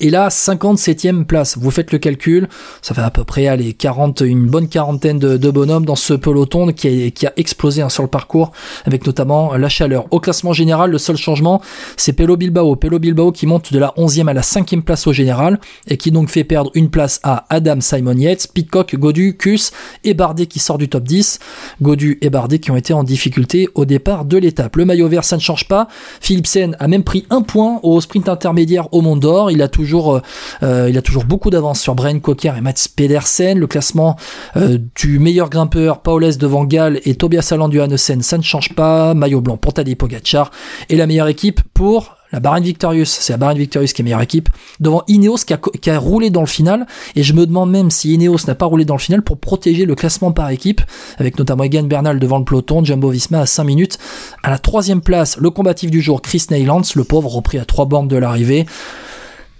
et 0.00 0.10
là, 0.10 0.28
57e 0.28 1.24
place. 1.24 1.56
Vous 1.58 1.70
faites 1.70 1.92
le 1.92 1.98
calcul, 1.98 2.48
ça 2.82 2.94
fait 2.94 3.02
à 3.02 3.10
peu 3.10 3.24
près 3.24 3.46
allez, 3.46 3.74
40, 3.74 4.20
une 4.20 4.46
bonne 4.46 4.68
quarantaine 4.68 5.18
de, 5.18 5.50
bonhommes 5.50 5.84
dans 5.84 5.96
ce 5.96 6.14
peloton 6.14 6.72
qui 6.72 7.06
a, 7.06 7.10
qui 7.10 7.26
a 7.26 7.32
explosé 7.36 7.82
hein, 7.82 7.88
sur 7.88 8.02
le 8.02 8.08
parcours, 8.08 8.52
avec 8.86 9.06
notamment 9.06 9.56
la 9.56 9.68
chaleur. 9.68 10.06
Au 10.10 10.20
classement 10.20 10.52
général, 10.52 10.90
le 10.90 10.98
seul 10.98 11.16
changement, 11.16 11.60
c'est 11.96 12.12
Pelo 12.12 12.36
Bilbao. 12.36 12.76
Pelo 12.76 12.98
Bilbao 12.98 13.32
qui 13.32 13.46
monte 13.46 13.72
de 13.72 13.78
la 13.78 13.92
11e 13.96 14.28
à 14.28 14.32
la 14.32 14.42
5e 14.42 14.82
place 14.82 15.06
au 15.06 15.12
général, 15.12 15.60
et 15.86 15.96
qui 15.96 16.10
donc 16.10 16.30
fait 16.30 16.44
perdre 16.44 16.70
une 16.74 16.90
place 16.90 17.20
à 17.22 17.46
Adam 17.50 17.80
Simon 17.80 18.16
Yates, 18.16 18.48
Pitcock, 18.54 18.96
Godu, 18.96 19.36
Kus 19.36 19.70
et 20.04 20.14
Bardet 20.14 20.46
qui 20.46 20.58
sort 20.58 20.78
du 20.78 20.88
top 20.88 21.04
10. 21.04 21.38
Godu 21.82 22.18
et 22.22 22.30
Bardet 22.30 22.58
qui 22.58 22.70
ont 22.70 22.76
été 22.76 22.94
en 22.94 23.04
difficulté 23.04 23.68
au 23.74 23.84
départ 23.84 24.24
de 24.24 24.38
l'étape. 24.38 24.76
Le 24.76 24.84
maillot 24.84 25.08
vert, 25.08 25.24
ça 25.24 25.36
ne 25.36 25.40
change 25.40 25.68
pas. 25.68 25.88
Philipsen 26.20 26.76
a 26.78 26.88
même 26.88 27.04
pris 27.04 27.26
un 27.30 27.42
point 27.42 27.80
au 27.82 28.00
sprint 28.00 28.28
intermédiaire 28.28 28.92
au 28.92 29.02
Mont 29.02 29.16
d'Or. 29.16 29.50
Il 29.50 29.62
a 29.62 29.68
toujours 29.68 29.89
euh, 29.98 30.20
euh, 30.62 30.88
il 30.88 30.96
a 30.96 31.02
toujours 31.02 31.24
beaucoup 31.24 31.50
d'avance 31.50 31.80
sur 31.80 31.94
Brian 31.94 32.18
Cocker 32.18 32.52
et 32.56 32.60
Mats 32.60 32.88
Pedersen. 32.94 33.58
Le 33.58 33.66
classement 33.66 34.16
euh, 34.56 34.78
du 34.94 35.18
meilleur 35.18 35.50
grimpeur, 35.50 36.00
Paulès 36.00 36.38
devant 36.38 36.64
Gall 36.64 37.00
et 37.04 37.14
Tobias 37.14 37.48
Allan 37.52 37.70
Johannessen, 37.70 38.22
ça 38.22 38.38
ne 38.38 38.42
change 38.42 38.74
pas. 38.74 39.14
Maillot 39.14 39.40
blanc 39.40 39.56
pour 39.56 39.74
Tadej 39.74 39.96
Pogacar. 39.96 40.50
Et 40.88 40.96
la 40.96 41.06
meilleure 41.06 41.28
équipe 41.28 41.60
pour 41.74 42.16
la 42.32 42.38
Bahrain 42.38 42.60
Victorious, 42.60 43.06
c'est 43.06 43.32
la 43.32 43.38
Bahrain 43.38 43.54
Victorious 43.54 43.88
qui 43.88 44.02
est 44.02 44.04
meilleure 44.04 44.22
équipe, 44.22 44.48
devant 44.78 45.02
Ineos 45.08 45.38
qui 45.46 45.52
a, 45.52 45.58
qui 45.58 45.90
a, 45.90 45.98
roulé 45.98 46.30
dans 46.30 46.40
le 46.40 46.46
final, 46.46 46.86
et 47.16 47.22
je 47.22 47.32
me 47.32 47.44
demande 47.46 47.70
même 47.70 47.90
si 47.90 48.14
Ineos 48.14 48.46
n'a 48.46 48.54
pas 48.54 48.66
roulé 48.66 48.84
dans 48.84 48.94
le 48.94 49.00
final 49.00 49.22
pour 49.22 49.38
protéger 49.38 49.84
le 49.84 49.94
classement 49.94 50.30
par 50.30 50.50
équipe, 50.50 50.80
avec 51.18 51.38
notamment 51.38 51.64
Egan 51.64 51.84
Bernal 51.84 52.20
devant 52.20 52.38
le 52.38 52.44
peloton, 52.44 52.84
Jumbo 52.84 53.10
Visma 53.10 53.40
à 53.40 53.46
5 53.46 53.64
minutes. 53.64 53.98
À 54.42 54.50
la 54.50 54.58
troisième 54.58 55.00
place, 55.00 55.38
le 55.38 55.50
combatif 55.50 55.90
du 55.90 56.00
jour, 56.00 56.22
Chris 56.22 56.46
Neylands, 56.50 56.82
le 56.94 57.04
pauvre 57.04 57.30
repris 57.30 57.58
à 57.58 57.64
3 57.64 57.86
bornes 57.86 58.08
de 58.08 58.16
l'arrivée. 58.16 58.66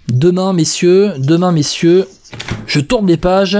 Demain, 0.07 0.53
messieurs, 0.53 1.13
demain, 1.17 1.51
messieurs, 1.51 2.07
je 2.67 2.79
tourne 2.79 3.07
les 3.07 3.17
pages 3.17 3.57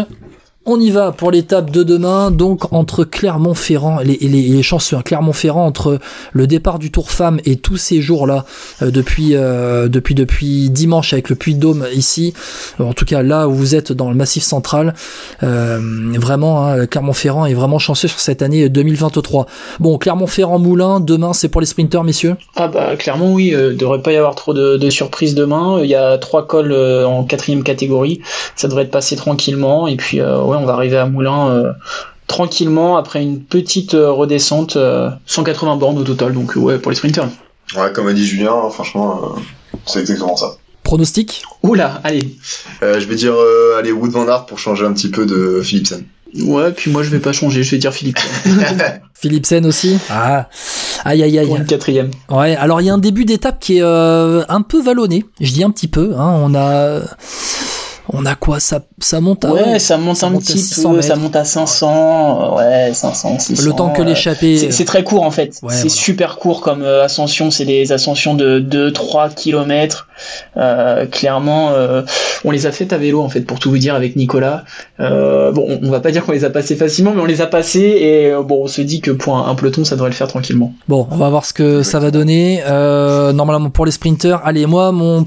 On 0.63 0.79
y 0.79 0.91
va 0.91 1.11
pour 1.11 1.31
l'étape 1.31 1.71
de 1.71 1.81
demain, 1.81 2.29
donc 2.29 2.71
entre 2.71 3.03
Clermont-Ferrand, 3.03 4.01
les, 4.01 4.17
les, 4.21 4.43
les 4.43 4.61
chanceux, 4.61 4.95
hein, 4.95 5.01
Clermont-Ferrand, 5.03 5.65
entre 5.65 5.97
le 6.33 6.45
départ 6.45 6.77
du 6.77 6.91
Tour 6.91 7.09
Femme 7.09 7.39
et 7.45 7.55
tous 7.55 7.77
ces 7.77 7.99
jours-là, 7.99 8.45
euh, 8.83 8.91
depuis, 8.91 9.35
euh, 9.35 9.87
depuis, 9.87 10.13
depuis 10.13 10.69
dimanche 10.69 11.13
avec 11.13 11.29
le 11.29 11.35
Puy 11.35 11.55
Dôme 11.55 11.87
ici, 11.95 12.35
en 12.77 12.93
tout 12.93 13.05
cas 13.05 13.23
là 13.23 13.47
où 13.47 13.53
vous 13.55 13.73
êtes 13.73 13.91
dans 13.91 14.09
le 14.09 14.15
Massif 14.15 14.43
Central, 14.43 14.93
euh, 15.41 15.79
vraiment, 16.19 16.67
hein, 16.67 16.85
Clermont-Ferrand 16.85 17.47
est 17.47 17.55
vraiment 17.55 17.79
chanceux 17.79 18.07
sur 18.07 18.19
cette 18.19 18.43
année 18.43 18.69
2023. 18.69 19.47
Bon, 19.79 19.97
Clermont-Ferrand-Moulin, 19.97 20.99
demain 20.99 21.33
c'est 21.33 21.49
pour 21.49 21.61
les 21.61 21.67
sprinters, 21.67 22.03
messieurs? 22.03 22.35
Ah 22.55 22.67
bah 22.67 22.95
clairement 22.97 23.33
oui, 23.33 23.55
euh, 23.55 23.73
devrait 23.73 24.03
pas 24.03 24.11
y 24.11 24.15
avoir 24.15 24.35
trop 24.35 24.53
de, 24.53 24.77
de 24.77 24.89
surprises 24.91 25.33
demain. 25.33 25.79
Il 25.81 25.89
y 25.89 25.95
a 25.95 26.19
trois 26.19 26.45
cols 26.45 26.71
euh, 26.71 27.07
en 27.07 27.23
quatrième 27.23 27.63
catégorie, 27.63 28.21
ça 28.55 28.67
devrait 28.67 28.83
être 28.83 28.91
passé 28.91 29.15
tranquillement 29.15 29.87
et 29.87 29.95
puis 29.95 30.19
euh, 30.19 30.50
ouais, 30.51 30.57
on 30.57 30.65
va 30.65 30.73
arriver 30.73 30.97
à 30.97 31.05
Moulin 31.05 31.49
euh, 31.49 31.71
tranquillement 32.27 32.97
après 32.97 33.21
une 33.21 33.41
petite 33.41 33.93
euh, 33.93 34.11
redescente, 34.11 34.75
euh, 34.75 35.09
180 35.25 35.75
bornes 35.77 35.97
au 35.97 36.03
total, 36.03 36.33
donc 36.33 36.55
euh, 36.55 36.59
ouais 36.59 36.77
pour 36.77 36.91
les 36.91 36.97
sprinters. 36.97 37.27
Ouais, 37.75 37.91
comme 37.93 38.07
a 38.07 38.13
dit 38.13 38.25
Julien, 38.25 38.53
hein, 38.53 38.69
franchement, 38.69 39.21
euh, 39.23 39.39
c'est 39.85 39.99
exactement 40.01 40.35
ça. 40.35 40.55
Pronostic? 40.83 41.43
Oula, 41.63 42.01
allez. 42.03 42.35
Euh, 42.83 42.99
je 42.99 43.05
vais 43.05 43.15
dire, 43.15 43.33
euh, 43.33 43.77
allez, 43.79 43.91
Wood 43.91 44.11
Van 44.11 44.27
Aert 44.27 44.45
pour 44.45 44.59
changer 44.59 44.85
un 44.85 44.93
petit 44.93 45.09
peu 45.09 45.25
de 45.25 45.61
Philipsen. 45.61 46.03
Ouais, 46.39 46.71
puis 46.71 46.89
moi 46.89 47.03
je 47.03 47.09
vais 47.09 47.19
pas 47.19 47.33
changer, 47.33 47.61
je 47.61 47.71
vais 47.71 47.77
dire 47.77 47.93
Philippe 47.93 48.17
Philipsen 49.13 49.65
aussi? 49.65 49.97
Ah, 50.09 50.47
aïe 51.03 51.21
aïe 51.23 51.37
aïe. 51.39 51.45
pour 51.45 51.57
une 51.57 51.65
quatrième. 51.65 52.09
Ouais, 52.29 52.55
alors 52.55 52.79
il 52.79 52.87
y 52.87 52.89
a 52.89 52.93
un 52.93 52.97
début 52.99 53.25
d'étape 53.25 53.59
qui 53.59 53.77
est 53.79 53.83
euh, 53.83 54.43
un 54.47 54.61
peu 54.61 54.81
vallonné. 54.81 55.25
Je 55.41 55.51
dis 55.51 55.63
un 55.63 55.71
petit 55.71 55.89
peu. 55.89 56.13
Hein, 56.17 56.33
on 56.41 56.55
a, 56.55 57.01
on 58.09 58.25
a 58.25 58.35
quoi 58.35 58.59
Ça, 58.59 58.81
ça 58.99 59.21
monte 59.21 59.45
à 59.45 59.51
Ouais, 59.53 59.79
ça 59.79 59.97
monte 59.97 60.17
ça 60.17 60.27
un 60.27 60.31
monte 60.31 60.43
petit 60.43 60.57
600 60.59 60.93
peu, 60.93 61.01
ça 61.01 61.15
monte 61.15 61.35
à 61.35 61.45
500, 61.45 62.57
euh, 62.57 62.57
ouais, 62.57 62.93
500, 62.93 63.39
600. 63.39 63.63
le 63.65 63.73
temps 63.73 63.89
que 63.89 64.01
l'échappée. 64.01 64.71
C'est 64.71 64.85
très 64.85 65.03
court 65.03 65.23
en 65.23 65.31
fait. 65.31 65.59
Ouais, 65.63 65.73
c'est 65.73 65.89
super 65.89 66.37
court 66.37 66.61
comme 66.61 66.81
euh, 66.81 67.03
ascension. 67.03 67.51
C'est 67.51 67.65
des 67.65 67.91
ascensions 67.91 68.33
de 68.33 68.59
2-3 68.59 69.33
kilomètres. 69.33 70.07
Euh, 70.57 71.05
clairement, 71.05 71.71
euh, 71.71 72.03
on 72.43 72.51
les 72.51 72.65
a 72.65 72.71
faites 72.71 72.93
à 72.93 72.97
vélo 72.97 73.21
en 73.21 73.29
fait, 73.29 73.41
pour 73.41 73.59
tout 73.59 73.69
vous 73.69 73.77
dire 73.77 73.95
avec 73.95 74.15
Nicolas. 74.15 74.63
Euh, 74.99 75.51
bon, 75.51 75.65
on, 75.69 75.87
on 75.87 75.89
va 75.91 75.99
pas 75.99 76.11
dire 76.11 76.25
qu'on 76.25 76.31
les 76.31 76.45
a 76.45 76.49
passées 76.49 76.75
facilement, 76.75 77.11
mais 77.15 77.21
on 77.21 77.25
les 77.25 77.41
a 77.41 77.47
passées 77.47 77.79
et 77.79 78.31
euh, 78.31 78.43
bon, 78.43 78.63
on 78.63 78.67
se 78.67 78.81
dit 78.81 79.01
que 79.01 79.11
pour 79.11 79.37
un, 79.37 79.47
un 79.49 79.55
peloton, 79.55 79.83
ça 79.83 79.95
devrait 79.95 80.09
le 80.09 80.15
faire 80.15 80.27
tranquillement. 80.27 80.73
Bon, 80.87 81.07
on 81.11 81.17
va 81.17 81.29
voir 81.29 81.45
ce 81.45 81.53
que 81.53 81.81
ça 81.83 81.99
va 81.99 82.11
donner. 82.11 82.61
Euh, 82.67 83.31
normalement 83.33 83.69
pour 83.69 83.85
les 83.85 83.91
sprinters, 83.91 84.41
allez 84.45 84.65
moi 84.65 84.91
mon 84.91 85.25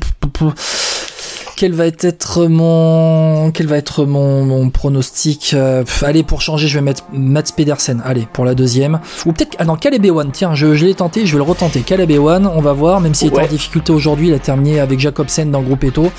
quel 1.57 1.73
va 1.73 1.87
être 1.87 2.47
mon 2.49 3.51
quel 3.53 3.67
va 3.67 3.77
être 3.77 4.05
mon, 4.05 4.45
mon 4.45 4.71
pronostic 4.71 5.53
Euh, 5.55 5.83
pff, 5.85 6.03
Allez 6.03 6.23
pour 6.23 6.41
changer, 6.41 6.69
je 6.69 6.79
vais 6.79 6.85
mettre 6.85 7.05
Mats 7.13 7.43
Pedersen. 7.57 8.03
Allez 8.05 8.27
pour 8.33 8.45
la 8.45 8.55
deuxième 8.55 9.01
ou 9.27 9.33
peut-être 9.33 9.57
ah 9.59 9.65
non 9.65 9.77
Caleb 9.77 10.05
Ewan. 10.05 10.31
Tiens, 10.33 10.55
je, 10.55 10.75
je 10.75 10.85
l'ai 10.87 10.95
tenté, 10.95 11.27
je 11.27 11.33
vais 11.33 11.39
le 11.39 11.43
retenter. 11.45 11.81
Caleb 11.81 12.11
Ewan, 12.11 12.47
on 12.47 12.61
va 12.61 12.73
voir. 12.73 13.01
Même 13.01 13.15
s'il 13.15 13.29
était 13.29 13.37
Ouais. 13.39 13.45
en 13.45 13.49
difficulté 13.49 13.93
aujourd'hui, 13.93 14.29
il 14.29 14.35
a 14.35 14.39
terminé 14.39 14.81
avec 14.81 14.99
Jacobsen 15.01 15.51
dans 15.51 15.61
le 15.61 15.67
groupe 15.67 15.85
Eto. 15.85 16.11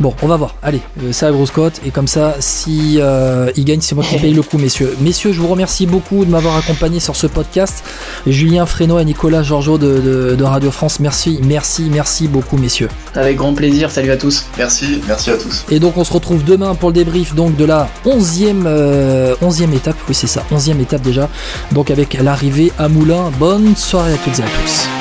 Bon, 0.00 0.14
on 0.22 0.28
va 0.28 0.36
voir. 0.36 0.54
Allez, 0.62 0.80
euh, 1.02 1.08
c'est 1.10 1.26
la 1.26 1.32
grosse 1.32 1.50
cote. 1.50 1.80
Et 1.84 1.90
comme 1.90 2.06
ça, 2.06 2.36
si 2.38 2.98
euh, 3.00 3.50
il 3.56 3.64
gagne, 3.64 3.80
c'est 3.80 3.96
moi 3.96 4.04
qui 4.04 4.16
paye 4.20 4.32
le 4.32 4.42
coup, 4.42 4.56
messieurs. 4.56 4.96
Messieurs, 5.00 5.32
je 5.32 5.40
vous 5.40 5.48
remercie 5.48 5.86
beaucoup 5.86 6.24
de 6.24 6.30
m'avoir 6.30 6.56
accompagné 6.56 7.00
sur 7.00 7.16
ce 7.16 7.26
podcast. 7.26 7.82
Julien 8.26 8.64
Fresno 8.64 8.98
et 9.00 9.04
Nicolas 9.04 9.42
Georgeot 9.42 9.76
de, 9.78 9.98
de- 10.00 10.34
de 10.36 10.44
Radio 10.44 10.70
France, 10.70 11.00
merci, 11.00 11.40
merci, 11.42 11.88
merci 11.90 12.28
beaucoup, 12.28 12.56
messieurs. 12.58 12.88
Avec 13.16 13.36
grand 13.36 13.54
plaisir. 13.54 13.90
Salut 13.90 14.12
à 14.12 14.16
tous. 14.16 14.44
Merci, 14.56 15.00
merci 15.08 15.30
à 15.30 15.36
tous. 15.36 15.64
Et 15.70 15.80
donc, 15.80 15.96
on 15.96 16.04
se 16.04 16.12
retrouve 16.12 16.44
demain 16.44 16.74
pour 16.76 16.90
le 16.90 16.94
débrief 16.94 17.34
donc 17.34 17.56
de 17.56 17.64
la 17.64 17.88
11e, 18.06 18.62
euh, 18.66 19.34
11e 19.42 19.74
étape. 19.74 19.96
Oui, 20.08 20.14
c'est 20.14 20.26
ça, 20.28 20.44
11e 20.52 20.80
étape 20.80 21.02
déjà. 21.02 21.28
Donc, 21.72 21.90
avec 21.90 22.14
l'arrivée 22.22 22.72
à 22.78 22.88
Moulins. 22.88 23.32
Bonne 23.38 23.74
soirée 23.76 24.12
à 24.14 24.16
toutes 24.18 24.38
et 24.38 24.42
à 24.42 24.46
tous. 24.46 24.97